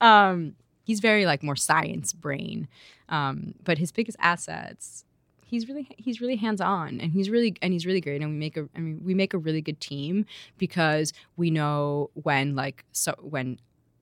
um 0.03 0.55
he's 0.83 1.01
very 1.01 1.27
like 1.27 1.43
more 1.43 1.57
science 1.57 2.13
brain 2.13 2.69
um 3.09 3.55
but 3.65 3.79
his 3.79 3.93
biggest 3.93 4.17
assets 4.21 5.05
he's 5.45 5.69
really 5.69 5.87
he's 5.99 6.21
really 6.21 6.37
hands 6.37 6.61
on 6.61 7.01
and 7.01 7.13
he's 7.13 7.29
really 7.29 7.55
and 7.61 7.73
he's 7.73 7.85
really 7.85 8.01
great 8.01 8.23
and 8.23 8.31
we 8.31 8.39
make 8.39 8.57
a 8.57 8.69
I 8.75 8.81
mean 8.81 9.01
we 9.05 9.15
make 9.15 9.35
a 9.35 9.39
really 9.39 9.61
good 9.61 9.81
team 9.81 10.25
because 10.57 11.13
we 11.37 11.51
know 11.51 12.11
when 12.15 12.55
like 12.55 12.85
so 12.93 13.15
when 13.21 13.59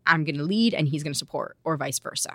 I'm 0.07 0.25
going 0.25 0.37
to 0.37 0.45
lead 0.45 0.75
and 0.75 0.89
he's 0.89 1.03
going 1.03 1.13
to 1.13 1.19
support 1.19 1.57
or 1.65 1.77
vice 1.77 1.99
versa. 1.99 2.35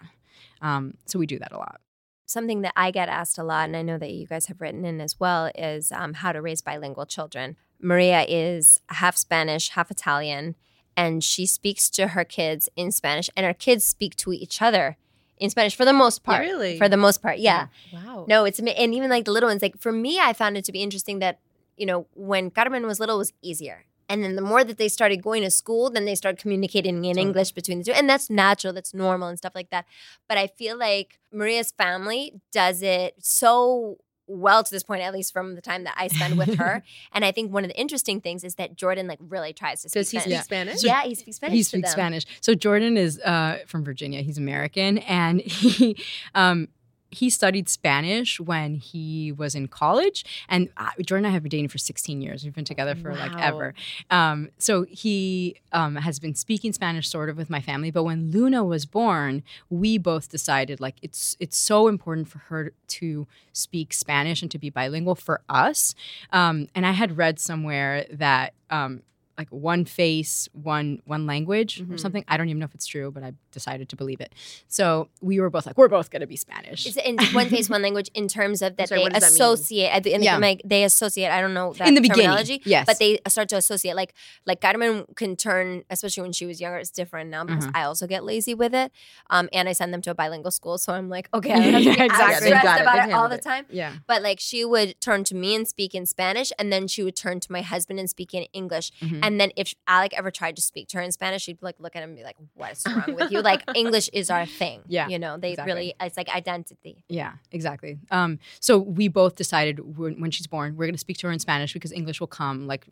Um, 0.62 0.96
so 1.06 1.20
we 1.20 1.26
do 1.26 1.40
that 1.40 1.52
a 1.52 1.58
lot. 1.58 1.82
Something 2.26 2.62
that 2.62 2.74
I 2.76 2.90
get 2.90 3.10
asked 3.10 3.38
a 3.38 3.44
lot, 3.44 3.66
and 3.66 3.78
I 3.78 3.82
know 3.84 3.98
that 3.98 4.12
you 4.12 4.26
guys 4.26 4.48
have 4.48 4.62
written 4.62 4.84
in 4.84 5.00
as 5.00 5.20
well, 5.20 5.52
is 5.56 5.92
um, 5.92 6.16
how 6.16 6.32
to 6.32 6.42
raise 6.42 6.62
bilingual 6.62 7.06
children. 7.06 7.56
Maria 7.80 8.26
is 8.28 8.80
half 8.90 9.16
Spanish, 9.16 9.70
half 9.70 9.92
Italian, 9.92 10.56
and 10.98 11.24
she 11.24 11.46
speaks 11.46 11.90
to 11.92 12.10
her 12.10 12.24
kids 12.24 12.70
in 12.76 12.92
Spanish, 12.92 13.30
and 13.36 13.46
her 13.46 13.54
kids 13.54 13.86
speak 13.86 14.16
to 14.18 14.34
each 14.34 14.62
other 14.62 14.98
in 15.38 15.50
Spanish 15.50 15.76
for 15.76 15.86
the 15.86 15.94
most 15.94 16.24
part. 16.24 16.42
Really? 16.42 16.78
For 16.78 16.88
the 16.88 16.98
most 16.98 17.22
part, 17.22 17.40
yeah. 17.40 17.68
Wow. 17.92 18.26
No, 18.28 18.46
it's 18.46 18.60
and 18.60 18.70
even 18.70 19.10
like 19.10 19.26
the 19.26 19.32
little 19.32 19.50
ones. 19.50 19.62
Like 19.62 19.78
for 19.80 19.92
me, 19.92 20.20
I 20.20 20.34
found 20.34 20.58
it 20.58 20.66
to 20.66 20.72
be 20.72 20.82
interesting 20.82 21.20
that 21.20 21.40
you 21.78 21.86
know 21.86 22.08
when 22.14 22.52
Carmen 22.52 22.86
was 22.86 23.00
little, 23.00 23.16
it 23.16 23.20
was 23.20 23.34
easier. 23.42 23.86
And 24.08 24.24
then 24.24 24.36
the 24.36 24.42
more 24.42 24.64
that 24.64 24.78
they 24.78 24.88
started 24.88 25.24
going 25.24 25.42
to 25.44 25.50
school, 25.50 25.90
then 25.90 26.06
they 26.06 26.16
started 26.16 26.40
communicating 26.40 27.04
in. 27.06 27.18
English 27.18 27.52
between 27.54 27.80
the 27.80 27.86
two. 27.86 27.92
And 27.92 28.08
that's 28.08 28.30
natural, 28.30 28.72
that's 28.72 28.94
normal 28.94 29.30
and 29.30 29.38
stuff 29.38 29.56
like 29.56 29.72
that. 29.72 29.86
But 30.28 30.38
I 30.38 30.48
feel 30.48 30.78
like 30.78 31.20
Maria's 31.32 31.72
family 31.72 32.34
does 32.52 32.84
it 32.84 33.16
so 33.20 33.98
well 34.28 34.64
to 34.64 34.72
this 34.72 34.84
point, 34.84 35.02
at 35.02 35.14
least 35.14 35.34
from 35.34 35.56
the 35.56 35.62
time 35.62 35.84
that 35.84 35.96
I 35.98 36.08
spend 36.08 36.38
with 36.38 36.56
her. 36.56 36.84
and 37.14 37.24
I 37.26 37.32
think 37.32 37.52
one 37.52 37.64
of 37.64 37.70
the 37.70 37.80
interesting 37.80 38.22
things 38.22 38.44
is 38.44 38.56
that 38.56 38.76
Jordan 38.76 39.08
like 39.08 39.20
really 39.22 39.54
tries 39.54 39.82
to 39.84 39.90
speak 39.90 40.02
Does 40.02 40.12
he 40.12 40.20
speak 40.20 40.42
Spanish. 40.44 40.80
Spanish? 40.80 40.84
Yeah, 40.84 41.04
he 41.04 41.16
speaks 41.16 41.38
Spanish. 41.38 41.56
he 41.56 41.64
speaks. 41.64 41.92
Spanish. 41.92 42.26
So 42.42 42.56
Jordan 42.56 42.98
is 42.98 43.20
uh, 43.20 43.60
from 43.68 43.84
Virginia. 43.84 44.22
He's 44.22 44.38
American, 44.38 45.00
and 45.00 45.42
he 45.46 45.98
um, 46.34 46.68
he 47.16 47.30
studied 47.30 47.70
Spanish 47.70 48.40
when 48.40 48.76
he 48.76 49.32
was 49.32 49.56
in 49.56 49.68
college. 49.68 50.26
And 50.50 50.70
uh, 50.78 50.92
Jordan 51.02 51.26
and 51.26 51.28
I 51.28 51.34
have 51.34 51.44
been 51.44 51.50
dating 51.50 51.70
for 51.70 51.78
16 51.78 52.22
years. 52.22 52.44
We've 52.44 52.54
been 52.54 52.66
together 52.66 52.96
for 52.96 53.14
like 53.14 53.36
ever. 53.40 53.74
Um, 54.10 54.50
so 54.58 54.84
he 54.84 55.62
um, 55.72 55.96
has 55.96 56.20
been 56.20 56.36
speaking 56.36 56.74
Spanish 56.74 57.10
sort 57.10 57.30
of 57.30 57.38
with 57.38 57.50
my 57.50 57.62
family. 57.62 57.92
But 57.92 58.04
when 58.04 58.32
Luna 58.32 58.64
was 58.64 58.86
born, 58.86 59.44
we 59.70 59.98
both 59.98 60.30
decided 60.30 60.80
like 60.80 60.96
it's 61.02 61.38
it's 61.40 61.58
so 61.58 61.88
important 61.88 62.28
for 62.28 62.40
her 62.50 62.74
to 62.88 63.28
speak 63.54 63.94
Spanish 63.94 64.42
and 64.42 64.52
to 64.52 64.58
be 64.58 64.70
bilingual 64.70 65.16
for 65.16 65.42
us. 65.48 65.96
Um, 66.32 66.68
and 66.76 66.86
I 66.86 66.92
had 66.92 67.18
read 67.18 67.40
somewhere 67.40 68.06
that. 68.12 68.54
Um, 68.70 69.04
like 69.38 69.50
one 69.50 69.84
face, 69.86 70.48
one 70.54 71.02
one 71.06 71.26
language 71.26 71.82
or 71.82 71.86
Mhm. 71.86 72.00
something. 72.00 72.24
I 72.28 72.38
don't 72.38 72.48
even 72.48 72.60
know 72.60 72.66
if 72.66 72.74
it's 72.76 72.86
true, 72.86 73.12
but 73.12 73.22
I 73.24 73.34
decided 73.52 73.90
to 73.90 73.96
believe 73.98 74.22
it. 74.22 74.34
So 74.68 75.10
we 75.22 75.40
were 75.42 75.50
both 75.50 75.66
like, 75.66 75.78
we're 75.78 75.90
both 75.90 76.10
gonna 76.10 76.28
be 76.28 76.38
Spanish. 76.38 76.86
Is 76.86 76.96
it 76.98 77.06
in 77.06 77.18
one 77.34 77.50
face, 77.50 77.70
one 77.70 77.82
language 77.82 78.10
in 78.14 78.28
terms 78.30 78.62
of 78.62 78.76
that 78.78 78.88
Sorry, 78.90 79.00
they 79.00 79.04
what 79.04 79.14
does 79.14 79.22
that 79.24 79.32
mean? 79.32 79.36
associate? 79.42 79.94
I 79.94 80.00
think 80.00 80.24
Yeah. 80.24 80.38
like, 80.38 80.62
they 80.64 80.84
associate. 80.86 81.30
I 81.32 81.42
don't 81.42 81.54
know 81.54 81.74
that 81.74 81.88
In 81.88 81.96
the 81.96 82.02
beginning, 82.02 82.26
terminology, 82.26 82.62
yes. 82.66 82.86
but 82.86 82.98
they 83.00 83.20
start 83.28 83.50
to 83.50 83.58
associate. 83.58 83.96
Like 83.96 84.14
like 84.46 84.62
Carmen 84.62 85.06
can 85.16 85.36
turn, 85.36 85.84
especially 85.90 86.24
when 86.24 86.32
she 86.32 86.46
was 86.46 86.62
younger. 86.62 86.78
It's 86.78 86.92
different 86.92 87.30
now 87.30 87.44
because 87.44 87.66
Mhm. 87.68 87.72
I 87.76 87.84
also 87.84 88.08
get 88.08 88.24
lazy 88.24 88.54
with 88.54 88.74
it, 88.74 88.92
um, 89.30 89.50
and 89.52 89.68
I 89.68 89.74
send 89.74 89.94
them 89.94 90.02
to 90.04 90.12
a 90.12 90.16
bilingual 90.16 90.52
school. 90.52 90.78
So 90.78 90.94
I'm 90.94 91.10
like, 91.10 91.28
okay, 91.34 91.52
I 91.54 91.72
don't 91.72 91.74
have 91.74 91.84
to 91.84 91.90
be 91.94 92.00
as 92.00 92.06
exactly. 92.06 92.48
stressed 92.48 92.64
Got 92.64 92.80
it. 92.80 92.82
about 92.84 92.94
They've 92.96 93.10
it 93.10 93.14
all 93.14 93.22
handled 93.24 93.32
the 93.32 93.36
it. 93.36 93.44
time. 93.44 93.66
yeah. 93.70 93.94
But 94.08 94.22
like 94.22 94.40
she 94.40 94.64
would 94.64 95.00
turn 95.02 95.24
to 95.26 95.36
me 95.36 95.56
and 95.56 95.68
speak 95.68 95.94
in 95.94 96.06
Spanish, 96.06 96.54
and 96.58 96.72
then 96.72 96.88
she 96.88 97.04
would 97.04 97.18
turn 97.18 97.42
to 97.42 97.52
my 97.52 97.62
husband 97.62 98.00
and 98.00 98.10
speak 98.10 98.34
in 98.34 98.44
English. 98.54 98.92
Mhm. 99.02 99.20
And 99.26 99.42
then 99.42 99.52
if 99.56 99.74
Alec 99.88 100.14
ever 100.16 100.30
tried 100.30 100.56
to 100.56 100.62
speak 100.62 100.88
to 100.90 100.98
her 100.98 101.04
in 101.04 101.12
Spanish, 101.12 101.44
she'd 101.44 101.62
like 101.62 101.76
look 101.80 101.96
at 101.96 102.04
him 102.04 102.10
and 102.10 102.18
be 102.18 102.24
like, 102.24 102.38
"What's 102.54 102.86
wrong 102.88 103.16
with 103.16 103.32
you?" 103.32 103.42
Like 103.42 103.64
English 103.76 104.10
is 104.14 104.30
our 104.30 104.46
thing. 104.46 104.82
Yeah, 104.88 105.08
you 105.08 105.18
know, 105.18 105.38
they 105.38 105.52
exactly. 105.52 105.74
really 105.74 105.94
it's 106.00 106.16
like 106.16 106.30
identity. 106.30 107.04
Yeah, 107.10 107.34
exactly. 107.52 107.98
Um, 108.12 108.38
so 108.60 108.78
we 108.78 109.08
both 109.08 109.36
decided 109.36 109.98
when, 109.98 110.22
when 110.22 110.32
she's 110.32 110.48
born, 110.48 110.76
we're 110.78 110.86
going 110.86 110.94
to 110.94 111.00
speak 111.00 111.18
to 111.20 111.28
her 111.28 111.34
in 111.34 111.40
Spanish 111.40 111.74
because 111.74 111.92
English 111.92 112.20
will 112.20 112.28
come. 112.28 112.68
Like 112.68 112.88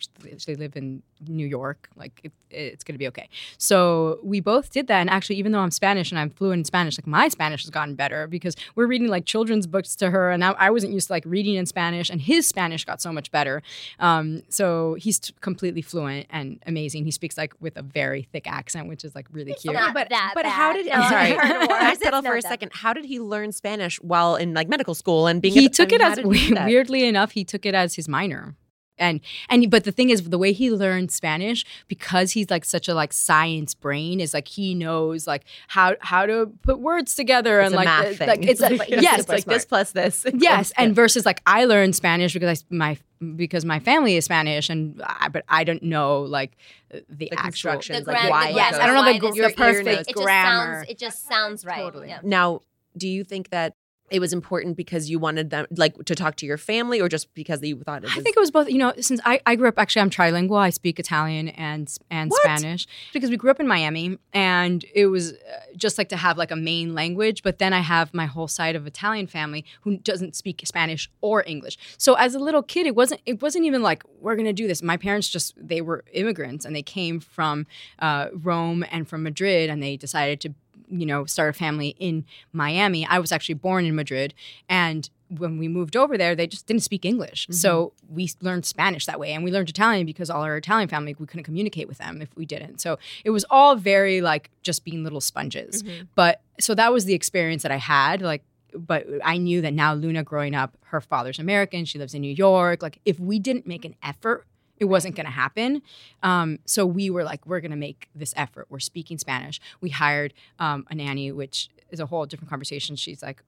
they 0.46 0.56
live 0.56 0.76
in 0.76 1.04
New 1.28 1.46
York, 1.46 1.90
like 1.96 2.20
it, 2.24 2.32
it's 2.50 2.84
going 2.84 2.96
to 2.96 3.00
be 3.00 3.08
okay. 3.08 3.30
So 3.58 4.20
we 4.24 4.40
both 4.40 4.72
did 4.72 4.88
that. 4.88 5.00
And 5.00 5.10
actually, 5.10 5.36
even 5.38 5.52
though 5.52 5.60
I'm 5.60 5.72
Spanish 5.72 6.12
and 6.12 6.20
I'm 6.20 6.32
fluent 6.32 6.62
in 6.62 6.66
Spanish, 6.66 6.98
like 6.98 7.08
my 7.08 7.28
Spanish 7.28 7.64
has 7.64 7.70
gotten 7.70 7.96
better 7.96 8.28
because 8.28 8.56
we're 8.76 8.88
reading 8.88 9.08
like 9.08 9.26
children's 9.26 9.68
books 9.68 9.96
to 9.98 10.10
her, 10.10 10.32
and 10.32 10.40
now 10.40 10.56
I 10.58 10.72
wasn't 10.72 10.94
used 10.94 11.08
to 11.08 11.14
like 11.14 11.26
reading 11.26 11.56
in 11.56 11.66
Spanish, 11.66 12.10
and 12.10 12.22
his 12.22 12.48
Spanish 12.48 12.86
got 12.86 13.02
so 13.02 13.12
much 13.12 13.32
better. 13.32 13.62
Um, 14.00 14.44
so 14.50 14.96
he's 14.96 15.20
t- 15.20 15.34
completely 15.42 15.82
fluent 15.82 16.23
and 16.30 16.62
amazing. 16.66 17.06
He 17.06 17.12
speaks 17.12 17.38
like 17.38 17.54
with 17.60 17.78
a 17.78 17.82
very 17.82 18.24
thick 18.32 18.48
accent, 18.48 18.88
which 18.88 19.04
is 19.04 19.16
like 19.16 19.28
really 19.32 19.54
cute. 19.54 19.74
not 19.74 19.94
but 19.94 20.10
that 20.10 20.32
but 20.36 20.46
how 20.46 20.74
did 20.74 20.86
No, 20.86 20.92
I'm 20.94 21.10
sorry? 21.10 21.32
I've 21.38 21.38
heard 21.50 21.58
worse. 21.60 21.68
Can 21.68 21.88
I 21.88 21.92
It's 21.92 22.02
settle 22.04 22.22
for 22.22 22.34
a 22.38 22.42
that 22.42 22.50
second? 22.50 22.72
How 22.74 22.94
did 22.94 23.06
he 23.06 23.20
learn 23.20 23.52
Spanish 23.52 23.98
while 24.02 24.36
in 24.36 24.54
like 24.54 24.68
medical 24.70 24.94
school 24.96 25.28
and 25.28 25.42
being? 25.42 25.54
he 25.54 25.66
a, 25.66 25.70
took 25.70 25.92
I 25.92 25.96
it 25.96 26.00
mean, 26.00 26.02
how 26.02 26.12
as 26.12 26.18
did 26.18 26.26
he 26.34 26.48
do 26.50 26.56
that? 26.56 26.66
weirdly 26.68 27.06
enough 27.08 27.32
he 27.32 27.44
took 27.44 27.66
it 27.66 27.74
as 27.76 27.96
his 27.96 28.08
minor 28.08 28.56
and 28.98 29.22
and 29.50 29.70
but 29.72 29.84
the 29.86 29.92
thing 29.92 30.10
is 30.10 30.22
the 30.30 30.38
way 30.38 30.52
he 30.54 30.70
learned 30.70 31.12
spanish 31.12 31.66
because 31.88 32.32
he's 32.32 32.50
like 32.50 32.64
such 32.64 32.88
a 32.88 32.94
like 32.94 33.12
science 33.12 33.74
brain 33.74 34.20
is 34.20 34.34
like 34.34 34.48
he 34.48 34.76
knows 34.76 35.26
like 35.26 35.44
how 35.68 35.96
how 36.02 36.26
to 36.26 36.52
put 36.62 36.80
words 36.80 37.16
together 37.16 37.60
It's 37.60 37.68
and 37.68 37.74
a 37.74 37.78
like 37.78 37.86
math 37.86 38.06
uh, 38.06 38.14
thing. 38.14 38.28
like 38.28 38.46
it's 38.46 38.62
like 38.70 38.90
yes 38.90 39.22
it's 39.22 39.30
like 39.30 39.46
this 39.46 39.66
plus 39.66 39.92
this. 39.92 40.26
yes 40.34 40.72
and 40.78 40.96
versus 40.96 41.26
like 41.26 41.42
i 41.46 41.66
learned 41.66 41.96
spanish 41.96 42.34
because 42.34 42.64
i 42.72 42.76
my 42.76 42.98
because 43.36 43.66
my 43.66 43.80
family 43.80 44.16
is 44.16 44.26
spanish 44.26 44.70
and 44.70 45.02
I, 45.06 45.30
but 45.30 45.44
i 45.50 45.64
don't 45.64 45.82
know 45.84 46.22
like 46.22 46.52
the, 46.90 47.04
The 47.10 47.32
actual 47.32 47.72
constructions, 47.72 48.06
The 48.06 48.12
like 48.12 48.20
gran- 48.22 48.30
why. 48.30 48.52
the- 48.52 48.56
yes. 48.58 48.74
I 48.76 48.86
don't 48.86 48.96
know 48.96 49.12
the, 49.14 49.32
the 49.32 49.36
Your 49.36 49.50
perfect 49.54 49.86
knows. 49.88 49.98
It 50.02 50.06
just 50.08 50.16
grammar 50.16 50.74
sounds. 50.76 50.90
It 50.92 50.98
just 51.00 51.28
sounds 51.28 51.66
right. 51.66 51.78
Totally. 51.80 52.10
Yeah. 52.10 52.20
Now, 52.22 52.62
do 52.96 53.08
you 53.08 53.24
think 53.24 53.50
that 53.50 53.74
it 54.14 54.20
was 54.20 54.32
important 54.32 54.78
because 54.78 55.10
you 55.10 55.18
wanted 55.18 55.50
them 55.50 55.66
like 55.72 56.06
to 56.06 56.14
talk 56.14 56.36
to 56.38 56.46
your 56.46 56.60
family, 56.60 57.02
or 57.02 57.10
just 57.10 57.34
because 57.34 57.64
you 57.64 57.82
thought 57.82 58.04
it 58.04 58.06
was? 58.06 58.12
I 58.12 58.22
think 58.22 58.38
it 58.38 58.40
was 58.40 58.52
both. 58.52 58.70
You 58.70 58.78
know, 58.78 58.94
since 59.02 59.20
I, 59.26 59.42
I 59.48 59.56
grew 59.56 59.68
up, 59.68 59.80
actually, 59.80 60.04
I'm 60.04 60.12
trilingual. 60.12 60.60
I 60.60 60.70
speak 60.70 61.00
Italian 61.00 61.50
and 61.50 61.92
and 62.12 62.30
What? 62.30 62.42
Spanish 62.44 62.88
because 63.12 63.32
we 63.32 63.38
grew 63.38 63.50
up 63.50 63.60
in 63.60 63.68
Miami, 63.68 64.20
and 64.32 64.86
it 64.94 65.08
was 65.08 65.34
uh, 65.34 65.36
just 65.76 65.98
like 65.98 66.10
to 66.10 66.16
have 66.16 66.38
like 66.38 66.52
a 66.52 66.56
main 66.56 66.94
language. 66.94 67.42
But 67.42 67.58
then 67.58 67.74
I 67.74 67.80
have 67.80 68.14
my 68.14 68.28
whole 68.28 68.48
side 68.48 68.76
of 68.76 68.86
Italian 68.86 69.26
family 69.26 69.66
who 69.82 69.98
doesn't 69.98 70.36
speak 70.36 70.62
Spanish 70.64 71.10
or 71.22 71.44
English. 71.48 71.80
So 71.98 72.14
as 72.14 72.36
a 72.36 72.40
little 72.40 72.62
kid, 72.62 72.86
it 72.86 72.96
wasn't 72.96 73.22
it 73.26 73.42
wasn't 73.42 73.66
even 73.66 73.82
like 73.82 74.04
we're 74.20 74.36
gonna 74.36 74.54
do 74.54 74.68
this. 74.68 74.84
My 74.84 74.96
parents 74.96 75.28
just 75.28 75.56
they 75.58 75.82
were 75.82 76.04
immigrants 76.14 76.66
and 76.66 76.76
they 76.76 76.84
came 76.84 77.20
from 77.20 77.66
uh, 77.98 78.28
Rome 78.32 78.86
and 78.92 79.08
from 79.08 79.24
Madrid, 79.24 79.72
and 79.72 79.82
they 79.82 79.98
decided 79.98 80.40
to 80.42 80.54
you 80.90 81.06
know 81.06 81.26
start 81.26 81.50
a 81.50 81.54
family 81.54 81.96
in 82.00 82.26
Miami. 82.52 83.06
I 83.06 83.20
was 83.20 83.32
actually 83.32 83.56
born 83.56 83.86
in 83.86 83.96
Madrid, 83.96 84.34
and 84.70 85.10
when 85.30 85.58
we 85.58 85.68
moved 85.68 85.96
over 85.96 86.18
there, 86.18 86.36
they 86.36 86.46
just 86.46 86.68
didn't 86.68 86.84
speak 86.84 87.06
English. 87.06 87.48
So 87.50 87.94
we 88.08 88.30
learned 88.42 88.66
Spanish 88.66 89.08
that 89.08 89.20
way. 89.20 89.34
And 89.34 89.44
we 89.44 89.52
learned 89.52 89.70
Italian 89.70 90.06
because 90.06 90.30
all 90.30 90.44
our 90.44 90.58
Italian 90.58 90.90
family, 90.90 91.16
we 91.18 91.26
couldn't 91.26 91.44
communicate 91.44 91.88
with 91.88 91.98
them 91.98 92.22
if 92.22 92.30
we 92.36 92.46
didn't. 92.46 92.80
So 92.82 93.00
it 93.26 93.32
was 93.32 93.44
all 93.50 93.76
very 93.76 94.22
like 94.22 94.52
just 94.62 94.86
being 94.86 95.04
little 95.04 95.22
sponges. 95.22 95.82
Mhm. 95.82 96.08
But 96.14 96.42
so 96.60 96.76
that 96.76 96.94
was 96.94 97.06
the 97.06 97.16
experience 97.16 97.64
that 97.64 97.72
I 97.72 97.78
had. 97.78 98.22
Like, 98.22 98.44
but 98.76 99.08
I 99.24 99.38
knew 99.38 99.62
that 99.62 99.74
now 99.74 99.94
Luna 99.94 100.24
growing 100.24 100.54
up, 100.56 100.78
her 100.86 101.02
father's 101.02 101.40
American, 101.40 101.86
she 101.86 101.98
lives 101.98 102.14
in 102.14 102.22
New 102.22 102.34
York. 102.34 102.84
Like, 102.84 103.00
if 103.06 103.20
we 103.20 103.40
didn't 103.40 103.66
make 103.66 103.86
an 103.86 103.96
effort, 104.04 104.46
it 104.78 104.86
wasn't 104.86 105.16
going 105.16 105.26
to 105.26 105.32
happen. 105.32 105.82
Um, 106.22 106.60
so 106.66 106.86
we 106.86 107.10
were 107.10 107.24
like, 107.24 107.46
we're 107.46 107.62
going 107.62 107.72
to 107.72 107.78
make 107.78 108.10
this 108.16 108.34
effort. 108.36 108.68
We're 108.70 108.80
speaking 108.80 109.18
Spanish. 109.18 109.60
We 109.82 109.90
hired 109.90 110.34
um, 110.60 110.86
a 110.90 110.96
nanny, 110.96 111.32
which 111.32 111.70
is 111.90 112.00
a 112.00 112.06
whole 112.06 112.26
different 112.26 112.50
conversation. 112.50 112.96
She's 112.96 113.22
like 113.22 113.44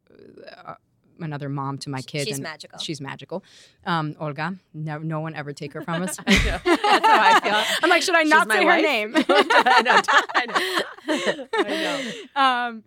uh, 0.66 0.76
another 1.20 1.50
mom 1.50 1.78
to 1.80 1.90
my 1.90 2.02
kids. 2.02 2.26
She's 2.26 2.38
and 2.38 2.44
magical. 2.44 2.80
She's 2.80 3.02
magical. 3.02 3.44
Um, 3.86 4.16
Olga. 4.20 4.56
No, 4.74 5.00
no 5.00 5.20
one 5.20 5.36
ever 5.36 5.54
take 5.54 5.74
her 5.74 5.82
from 5.82 6.04
us. 6.04 6.18
I 6.28 6.32
know. 6.32 6.60
That's 6.66 7.08
how 7.08 7.22
I 7.22 7.40
feel. 7.42 7.78
I'm 7.84 7.90
like, 7.90 8.02
should 8.02 8.16
I 8.16 8.24
not 8.24 8.52
say 8.52 8.66
wife. 8.66 8.76
her 8.76 8.82
name? 8.82 9.14
I 9.30 9.82
know. 9.82 10.02
I 10.36 10.46
know. 10.46 11.48
I 11.54 12.72
know. 12.74 12.82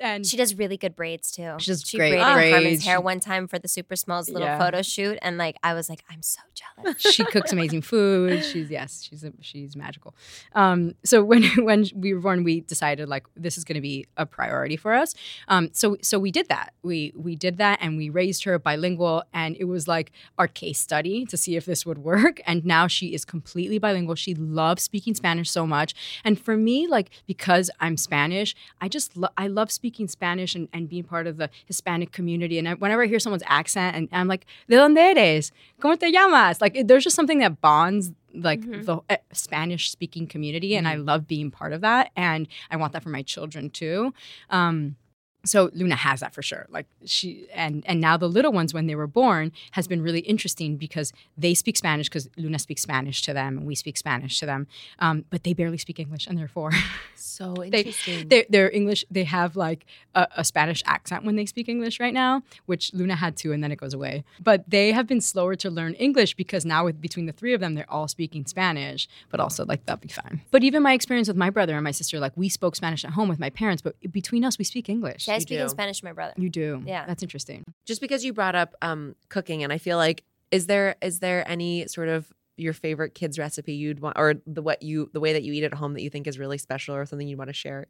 And 0.00 0.26
She 0.26 0.36
does 0.36 0.54
really 0.56 0.76
good 0.76 0.96
braids 0.96 1.30
too. 1.30 1.54
She 1.58 1.70
does 1.70 1.82
she 1.86 1.96
great 1.96 2.10
braided 2.12 2.52
Carmen's 2.52 2.84
hair 2.84 3.00
one 3.00 3.20
time 3.20 3.46
for 3.46 3.58
the 3.58 3.68
Super 3.68 3.96
Smalls 3.96 4.28
little 4.28 4.48
Yeah. 4.48 4.58
photo 4.58 4.82
shoot, 4.82 5.18
and 5.22 5.38
like 5.38 5.56
I 5.62 5.74
was 5.74 5.88
like, 5.88 6.02
I'm 6.10 6.22
so 6.22 6.40
jealous. 6.54 7.00
she 7.00 7.24
cooks 7.24 7.52
amazing 7.52 7.82
food. 7.82 8.44
She's 8.44 8.70
yes, 8.70 9.02
she's 9.02 9.22
a, 9.24 9.32
she's 9.40 9.76
magical. 9.76 10.14
Um, 10.54 10.94
so 11.04 11.22
when 11.22 11.42
when 11.64 11.86
we 11.94 12.12
were 12.14 12.20
born, 12.20 12.42
we 12.44 12.60
decided 12.62 13.08
like 13.08 13.26
this 13.36 13.56
is 13.56 13.64
going 13.64 13.76
to 13.76 13.80
be 13.80 14.06
a 14.16 14.26
priority 14.26 14.76
for 14.76 14.92
us. 14.94 15.14
Um, 15.48 15.70
so 15.72 15.96
so 16.02 16.18
we 16.18 16.30
did 16.30 16.48
that. 16.48 16.74
We 16.82 17.12
we 17.16 17.36
did 17.36 17.58
that, 17.58 17.78
and 17.80 17.96
we 17.96 18.08
raised 18.10 18.44
her 18.44 18.58
bilingual, 18.58 19.22
and 19.32 19.56
it 19.58 19.64
was 19.64 19.86
like 19.86 20.10
our 20.38 20.48
case 20.48 20.80
study 20.80 21.24
to 21.26 21.36
see 21.36 21.56
if 21.56 21.64
this 21.66 21.86
would 21.86 21.98
work. 21.98 22.40
And 22.46 22.64
now 22.64 22.86
she 22.88 23.14
is 23.14 23.24
completely 23.24 23.78
bilingual. 23.78 24.16
She 24.16 24.34
loves 24.34 24.82
speaking 24.82 25.14
Spanish 25.14 25.50
so 25.50 25.66
much. 25.66 25.94
And 26.24 26.38
for 26.40 26.56
me, 26.56 26.86
like 26.88 27.10
because 27.26 27.70
I'm 27.80 27.96
Spanish, 27.96 28.56
I 28.80 28.88
just 28.88 29.16
lo- 29.16 29.28
I 29.38 29.46
love 29.46 29.70
speaking 29.70 29.83
Spanish 30.08 30.54
and, 30.54 30.68
and 30.72 30.88
being 30.88 31.04
part 31.04 31.26
of 31.26 31.36
the 31.36 31.50
Hispanic 31.66 32.12
community. 32.12 32.58
And 32.58 32.68
I, 32.68 32.74
whenever 32.74 33.02
I 33.02 33.06
hear 33.06 33.18
someone's 33.18 33.42
accent, 33.46 33.96
and 33.96 34.08
I'm 34.12 34.28
like, 34.28 34.46
¿De 34.68 34.76
dónde 34.76 34.98
eres? 34.98 35.52
¿Cómo 35.80 35.98
te 35.98 36.10
llamas? 36.12 36.60
Like 36.60 36.76
it- 36.76 36.88
there's 36.88 37.04
just 37.04 37.16
something 37.16 37.38
that 37.40 37.60
bonds 37.60 38.12
like 38.34 38.62
the 38.84 38.98
uh, 39.10 39.16
Spanish 39.32 39.90
speaking 39.90 40.26
community, 40.26 40.74
and 40.76 40.88
I 40.88 40.96
love 40.96 41.26
being 41.28 41.50
part 41.50 41.72
of 41.72 41.82
that. 41.82 42.10
And 42.16 42.48
I 42.70 42.76
want 42.76 42.92
that 42.94 43.02
for 43.02 43.10
my 43.10 43.22
children 43.22 43.70
too. 43.70 44.12
Um, 44.50 44.96
so 45.44 45.70
Luna 45.74 45.96
has 45.96 46.20
that 46.20 46.34
for 46.34 46.42
sure. 46.42 46.66
Like 46.70 46.86
she 47.04 47.46
and 47.54 47.82
and 47.86 48.00
now 48.00 48.16
the 48.16 48.28
little 48.28 48.52
ones 48.52 48.72
when 48.74 48.86
they 48.86 48.94
were 48.94 49.06
born 49.06 49.52
has 49.72 49.86
been 49.86 50.02
really 50.02 50.20
interesting 50.20 50.76
because 50.76 51.12
they 51.36 51.54
speak 51.54 51.76
Spanish 51.76 52.08
because 52.08 52.28
Luna 52.36 52.58
speaks 52.58 52.82
Spanish 52.82 53.22
to 53.22 53.32
them 53.32 53.58
and 53.58 53.66
we 53.66 53.74
speak 53.74 53.96
Spanish 53.96 54.38
to 54.40 54.46
them, 54.46 54.66
um, 54.98 55.24
but 55.30 55.44
they 55.44 55.52
barely 55.52 55.78
speak 55.78 55.98
English 55.98 56.26
and 56.26 56.38
they're 56.38 56.48
four. 56.48 56.70
So 57.16 57.54
They- 57.70 57.78
interesting. 57.78 58.28
they're, 58.28 58.44
they're 58.48 58.70
English. 58.70 59.04
They 59.10 59.24
have 59.24 59.56
like 59.56 59.86
a, 60.14 60.26
a 60.36 60.44
Spanish 60.44 60.82
accent 60.86 61.24
when 61.24 61.36
they 61.36 61.46
speak 61.46 61.68
English 61.68 62.00
right 62.00 62.14
now, 62.14 62.42
which 62.66 62.92
Luna 62.94 63.16
had 63.16 63.36
too, 63.36 63.52
and 63.52 63.62
then 63.62 63.72
it 63.72 63.76
goes 63.76 63.94
away. 63.94 64.24
But 64.42 64.64
they 64.68 64.92
have 64.92 65.06
been 65.06 65.20
slower 65.20 65.54
to 65.56 65.70
learn 65.70 65.94
English 65.94 66.34
because 66.34 66.64
now 66.64 66.84
with 66.84 67.00
between 67.00 67.26
the 67.26 67.32
three 67.32 67.52
of 67.54 67.60
them, 67.60 67.74
they're 67.74 67.90
all 67.90 68.08
speaking 68.08 68.46
Spanish. 68.46 69.08
But 69.30 69.40
also 69.40 69.64
like 69.64 69.84
that'll 69.86 70.00
be 70.00 70.08
fine. 70.08 70.42
But 70.50 70.62
even 70.64 70.82
my 70.82 70.92
experience 70.92 71.28
with 71.28 71.36
my 71.36 71.50
brother 71.50 71.74
and 71.74 71.84
my 71.84 71.90
sister, 71.90 72.18
like 72.18 72.32
we 72.36 72.48
spoke 72.48 72.76
Spanish 72.76 73.04
at 73.04 73.10
home 73.12 73.28
with 73.28 73.38
my 73.38 73.50
parents, 73.50 73.82
but 73.82 73.94
between 74.12 74.44
us, 74.44 74.58
we 74.58 74.64
speak 74.64 74.88
English. 74.88 75.26
I 75.34 75.36
You 75.36 75.40
speak 75.42 75.58
in. 75.60 75.68
Spanish 75.68 76.00
to 76.00 76.04
my 76.04 76.12
brother. 76.12 76.34
You 76.36 76.50
do. 76.50 76.82
Yeah. 76.86 77.06
That's 77.06 77.22
interesting. 77.22 77.64
just 77.84 78.00
because 78.00 78.24
you 78.24 78.32
brought 78.32 78.54
up 78.54 78.74
um, 78.82 79.14
cooking, 79.28 79.62
and 79.62 79.72
I 79.72 79.78
feel 79.78 79.96
like 79.96 80.24
is 80.50 80.66
there 80.66 80.96
is 81.02 81.18
there 81.18 81.48
any 81.48 81.86
sort 81.88 82.08
of 82.08 82.32
your 82.56 82.72
favorite 82.72 83.14
kids 83.14 83.38
recipe 83.38 83.72
you'd 83.72 84.00
want, 84.00 84.16
or 84.18 84.34
the 84.46 84.62
what 84.62 84.82
you 84.82 85.10
the 85.12 85.20
way 85.20 85.32
that 85.32 85.42
you 85.42 85.52
eat 85.52 85.64
at 85.64 85.74
home 85.74 85.94
that 85.94 86.02
you 86.02 86.10
think 86.10 86.26
is 86.26 86.38
really 86.38 86.58
special, 86.58 86.94
or 86.94 87.04
something 87.06 87.26
you'd 87.26 87.38
want 87.38 87.48
to 87.50 87.54
share? 87.54 87.86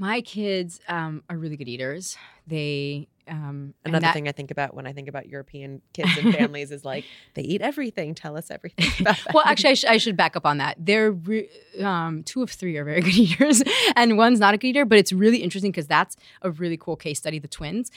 My 0.00 0.20
kids 0.20 0.80
um, 0.88 1.22
are 1.28 1.36
really 1.36 1.56
good 1.56 1.68
eaters. 1.68 2.16
They 2.46 3.08
um, 3.28 3.74
Another 3.84 4.00
that- 4.02 4.14
thing 4.14 4.28
I 4.28 4.32
think 4.32 4.50
about 4.50 4.74
when 4.74 4.86
I 4.86 4.92
think 4.92 5.08
about 5.08 5.28
European 5.28 5.82
kids 5.92 6.10
and 6.18 6.34
families 6.36 6.70
is 6.70 6.84
like 6.84 7.04
they 7.34 7.42
eat 7.42 7.60
everything. 7.60 8.14
Tell 8.14 8.36
us 8.36 8.50
everything 8.50 8.90
about 9.00 9.16
that. 9.24 9.34
well, 9.34 9.44
actually, 9.46 9.70
I, 9.70 9.74
sh- 9.74 9.84
I 9.84 9.96
should 9.98 10.16
back 10.16 10.36
up 10.36 10.46
on 10.46 10.58
that. 10.58 10.76
They're 10.78 11.12
re- 11.12 11.48
um, 11.80 12.22
two 12.24 12.42
of 12.42 12.50
three 12.50 12.76
are 12.76 12.84
very 12.84 13.00
good 13.02 13.14
eaters, 13.16 13.62
and 13.96 14.16
one's 14.16 14.40
not 14.40 14.54
a 14.54 14.58
good 14.58 14.68
eater. 14.68 14.84
But 14.84 14.98
it's 14.98 15.12
really 15.12 15.38
interesting 15.38 15.70
because 15.70 15.86
that's 15.86 16.16
a 16.42 16.50
really 16.50 16.76
cool 16.76 16.96
case 16.96 17.18
study. 17.18 17.38
The 17.38 17.48
twins 17.48 17.90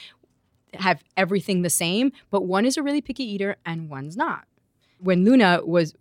have 0.74 1.02
everything 1.16 1.62
the 1.62 1.70
same, 1.70 2.12
but 2.30 2.42
one 2.46 2.64
is 2.64 2.76
a 2.76 2.82
really 2.82 3.00
picky 3.02 3.24
eater 3.24 3.56
and 3.66 3.90
one's 3.90 4.16
not. 4.16 4.44
When 4.98 5.22
Luna 5.24 5.60
was 5.64 5.94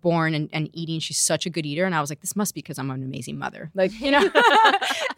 born 0.00 0.34
and, 0.34 0.48
and 0.52 0.68
eating, 0.72 1.00
she's 1.00 1.18
such 1.18 1.46
a 1.46 1.50
good 1.50 1.64
eater, 1.66 1.84
and 1.84 1.94
I 1.94 2.00
was 2.00 2.10
like, 2.10 2.20
this 2.20 2.36
must 2.36 2.54
be 2.54 2.60
because 2.60 2.78
I'm 2.78 2.90
an 2.90 3.02
amazing 3.02 3.38
mother, 3.38 3.70
like 3.74 3.90
you 4.00 4.10
know. 4.10 4.28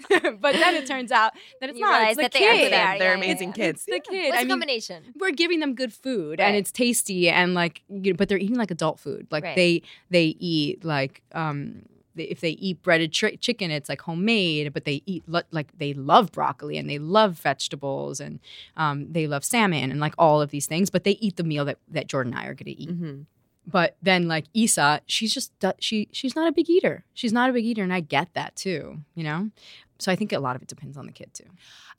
but 0.41 0.53
then 0.53 0.75
it 0.75 0.87
turns 0.87 1.11
out 1.13 1.33
that 1.61 1.71
it's 1.71 1.79
You 1.79 1.85
not. 1.85 2.03
It's 2.09 2.17
the 2.17 2.23
that 2.23 2.33
they 2.33 2.47
are 2.49 2.53
kid. 2.53 2.63
good. 2.65 2.73
They're 2.73 2.79
Yeah, 2.97 2.97
yeah, 2.97 3.15
amazing 3.15 3.49
yeah. 3.51 3.55
kids. 3.55 3.85
It's 3.87 4.07
the 4.07 4.13
kid. 4.13 4.27
What's 4.29 4.37
I 4.39 4.41
the 4.41 4.45
mean, 4.47 4.51
combination? 4.51 5.05
we're 5.19 5.31
giving 5.33 5.61
them 5.61 5.75
good 5.75 5.93
food 5.93 6.39
Right. 6.39 6.47
and 6.47 6.57
it's 6.57 6.71
tasty 6.73 7.29
and 7.29 7.55
like 7.55 7.83
you 7.89 8.13
know, 8.13 8.17
but 8.17 8.29
they're 8.29 8.39
eating 8.39 8.57
like 8.57 8.71
adult 8.71 8.99
food 9.01 9.27
like 9.31 9.45
Right. 9.45 9.57
they 9.57 9.83
they 10.11 10.37
eat 10.39 10.85
like 10.85 11.23
um 11.33 11.83
they, 12.17 12.25
if 12.25 12.41
they 12.41 12.51
eat 12.51 12.81
breaded 12.83 13.13
tri- 13.13 13.37
chicken 13.37 13.71
it's 13.73 13.89
like 13.89 14.01
homemade 14.03 14.73
but 14.73 14.85
they 14.85 15.03
eat 15.07 15.25
lo- 15.27 15.41
like 15.51 15.77
they 15.79 15.93
love 15.95 16.31
broccoli 16.33 16.79
and 16.79 16.89
they 16.89 16.99
love 16.99 17.35
vegetables 17.39 18.21
and 18.21 18.39
um, 18.77 19.13
they 19.13 19.27
love 19.27 19.45
salmon 19.45 19.91
and 19.91 19.99
like 20.01 20.15
all 20.19 20.41
of 20.41 20.51
these 20.51 20.67
things 20.67 20.91
but 20.91 21.03
they 21.05 21.13
eat 21.13 21.37
the 21.37 21.43
meal 21.45 21.65
that 21.65 21.79
that 21.89 22.07
jordan 22.07 22.33
and 22.33 22.41
i 22.43 22.47
are 22.47 22.55
going 22.55 22.67
to 22.67 22.81
eat 22.81 22.91
hmm 22.91 23.21
but 23.67 23.97
then 24.03 24.29
like 24.29 24.45
isa 24.55 25.01
she's 25.07 25.33
just 25.35 25.51
she 25.81 26.07
she's 26.13 26.37
not 26.37 26.47
a 26.47 26.53
big 26.53 26.69
eater 26.71 27.05
she's 27.15 27.33
not 27.33 27.49
a 27.51 27.53
big 27.53 27.65
eater 27.65 27.83
and 27.83 27.93
i 27.95 27.99
get 28.01 28.29
that 28.35 28.55
too 28.55 28.99
you 29.15 29.25
know 29.25 29.51
so 29.99 30.11
i 30.13 30.17
think 30.17 30.33
a 30.33 30.39
lot 30.39 30.57
of 30.57 30.63
it 30.63 30.69
depends 30.69 30.97
on 30.97 31.07
the 31.07 31.13
kid 31.13 31.31
too 31.35 31.45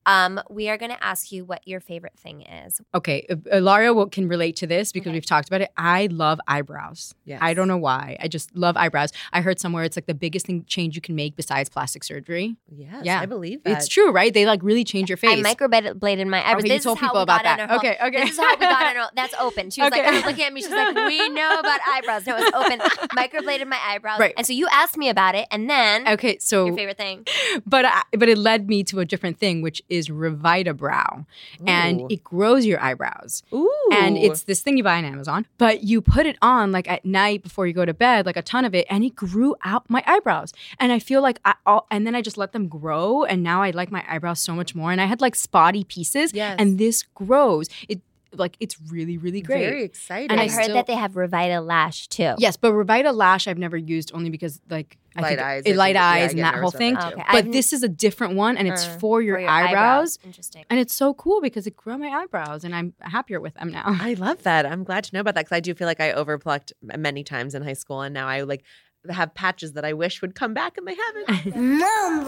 Um, 0.08 0.40
we 0.52 0.70
are 0.70 0.78
going 0.78 0.92
to 0.92 1.04
ask 1.04 1.32
you 1.32 1.46
what 1.46 1.68
your 1.68 1.80
favorite 1.80 2.14
thing 2.16 2.42
is. 2.44 2.80
Okay, 2.94 3.26
uh, 3.28 3.36
Laria 3.58 3.92
can 4.12 4.28
relate 4.28 4.56
to 4.58 4.68
this 4.68 4.92
because 4.92 5.08
Okay. 5.10 5.16
we've 5.18 5.26
talked 5.26 5.48
about 5.50 5.62
it. 5.62 5.72
I 5.78 6.10
love 6.12 6.40
eyebrows. 6.48 7.16
Yes. 7.26 7.40
I 7.42 7.56
don't 7.56 7.68
know 7.68 7.78
why. 7.80 8.16
I 8.20 8.28
just 8.28 8.56
love 8.56 8.78
eyebrows. 8.78 9.12
I 9.34 9.42
heard 9.42 9.60
somewhere 9.60 9.84
it's 9.84 9.98
like 9.98 10.06
the 10.06 10.14
biggest 10.14 10.46
thing 10.46 10.64
change 10.68 10.94
you 10.96 11.02
can 11.02 11.16
make 11.16 11.36
besides 11.36 11.70
plastic 11.70 12.04
surgery. 12.04 12.56
Yes, 12.70 13.02
Yeah. 13.04 13.20
I 13.20 13.26
believe 13.26 13.64
that. 13.64 13.78
It's 13.80 13.88
true, 13.88 14.12
right? 14.12 14.32
They 14.32 14.46
like 14.46 14.62
really 14.62 14.84
change 14.84 15.10
your 15.10 15.18
face. 15.18 15.44
I 15.44 15.56
microbladed 15.56 16.28
my 16.28 16.42
eyebrows. 16.48 16.66
Okay, 16.66 16.74
you 16.76 16.80
told 16.82 17.00
people 17.00 17.22
about 17.22 17.42
that. 17.42 17.60
in 17.60 17.68
her 17.68 17.74
home. 17.74 17.80
Okay, 17.80 17.98
okay. 18.08 18.26
This 18.26 18.34
is 18.34 18.38
how 18.38 18.54
we 18.56 18.60
got 18.62 18.92
in 18.92 19.02
her 19.02 19.10
That's 19.16 19.34
open. 19.40 19.72
She 19.72 19.82
was 19.82 19.90
like, 19.90 20.02
Okay. 20.02 20.10
kind 20.12 20.18
of 20.22 20.26
looking 20.30 20.44
at 20.46 20.54
me. 20.54 20.62
She's 20.62 20.70
like, 20.70 20.94
we 20.96 21.30
know 21.30 21.52
about 21.60 21.80
eyebrows. 21.94 22.28
No, 22.28 22.36
it's 22.38 22.56
open. 22.56 22.78
Microbladed 23.18 23.66
my 23.68 23.80
eyebrows. 23.84 24.20
Right. 24.20 24.36
And 24.38 24.46
so 24.46 24.54
you 24.54 24.68
asked 24.72 24.98
me 24.98 25.10
about 25.10 25.34
it. 25.34 25.48
And 25.50 25.68
then 25.68 26.08
Okay, 26.08 26.38
so 26.40 26.68
your 26.68 26.76
favorite 26.76 26.98
thing. 26.98 27.26
but 27.66 27.85
I, 27.86 28.04
but 28.18 28.30
it 28.30 28.38
led 28.38 28.68
me 28.68 28.84
to 28.86 29.00
a 29.00 29.06
different 29.06 29.38
thing, 29.40 29.62
which 29.62 29.82
is 29.90 30.10
RevitaBrow, 30.10 31.26
and 31.68 32.12
it 32.12 32.24
grows 32.24 32.66
your 32.66 32.80
eyebrows. 32.82 33.44
Ooh. 33.54 33.72
And 33.92 34.18
it's 34.18 34.44
this 34.44 34.62
thing 34.62 34.78
you 34.78 34.84
buy 34.84 34.98
on 34.98 35.06
Amazon, 35.06 35.46
but 35.58 35.84
you 35.84 36.02
put 36.02 36.26
it 36.26 36.38
on 36.42 36.72
like 36.72 36.90
at 36.90 37.06
night 37.06 37.44
before 37.44 37.68
you 37.68 37.74
go 37.74 37.86
to 37.86 37.94
bed, 37.94 38.26
like 38.26 38.38
a 38.38 38.42
ton 38.42 38.66
of 38.66 38.74
it, 38.76 38.86
and 38.90 39.04
it 39.04 39.16
grew 39.16 39.56
out 39.64 39.90
my 39.90 40.04
eyebrows. 40.06 40.54
And 40.80 40.92
I 40.92 41.00
feel 41.00 41.22
like 41.22 41.40
I, 41.46 41.56
all, 41.66 41.88
and 41.92 42.06
then 42.06 42.16
I 42.16 42.22
just 42.22 42.38
let 42.38 42.52
them 42.52 42.68
grow, 42.68 43.24
and 43.24 43.44
now 43.44 43.62
I 43.62 43.72
like 43.72 43.92
my 43.92 44.04
eyebrows 44.08 44.40
so 44.40 44.54
much 44.56 44.76
more. 44.76 44.92
And 44.92 45.00
I 45.02 45.06
had 45.06 45.22
like 45.22 45.36
spotty 45.36 45.84
pieces, 45.84 46.34
Yes. 46.34 46.56
and 46.60 46.78
this 46.78 47.04
grows. 47.04 47.70
It 47.88 48.02
like 48.38 48.58
it's 48.60 48.78
really 48.92 49.18
really 49.18 49.42
great. 49.42 49.66
very 49.66 49.84
exciting. 49.84 50.32
And 50.32 50.40
I 50.40 50.46
I 50.46 50.48
heard 50.50 50.64
still- 50.64 50.76
that 50.76 50.88
they 50.88 50.96
have 50.96 51.14
RevitaLash 51.14 52.08
too. 52.10 52.36
Yes, 52.38 52.58
but 52.58 52.72
RevitaLash 52.74 53.48
I've 53.48 53.58
never 53.58 53.78
used 53.78 54.12
only 54.14 54.30
because 54.30 54.62
like 54.70 54.98
I 55.18 55.22
Light 55.22 55.28
think 55.30 55.42
eyes, 55.42 55.64
it, 55.66 55.76
light 55.78 55.88
think- 55.88 55.96
yeah, 55.96 56.06
eyes 56.10 56.34
get 56.34 56.44
and 56.46 56.54
that 56.56 56.56
whole 56.62 56.72
thing. 56.72 56.94
that 56.96 57.10
too. 57.14 57.16
Okay. 57.16 57.24
But 57.32 57.38
I've- 57.46 57.52
this 57.52 57.72
is 57.72 57.84
a 57.84 57.88
different 57.88 58.36
one, 58.36 58.58
and 58.58 58.68
it's 58.68 58.86
Uh, 58.86 58.98
for 59.00 59.22
your, 59.22 59.40
eyebrows. 59.40 60.20
Interesting. 60.26 60.66
And 60.70 60.78
it's 60.80 60.94
so 60.94 61.14
cool 61.14 61.40
because 61.40 61.66
it 61.68 61.78
grew 61.78 61.98
my 61.98 62.10
eyebrows, 62.10 62.66
and 62.66 62.76
I'm 62.76 62.94
happier 63.00 63.40
with 63.40 63.54
them 63.54 63.72
now. 63.72 63.84
I 63.86 64.16
love 64.16 64.44
that. 64.44 64.66
I'm 64.66 64.84
glad 64.84 65.06
to 65.06 65.14
know 65.14 65.22
about 65.22 65.36
that 65.36 65.46
because 65.46 65.56
I 65.56 65.62
do 65.62 65.74
feel 65.74 65.88
like 65.88 66.02
I 66.02 66.12
overplucked 66.12 66.74
many 66.82 67.24
times 67.24 67.56
in 67.56 67.64
high 67.64 67.74
school, 67.74 68.02
and 68.02 68.14
now 68.14 68.28
I 68.28 68.42
like 68.42 68.64
have 69.10 69.34
patches 69.36 69.72
that 69.74 69.86
I 69.86 69.94
wish 69.94 70.22
would 70.22 70.36
come 70.36 70.54
back, 70.54 70.78
and 70.78 70.86
they 70.86 70.96
haven't. 70.96 71.56
Mom 71.56 72.26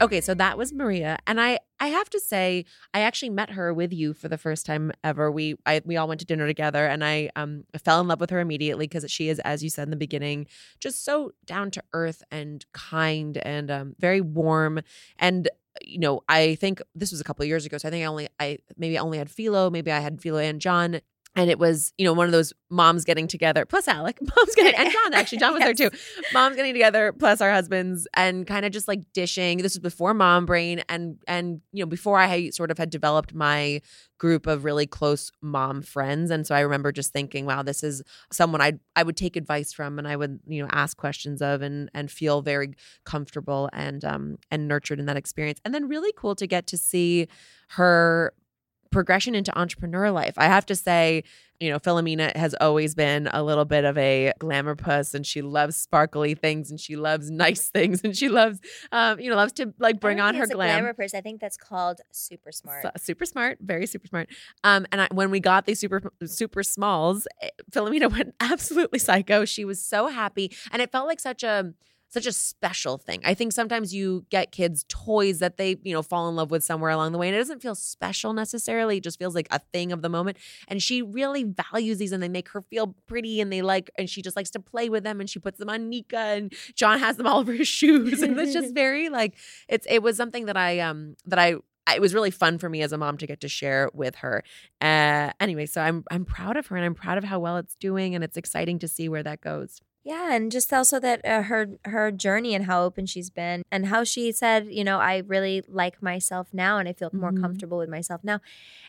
okay, 0.00 0.20
so 0.20 0.34
that 0.34 0.58
was 0.58 0.72
Maria, 0.72 1.18
and 1.26 1.40
I 1.40 1.58
I 1.78 1.88
have 1.88 2.08
to 2.10 2.20
say 2.20 2.64
I 2.94 3.00
actually 3.00 3.30
met 3.30 3.50
her 3.50 3.72
with 3.72 3.92
you 3.92 4.14
for 4.14 4.28
the 4.28 4.38
first 4.38 4.66
time 4.66 4.92
ever. 5.04 5.30
We 5.30 5.56
I 5.66 5.80
we 5.84 5.96
all 5.96 6.08
went 6.08 6.20
to 6.20 6.26
dinner 6.26 6.46
together, 6.46 6.86
and 6.86 7.04
I 7.04 7.30
um 7.36 7.64
fell 7.82 8.00
in 8.00 8.08
love 8.08 8.20
with 8.20 8.30
her 8.30 8.40
immediately 8.40 8.86
because 8.86 9.10
she 9.10 9.28
is, 9.28 9.38
as 9.40 9.62
you 9.62 9.70
said 9.70 9.84
in 9.84 9.90
the 9.90 9.96
beginning, 9.96 10.46
just 10.80 11.04
so 11.04 11.32
down 11.44 11.70
to 11.72 11.82
earth 11.92 12.22
and 12.30 12.64
kind 12.72 13.38
and 13.38 13.70
um 13.70 13.94
very 13.98 14.20
warm 14.20 14.80
and. 15.18 15.48
You 15.84 15.98
know, 15.98 16.22
I 16.26 16.54
think 16.54 16.80
this 16.94 17.10
was 17.10 17.20
a 17.20 17.24
couple 17.24 17.42
of 17.42 17.48
years 17.48 17.66
ago, 17.66 17.76
so 17.76 17.86
I 17.86 17.90
think 17.90 18.02
I 18.02 18.06
only, 18.06 18.28
I 18.40 18.56
maybe 18.78 18.96
I 18.96 19.02
only 19.02 19.18
had 19.18 19.28
Philo, 19.28 19.68
maybe 19.68 19.92
I 19.92 19.98
had 19.98 20.22
Philo 20.22 20.38
and 20.38 20.58
John, 20.58 21.02
and 21.36 21.50
it 21.50 21.58
was 21.58 21.92
you 21.98 22.04
know 22.04 22.12
one 22.12 22.26
of 22.26 22.32
those 22.32 22.52
moms 22.70 23.04
getting 23.04 23.28
together 23.28 23.64
plus 23.64 23.86
alec 23.86 24.18
moms 24.22 24.54
getting 24.56 24.74
and 24.74 24.90
john 24.90 25.14
actually 25.14 25.38
john 25.38 25.52
was 25.52 25.62
there 25.62 25.74
too. 25.90 25.90
Moms 26.32 26.56
getting 26.56 26.72
together 26.72 27.12
plus 27.12 27.40
our 27.40 27.52
husbands 27.52 28.08
and 28.14 28.46
kind 28.46 28.64
of 28.64 28.72
just 28.72 28.88
like 28.88 29.00
dishing. 29.12 29.58
This 29.58 29.74
was 29.74 29.80
before 29.80 30.14
mom 30.14 30.46
brain 30.46 30.82
and 30.88 31.18
and 31.28 31.60
you 31.72 31.82
know 31.82 31.86
before 31.86 32.18
i 32.18 32.50
sort 32.50 32.70
of 32.70 32.78
had 32.78 32.90
developed 32.90 33.34
my 33.34 33.80
group 34.18 34.46
of 34.46 34.64
really 34.64 34.86
close 34.86 35.30
mom 35.42 35.82
friends. 35.82 36.30
And 36.30 36.46
so 36.46 36.54
i 36.54 36.60
remember 36.60 36.90
just 36.90 37.12
thinking 37.12 37.44
wow 37.44 37.62
this 37.62 37.82
is 37.82 38.02
someone 38.32 38.60
i 38.60 38.74
i 38.96 39.02
would 39.02 39.16
take 39.16 39.36
advice 39.36 39.72
from 39.72 39.98
and 39.98 40.08
i 40.08 40.16
would 40.16 40.40
you 40.46 40.62
know 40.62 40.68
ask 40.72 40.96
questions 40.96 41.42
of 41.42 41.62
and 41.62 41.90
and 41.94 42.10
feel 42.10 42.40
very 42.40 42.74
comfortable 43.04 43.68
and 43.72 44.04
um 44.04 44.38
and 44.50 44.66
nurtured 44.68 44.98
in 44.98 45.06
that 45.06 45.16
experience. 45.16 45.60
And 45.64 45.74
then 45.74 45.88
really 45.88 46.12
cool 46.16 46.34
to 46.36 46.46
get 46.46 46.66
to 46.68 46.78
see 46.78 47.28
her 47.70 48.32
progression 48.90 49.34
into 49.34 49.56
entrepreneur 49.58 50.10
life. 50.10 50.34
I 50.36 50.46
have 50.46 50.66
to 50.66 50.76
say, 50.76 51.24
you 51.60 51.70
know, 51.70 51.78
Philomena 51.78 52.36
has 52.36 52.54
always 52.60 52.94
been 52.94 53.28
a 53.32 53.42
little 53.42 53.64
bit 53.64 53.84
of 53.84 53.96
a 53.96 54.32
glamour 54.38 54.74
puss 54.74 55.14
and 55.14 55.26
she 55.26 55.40
loves 55.40 55.76
sparkly 55.76 56.34
things 56.34 56.70
and 56.70 56.78
she 56.78 56.96
loves 56.96 57.30
nice 57.30 57.68
things 57.74 58.02
and 58.04 58.16
she 58.16 58.28
loves, 58.28 58.60
um, 58.92 59.18
you 59.18 59.30
know, 59.30 59.36
loves 59.36 59.52
to 59.54 59.72
like 59.78 60.00
bring 60.00 60.20
on 60.20 60.34
her 60.34 60.46
glam. 60.46 60.80
glamour 60.80 60.94
person. 60.94 61.18
I 61.18 61.20
think 61.22 61.40
that's 61.40 61.56
called 61.56 62.00
super 62.12 62.52
smart. 62.52 62.82
So- 62.82 62.90
super 62.98 63.24
smart, 63.24 63.58
very 63.60 63.86
super 63.86 64.06
smart. 64.06 64.28
Um, 64.64 64.86
and 64.92 65.00
I, 65.02 65.08
when 65.12 65.30
we 65.30 65.40
got 65.40 65.64
these 65.66 65.80
super 65.80 66.12
super 66.24 66.62
smalls, 66.62 67.26
eh, 67.40 67.48
Philomena 67.70 68.10
went 68.16 68.34
absolutely 68.40 68.98
psycho. 68.98 69.44
She 69.44 69.64
was 69.64 69.82
so 69.84 70.08
happy, 70.08 70.54
and 70.70 70.82
it 70.82 70.92
felt 70.92 71.06
like 71.06 71.20
such 71.20 71.42
a 71.42 71.72
such 72.08 72.26
a 72.26 72.32
special 72.32 72.98
thing. 72.98 73.20
I 73.24 73.34
think 73.34 73.52
sometimes 73.52 73.92
you 73.92 74.24
get 74.30 74.52
kids 74.52 74.84
toys 74.88 75.38
that 75.40 75.56
they, 75.56 75.76
you 75.82 75.92
know, 75.92 76.02
fall 76.02 76.28
in 76.28 76.36
love 76.36 76.50
with 76.50 76.64
somewhere 76.64 76.90
along 76.90 77.12
the 77.12 77.18
way 77.18 77.28
and 77.28 77.34
it 77.34 77.38
doesn't 77.38 77.60
feel 77.60 77.74
special 77.74 78.32
necessarily. 78.32 78.98
It 78.98 79.02
just 79.02 79.18
feels 79.18 79.34
like 79.34 79.48
a 79.50 79.60
thing 79.72 79.92
of 79.92 80.02
the 80.02 80.08
moment. 80.08 80.36
And 80.68 80.82
she 80.82 81.02
really 81.02 81.44
values 81.44 81.98
these 81.98 82.12
and 82.12 82.22
they 82.22 82.28
make 82.28 82.48
her 82.50 82.62
feel 82.62 82.94
pretty 83.06 83.40
and 83.40 83.52
they 83.52 83.62
like 83.62 83.90
and 83.98 84.08
she 84.08 84.22
just 84.22 84.36
likes 84.36 84.50
to 84.50 84.60
play 84.60 84.88
with 84.88 85.04
them 85.04 85.20
and 85.20 85.28
she 85.28 85.38
puts 85.38 85.58
them 85.58 85.68
on 85.68 85.88
Nika 85.88 86.18
and 86.18 86.52
John 86.74 86.98
has 86.98 87.16
them 87.16 87.26
all 87.26 87.40
over 87.40 87.52
his 87.52 87.68
shoes. 87.68 88.22
And 88.22 88.38
it's 88.38 88.52
just 88.52 88.74
very 88.74 89.08
like 89.08 89.34
it's 89.68 89.86
it 89.90 90.02
was 90.02 90.16
something 90.16 90.46
that 90.46 90.56
I 90.56 90.80
um 90.80 91.16
that 91.26 91.38
I 91.38 91.56
it 91.94 92.00
was 92.00 92.14
really 92.14 92.30
fun 92.30 92.58
for 92.58 92.68
me 92.68 92.82
as 92.82 92.92
a 92.92 92.98
mom 92.98 93.16
to 93.18 93.26
get 93.26 93.40
to 93.40 93.48
share 93.48 93.90
with 93.94 94.16
her. 94.16 94.42
Uh, 94.80 95.30
anyway, 95.38 95.66
so 95.66 95.80
I'm 95.80 96.04
I'm 96.10 96.24
proud 96.24 96.56
of 96.56 96.66
her 96.68 96.76
and 96.76 96.84
I'm 96.84 96.94
proud 96.94 97.18
of 97.18 97.24
how 97.24 97.38
well 97.38 97.58
it's 97.58 97.76
doing, 97.76 98.14
and 98.14 98.24
it's 98.24 98.36
exciting 98.36 98.78
to 98.80 98.88
see 98.88 99.08
where 99.08 99.22
that 99.22 99.40
goes. 99.40 99.80
Yeah, 100.08 100.32
and 100.34 100.52
just 100.52 100.72
also 100.72 101.00
that 101.00 101.24
uh, 101.24 101.42
her 101.42 101.66
her 101.84 102.12
journey 102.12 102.54
and 102.54 102.66
how 102.66 102.84
open 102.84 103.06
she's 103.06 103.28
been, 103.28 103.64
and 103.72 103.86
how 103.86 104.04
she 104.04 104.30
said, 104.30 104.68
you 104.70 104.84
know, 104.84 105.00
I 105.00 105.16
really 105.26 105.64
like 105.66 106.00
myself 106.00 106.46
now, 106.52 106.78
and 106.78 106.88
I 106.88 106.92
feel 106.92 107.10
more 107.12 107.32
Mhm. 107.32 107.40
comfortable 107.40 107.78
with 107.78 107.88
myself 107.88 108.22
now, 108.22 108.40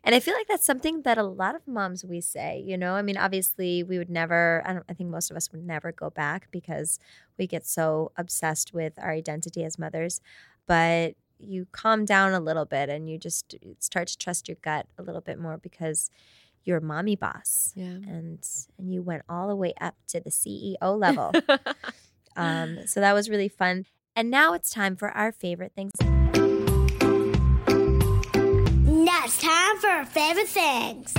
and 0.04 0.14
I 0.14 0.20
feel 0.20 0.36
like 0.36 0.48
that's 0.48 0.66
something 0.66 1.02
that 1.04 1.18
a 1.18 1.24
lot 1.24 1.56
of 1.56 1.68
moms 1.68 2.06
we 2.06 2.22
say. 2.22 2.60
You 2.64 2.78
know, 2.78 2.94
I 2.94 3.02
mean, 3.02 3.18
obviously 3.18 3.82
we 3.82 3.98
would 3.98 4.12
never. 4.12 4.62
I 4.64 4.74
don't. 4.74 4.86
I 4.90 4.94
think 4.94 5.10
most 5.10 5.32
of 5.32 5.38
us 5.38 5.52
would 5.52 5.66
never 5.66 5.92
go 5.92 6.12
back 6.12 6.50
because 6.52 7.00
we 7.38 7.48
get 7.48 7.66
so 7.66 8.12
obsessed 8.16 8.72
with 8.74 8.94
our 9.00 9.12
identity 9.12 9.64
as 9.64 9.80
mothers, 9.80 10.22
but 10.68 11.16
you 11.40 11.68
calm 11.72 12.06
down 12.06 12.34
a 12.34 12.40
little 12.40 12.66
bit 12.66 12.90
and 12.90 13.10
you 13.10 13.18
just 13.18 13.56
start 13.80 14.08
to 14.10 14.18
trust 14.18 14.48
your 14.48 14.58
gut 14.62 14.88
a 14.98 15.04
little 15.04 15.22
bit 15.22 15.40
more 15.40 15.58
because 15.58 16.10
you're 16.68 16.82
mommy 16.82 17.16
boss 17.16 17.72
Yeah. 17.76 17.86
and 17.86 18.40
and 18.78 18.94
you 18.94 19.02
went 19.02 19.24
all 19.30 19.48
the 19.48 19.56
way 19.56 19.74
up 19.80 19.96
to 20.10 20.20
the 20.20 20.30
CEO 20.30 20.76
level. 20.82 21.32
um, 22.36 22.80
so 22.86 23.00
that 23.00 23.14
was 23.14 23.30
really 23.30 23.48
fun. 23.50 23.86
And 24.16 24.30
now 24.30 24.54
it's 24.54 24.70
time 24.70 24.96
for 24.96 25.10
our 25.10 25.32
favorite 25.32 25.72
things. 25.76 25.92
Now 28.82 29.22
it's 29.24 29.42
time 29.42 29.78
for 29.78 29.88
our 29.88 30.06
favorite 30.06 30.48
things. 30.50 31.14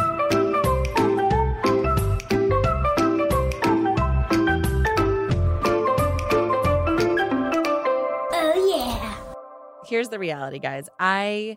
Oh, 8.31 8.75
yeah. 8.77 9.15
Here's 9.87 10.09
the 10.09 10.19
reality, 10.19 10.59
guys. 10.59 10.89
I 10.99 11.57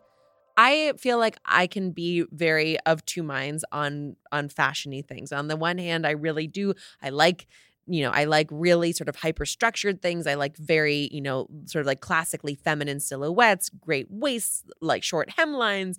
I 0.57 0.93
feel 0.97 1.17
like 1.17 1.37
I 1.45 1.67
can 1.67 1.91
be 1.91 2.25
very 2.31 2.79
of 2.81 3.05
two 3.05 3.23
minds 3.23 3.63
on 3.71 4.15
on 4.31 4.49
fashiony 4.49 5.05
things. 5.05 5.31
On 5.31 5.47
the 5.47 5.55
one 5.55 5.77
hand, 5.77 6.05
I 6.05 6.11
really 6.11 6.47
do. 6.47 6.73
I 7.01 7.09
like 7.09 7.47
you 7.87 8.03
know, 8.03 8.11
I 8.11 8.25
like 8.25 8.47
really 8.51 8.91
sort 8.93 9.09
of 9.09 9.15
hyper 9.15 9.45
structured 9.45 10.01
things. 10.01 10.27
I 10.27 10.35
like 10.35 10.55
very, 10.55 11.09
you 11.11 11.19
know, 11.19 11.47
sort 11.65 11.81
of 11.81 11.87
like 11.87 11.99
classically 11.99 12.55
feminine 12.55 12.99
silhouettes, 12.99 13.69
great 13.69 14.05
waists, 14.09 14.63
like 14.81 15.03
short 15.03 15.29
hemlines, 15.29 15.97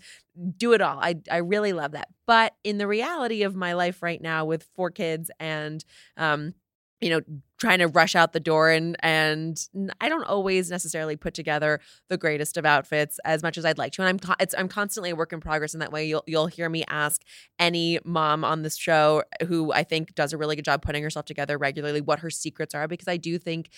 do 0.57 0.73
it 0.73 0.81
all. 0.81 0.99
I 1.01 1.17
I 1.31 1.39
really 1.39 1.73
love 1.73 1.93
that. 1.93 2.09
But 2.27 2.55
in 2.65 2.79
the 2.79 2.87
reality 2.87 3.43
of 3.43 3.55
my 3.55 3.73
life 3.75 4.03
right 4.03 4.21
now 4.21 4.45
with 4.45 4.67
four 4.75 4.91
kids 4.91 5.31
and 5.41 5.85
um 6.17 6.55
you 7.01 7.11
know 7.11 7.21
trying 7.63 7.79
to 7.79 7.87
rush 7.87 8.17
out 8.17 8.33
the 8.33 8.41
door 8.41 8.71
and 8.71 8.97
and 9.05 9.69
I 10.01 10.09
don't 10.09 10.25
always 10.25 10.69
necessarily 10.69 11.15
put 11.15 11.33
together 11.33 11.79
the 12.09 12.19
greatest 12.19 12.57
of 12.57 12.67
outfits 12.67 13.21
as 13.25 13.41
much 13.41 13.57
as 13.57 13.65
I'd 13.65 13.79
like 13.79 13.93
to 13.93 14.03
and 14.03 14.09
I'm 14.09 14.19
co- 14.19 14.45
I'm 14.59 14.67
constantly 14.67 15.11
a 15.11 15.15
work 15.15 15.33
in 15.33 15.39
progress 15.39 15.73
in 15.73 15.79
that 15.79 15.93
way 15.93 16.05
you'll 16.05 16.25
you'll 16.27 16.49
hear 16.49 16.69
me 16.69 16.83
ask 16.89 17.23
any 17.61 18.01
mom 18.05 18.43
on 18.43 18.63
this 18.63 18.77
show 18.77 19.23
who 19.47 19.73
I 19.73 19.85
think 19.85 20.17
does 20.17 20.33
a 20.33 20.39
really 20.39 20.57
good 20.57 20.65
job 20.65 20.83
putting 20.83 21.05
herself 21.05 21.25
together 21.25 21.57
regularly 21.57 22.01
what 22.01 22.19
her 22.19 22.31
secrets 22.31 22.75
are 22.75 22.89
because 22.89 23.07
I 23.07 23.17
do 23.17 23.39
think 23.39 23.71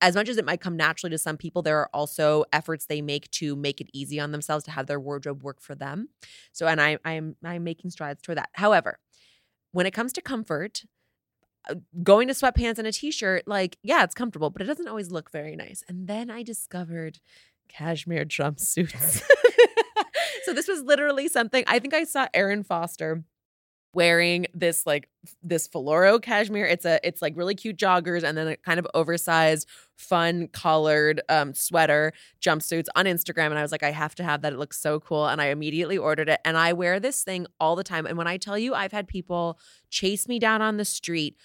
as 0.00 0.16
much 0.16 0.28
as 0.28 0.36
it 0.36 0.44
might 0.44 0.60
come 0.60 0.76
naturally 0.76 1.10
to 1.10 1.18
some 1.18 1.36
people, 1.36 1.60
there 1.60 1.78
are 1.78 1.90
also 1.92 2.44
efforts 2.54 2.86
they 2.86 3.02
make 3.02 3.30
to 3.32 3.54
make 3.54 3.82
it 3.82 3.90
easy 3.92 4.18
on 4.18 4.32
themselves 4.32 4.64
to 4.64 4.70
have 4.70 4.86
their 4.86 4.98
wardrobe 4.98 5.42
work 5.42 5.60
for 5.60 5.74
them. 5.74 6.08
So, 6.52 6.66
and 6.66 6.80
I, 6.80 6.96
I'm 7.04 7.36
I'm 7.44 7.64
making 7.64 7.90
strides 7.90 8.22
toward 8.22 8.38
that. 8.38 8.48
However, 8.54 8.98
when 9.72 9.84
it 9.84 9.92
comes 9.92 10.14
to 10.14 10.22
comfort, 10.22 10.84
Uh, 11.68 11.74
going 12.02 12.28
to 12.28 12.34
sweatpants 12.34 12.78
and 12.78 12.86
a 12.86 12.92
t-shirt, 12.92 13.42
like 13.46 13.76
yeah, 13.82 14.02
it's 14.02 14.14
comfortable, 14.14 14.50
but 14.50 14.62
it 14.62 14.66
doesn't 14.66 14.88
always 14.88 15.10
look 15.10 15.30
very 15.30 15.56
nice. 15.56 15.82
And 15.88 16.08
then 16.08 16.30
I 16.30 16.42
discovered 16.42 17.18
cashmere 17.68 18.24
jumpsuits. 18.24 19.22
so 20.44 20.52
this 20.52 20.68
was 20.68 20.82
literally 20.82 21.28
something 21.28 21.64
I 21.66 21.78
think 21.78 21.94
I 21.94 22.04
saw 22.04 22.28
Erin 22.34 22.62
Foster 22.62 23.24
wearing 23.92 24.46
this 24.54 24.86
like 24.86 25.08
this 25.42 25.68
Filoro 25.68 26.20
cashmere. 26.20 26.66
It's 26.66 26.84
a 26.84 27.00
it's 27.06 27.20
like 27.20 27.36
really 27.36 27.54
cute 27.54 27.76
joggers 27.76 28.22
and 28.22 28.36
then 28.36 28.48
a 28.48 28.56
kind 28.56 28.78
of 28.78 28.86
oversized, 28.94 29.68
fun 29.96 30.48
colored 30.48 31.20
um 31.28 31.54
sweater 31.54 32.12
jumpsuits 32.40 32.86
on 32.94 33.06
Instagram. 33.06 33.46
And 33.46 33.58
I 33.58 33.62
was 33.62 33.72
like, 33.72 33.82
I 33.82 33.90
have 33.90 34.14
to 34.16 34.24
have 34.24 34.42
that. 34.42 34.52
It 34.52 34.58
looks 34.58 34.80
so 34.80 35.00
cool. 35.00 35.26
And 35.26 35.40
I 35.40 35.46
immediately 35.46 35.98
ordered 35.98 36.28
it. 36.28 36.40
And 36.44 36.56
I 36.56 36.72
wear 36.72 37.00
this 37.00 37.22
thing 37.22 37.46
all 37.58 37.76
the 37.76 37.84
time. 37.84 38.06
And 38.06 38.16
when 38.16 38.26
I 38.26 38.36
tell 38.36 38.58
you 38.58 38.74
I've 38.74 38.92
had 38.92 39.08
people 39.08 39.58
chase 39.90 40.28
me 40.28 40.38
down 40.38 40.62
on 40.62 40.76
the 40.76 40.84
street. 40.84 41.36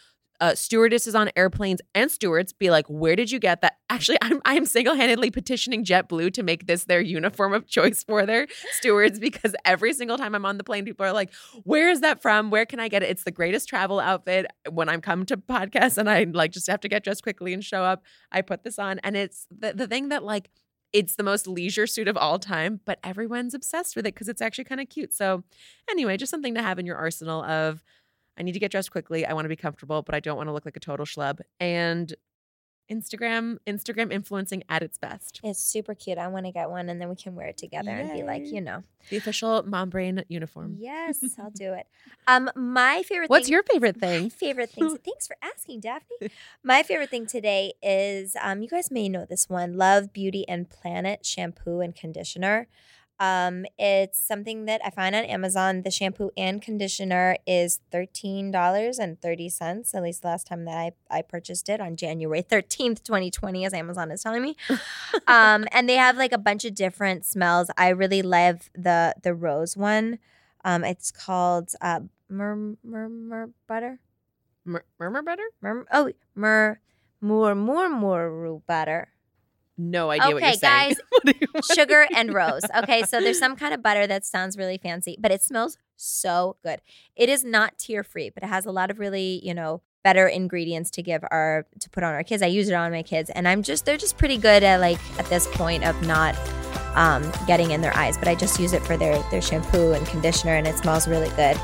Uh, 0.41 0.53
stewardesses 0.53 1.15
on 1.15 1.29
airplanes 1.35 1.81
and 1.93 2.11
stewards 2.11 2.53
be 2.53 2.69
like, 2.69 2.85
"Where 2.87 3.15
did 3.15 3.31
you 3.31 3.39
get 3.39 3.61
that?" 3.61 3.77
Actually, 3.89 4.17
I'm 4.21 4.41
I'm 4.45 4.65
single 4.65 4.95
handedly 4.95 5.31
petitioning 5.31 5.85
JetBlue 5.85 6.33
to 6.33 6.43
make 6.43 6.67
this 6.67 6.85
their 6.85 7.01
uniform 7.01 7.53
of 7.53 7.67
choice 7.67 8.03
for 8.03 8.25
their 8.25 8.47
stewards 8.71 9.19
because 9.19 9.55
every 9.63 9.93
single 9.93 10.17
time 10.17 10.35
I'm 10.35 10.45
on 10.45 10.57
the 10.57 10.63
plane, 10.63 10.85
people 10.85 11.05
are 11.05 11.13
like, 11.13 11.33
where 11.63 11.89
is 11.89 12.01
that 12.01 12.21
from? 12.21 12.49
Where 12.49 12.65
can 12.65 12.79
I 12.79 12.87
get 12.87 13.03
it? 13.03 13.09
It's 13.09 13.23
the 13.23 13.31
greatest 13.31 13.69
travel 13.69 13.99
outfit. 13.99 14.47
When 14.69 14.89
I'm 14.89 15.01
come 15.01 15.25
to 15.27 15.37
podcasts 15.37 15.97
and 15.97 16.09
I 16.09 16.23
like 16.23 16.51
just 16.51 16.67
have 16.67 16.81
to 16.81 16.89
get 16.89 17.03
dressed 17.03 17.23
quickly 17.23 17.53
and 17.53 17.63
show 17.63 17.83
up, 17.83 18.03
I 18.31 18.41
put 18.41 18.63
this 18.63 18.79
on. 18.79 18.99
And 18.99 19.15
it's 19.15 19.47
the, 19.57 19.73
the 19.73 19.87
thing 19.87 20.09
that 20.09 20.23
like 20.23 20.49
it's 20.95 21.15
the 21.15 21.23
most 21.23 21.45
leisure 21.45 21.87
suit 21.87 22.07
of 22.07 22.15
all 22.15 22.39
time, 22.39 22.79
but 22.85 22.99
everyone's 23.03 23.53
obsessed 23.53 23.97
with 23.97 24.05
it 24.05 24.13
because 24.13 24.29
it's 24.29 24.41
actually 24.41 24.63
kind 24.63 24.79
of 24.79 24.87
cute. 24.87 25.13
So 25.13 25.43
anyway, 25.89 26.15
just 26.15 26.29
something 26.29 26.55
to 26.55 26.61
have 26.61 26.79
in 26.79 26.85
your 26.85 26.95
arsenal 26.95 27.43
of 27.43 27.83
I 28.37 28.43
need 28.43 28.53
to 28.53 28.59
get 28.59 28.71
dressed 28.71 28.91
quickly. 28.91 29.25
I 29.25 29.33
want 29.33 29.45
to 29.45 29.49
be 29.49 29.55
comfortable, 29.55 30.01
but 30.01 30.13
I 30.15 30.19
don't 30.19 30.37
want 30.37 30.47
to 30.49 30.53
look 30.53 30.65
like 30.65 30.75
a 30.77 30.79
total 30.81 31.05
schlub. 31.05 31.39
And 31.59 32.13
Instagram, 32.91 33.57
Instagram 33.65 34.11
influencing 34.13 34.61
at 34.69 34.83
its 34.83 34.99
best. 34.99 35.39
It's 35.43 35.59
super 35.59 35.95
cute. 35.95 36.19
I 36.19 36.27
want 36.27 36.45
to 36.45 36.51
get 36.51 36.69
one 36.69 36.87
and 36.87 37.01
then 37.01 37.09
we 37.09 37.15
can 37.15 37.33
wear 37.33 37.47
it 37.47 37.57
together 37.57 37.89
and 37.89 38.11
be 38.13 38.21
like, 38.21 38.45
you 38.45 38.61
know. 38.61 38.83
The 39.09 39.17
official 39.17 39.63
mom 39.63 39.89
brain 39.89 40.23
uniform. 40.27 40.75
Yes, 40.79 41.17
I'll 41.39 41.49
do 41.49 41.73
it. 41.79 41.87
Um, 42.27 42.51
my 42.55 43.01
favorite 43.03 43.29
What's 43.31 43.47
thing- 43.47 43.53
your 43.53 43.63
favorite 43.63 43.99
My 43.99 44.07
thing? 44.07 44.29
favorite 44.29 44.69
things. 44.69 44.99
Thanks 45.05 45.25
for 45.25 45.35
asking, 45.41 45.79
Daphne. 45.79 46.29
My 46.63 46.83
favorite 46.83 47.09
thing 47.09 47.25
today 47.25 47.73
is 47.81 48.35
um, 48.39 48.61
you 48.61 48.67
guys 48.69 48.91
may 48.91 49.09
know 49.09 49.25
this 49.27 49.49
one 49.49 49.77
Love, 49.77 50.13
Beauty, 50.13 50.47
and 50.47 50.69
Planet 50.69 51.25
shampoo 51.25 51.79
and 51.79 51.95
conditioner. 51.95 52.67
Um, 53.19 53.65
it's 53.77 54.19
something 54.19 54.65
that 54.65 54.81
I 54.83 54.89
find 54.89 55.15
on 55.15 55.23
Amazon. 55.23 55.83
The 55.83 55.91
shampoo 55.91 56.31
and 56.35 56.61
conditioner 56.61 57.37
is 57.47 57.79
$13.30, 57.93 59.95
at 59.95 60.03
least 60.03 60.21
the 60.21 60.27
last 60.27 60.47
time 60.47 60.65
that 60.65 60.77
I, 60.77 60.91
I 61.09 61.21
purchased 61.21 61.69
it 61.69 61.79
on 61.79 61.95
January 61.95 62.43
13th, 62.43 63.03
2020, 63.03 63.65
as 63.65 63.73
Amazon 63.73 64.11
is 64.11 64.21
telling 64.21 64.41
me. 64.41 64.57
um, 65.27 65.65
and 65.71 65.87
they 65.87 65.95
have 65.95 66.17
like 66.17 66.33
a 66.33 66.37
bunch 66.37 66.65
of 66.65 66.75
different 66.75 67.25
smells. 67.25 67.69
I 67.77 67.89
really 67.89 68.21
love 68.21 68.69
the 68.73 69.15
the 69.23 69.33
rose 69.33 69.77
one. 69.77 70.19
Um, 70.63 70.83
it's 70.83 71.11
called 71.11 71.71
uh, 71.81 72.01
mur- 72.29 72.75
mur- 72.83 73.49
butter. 73.67 73.99
Mur- 74.65 74.85
murmur 74.99 75.21
butter? 75.21 75.43
Mur- 75.61 75.85
oh, 75.91 76.11
mur 76.33 76.79
mur 77.21 77.55
murmuru 77.55 78.61
butter. 78.67 79.09
No 79.77 80.09
idea 80.09 80.27
what 80.33 80.35
Okay, 80.37 80.45
you're 80.51 80.53
saying. 80.53 80.95
guys, 80.95 80.97
What 81.23 81.41
you? 81.41 81.75
Sugar 81.75 82.07
and 82.15 82.33
rose. 82.33 82.63
Okay, 82.83 83.03
so 83.03 83.19
there's 83.19 83.39
some 83.39 83.55
kind 83.55 83.73
of 83.73 83.83
butter 83.83 84.07
that 84.07 84.25
sounds 84.25 84.57
really 84.57 84.77
fancy, 84.77 85.17
but 85.19 85.31
it 85.31 85.41
smells 85.41 85.77
so 85.97 86.55
good. 86.63 86.81
It 87.15 87.27
is 87.29 87.43
not 87.43 87.77
tear 87.77 88.03
free, 88.03 88.29
but 88.29 88.43
it 88.43 88.47
has 88.47 88.65
a 88.65 88.71
lot 88.71 88.89
of 88.89 88.99
really, 88.99 89.41
you 89.43 89.53
know, 89.53 89.81
better 90.03 90.27
ingredients 90.27 90.91
to 90.91 91.01
give 91.01 91.23
our 91.31 91.65
to 91.79 91.89
put 91.89 92.03
on 92.03 92.13
our 92.13 92.23
kids. 92.23 92.41
I 92.41 92.45
use 92.47 92.69
it 92.69 92.73
on 92.73 92.91
my 92.91 93.03
kids, 93.03 93.29
and 93.31 93.47
I'm 93.47 93.63
just 93.63 93.85
they're 93.85 93.97
just 93.97 94.17
pretty 94.17 94.37
good 94.37 94.63
at 94.63 94.79
like 94.79 94.99
at 95.19 95.25
this 95.25 95.47
point 95.53 95.83
of 95.83 95.99
not 96.07 96.37
um, 96.95 97.29
getting 97.47 97.71
in 97.71 97.81
their 97.81 97.95
eyes. 97.97 98.17
But 98.17 98.27
I 98.29 98.35
just 98.35 98.59
use 98.59 98.71
it 98.71 98.81
for 98.83 98.95
their 98.97 99.21
their 99.31 99.41
shampoo 99.41 99.91
and 99.93 100.05
conditioner, 100.07 100.53
and 100.55 100.67
it 100.67 100.77
smells 100.77 101.07
really 101.07 101.29
good. 101.35 101.57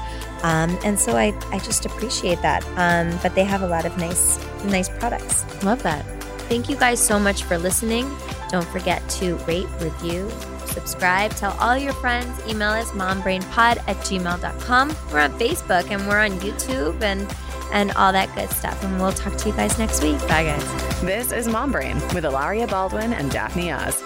Um, 0.44 0.78
and 0.84 1.00
so 1.00 1.16
I 1.16 1.34
I 1.52 1.60
just 1.60 1.86
appreciate 1.86 2.42
that. 2.42 2.66
Um, 2.76 3.18
but 3.22 3.36
they 3.36 3.44
have 3.46 3.62
a 3.62 3.68
lot 3.68 3.86
of 3.86 3.98
nice 3.98 4.38
nice 4.66 4.90
products. 4.90 5.46
Love 5.64 5.82
that. 5.84 6.06
Thank 6.52 6.68
you 6.68 6.76
guys 6.76 7.00
so 7.00 7.18
much 7.18 7.44
for 7.44 7.58
listening. 7.58 8.14
Don't 8.50 8.68
forget 8.68 9.08
to 9.12 9.38
rate, 9.48 9.70
review, 9.80 10.30
subscribe, 10.66 11.32
tell 11.32 11.56
all 11.62 11.78
your 11.78 11.94
friends, 11.94 12.46
email 12.46 12.72
us 12.72 12.92
mombrainpod 12.92 13.78
at 13.88 13.96
gmail.com. 13.96 14.96
We're 15.14 15.20
on 15.22 15.32
Facebook 15.40 15.90
and 15.90 16.06
we're 16.10 16.20
on 16.20 16.32
YouTube 16.42 17.02
and 17.02 17.34
and 17.72 17.94
all 17.94 18.12
that 18.12 18.36
good 18.36 18.50
stuff. 18.50 18.84
And 18.84 19.00
we'll 19.00 19.14
talk 19.14 19.38
to 19.38 19.48
you 19.48 19.56
guys 19.56 19.80
next 19.80 20.04
week. 20.04 20.20
Bye 20.28 20.44
guys. 20.44 21.00
This 21.00 21.32
is 21.32 21.48
Mom 21.48 21.72
Brain 21.72 21.96
with 22.14 22.26
Hilaria 22.26 22.68
Baldwin 22.68 23.14
and 23.14 23.32
Daphne 23.32 23.72
Oz. 23.72 24.04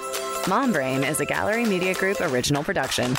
Mom 0.48 0.72
Brain 0.72 1.04
is 1.04 1.20
a 1.20 1.26
Gallery 1.26 1.66
Media 1.66 1.96
Group 1.96 2.22
original 2.22 2.64
production. 2.64 3.16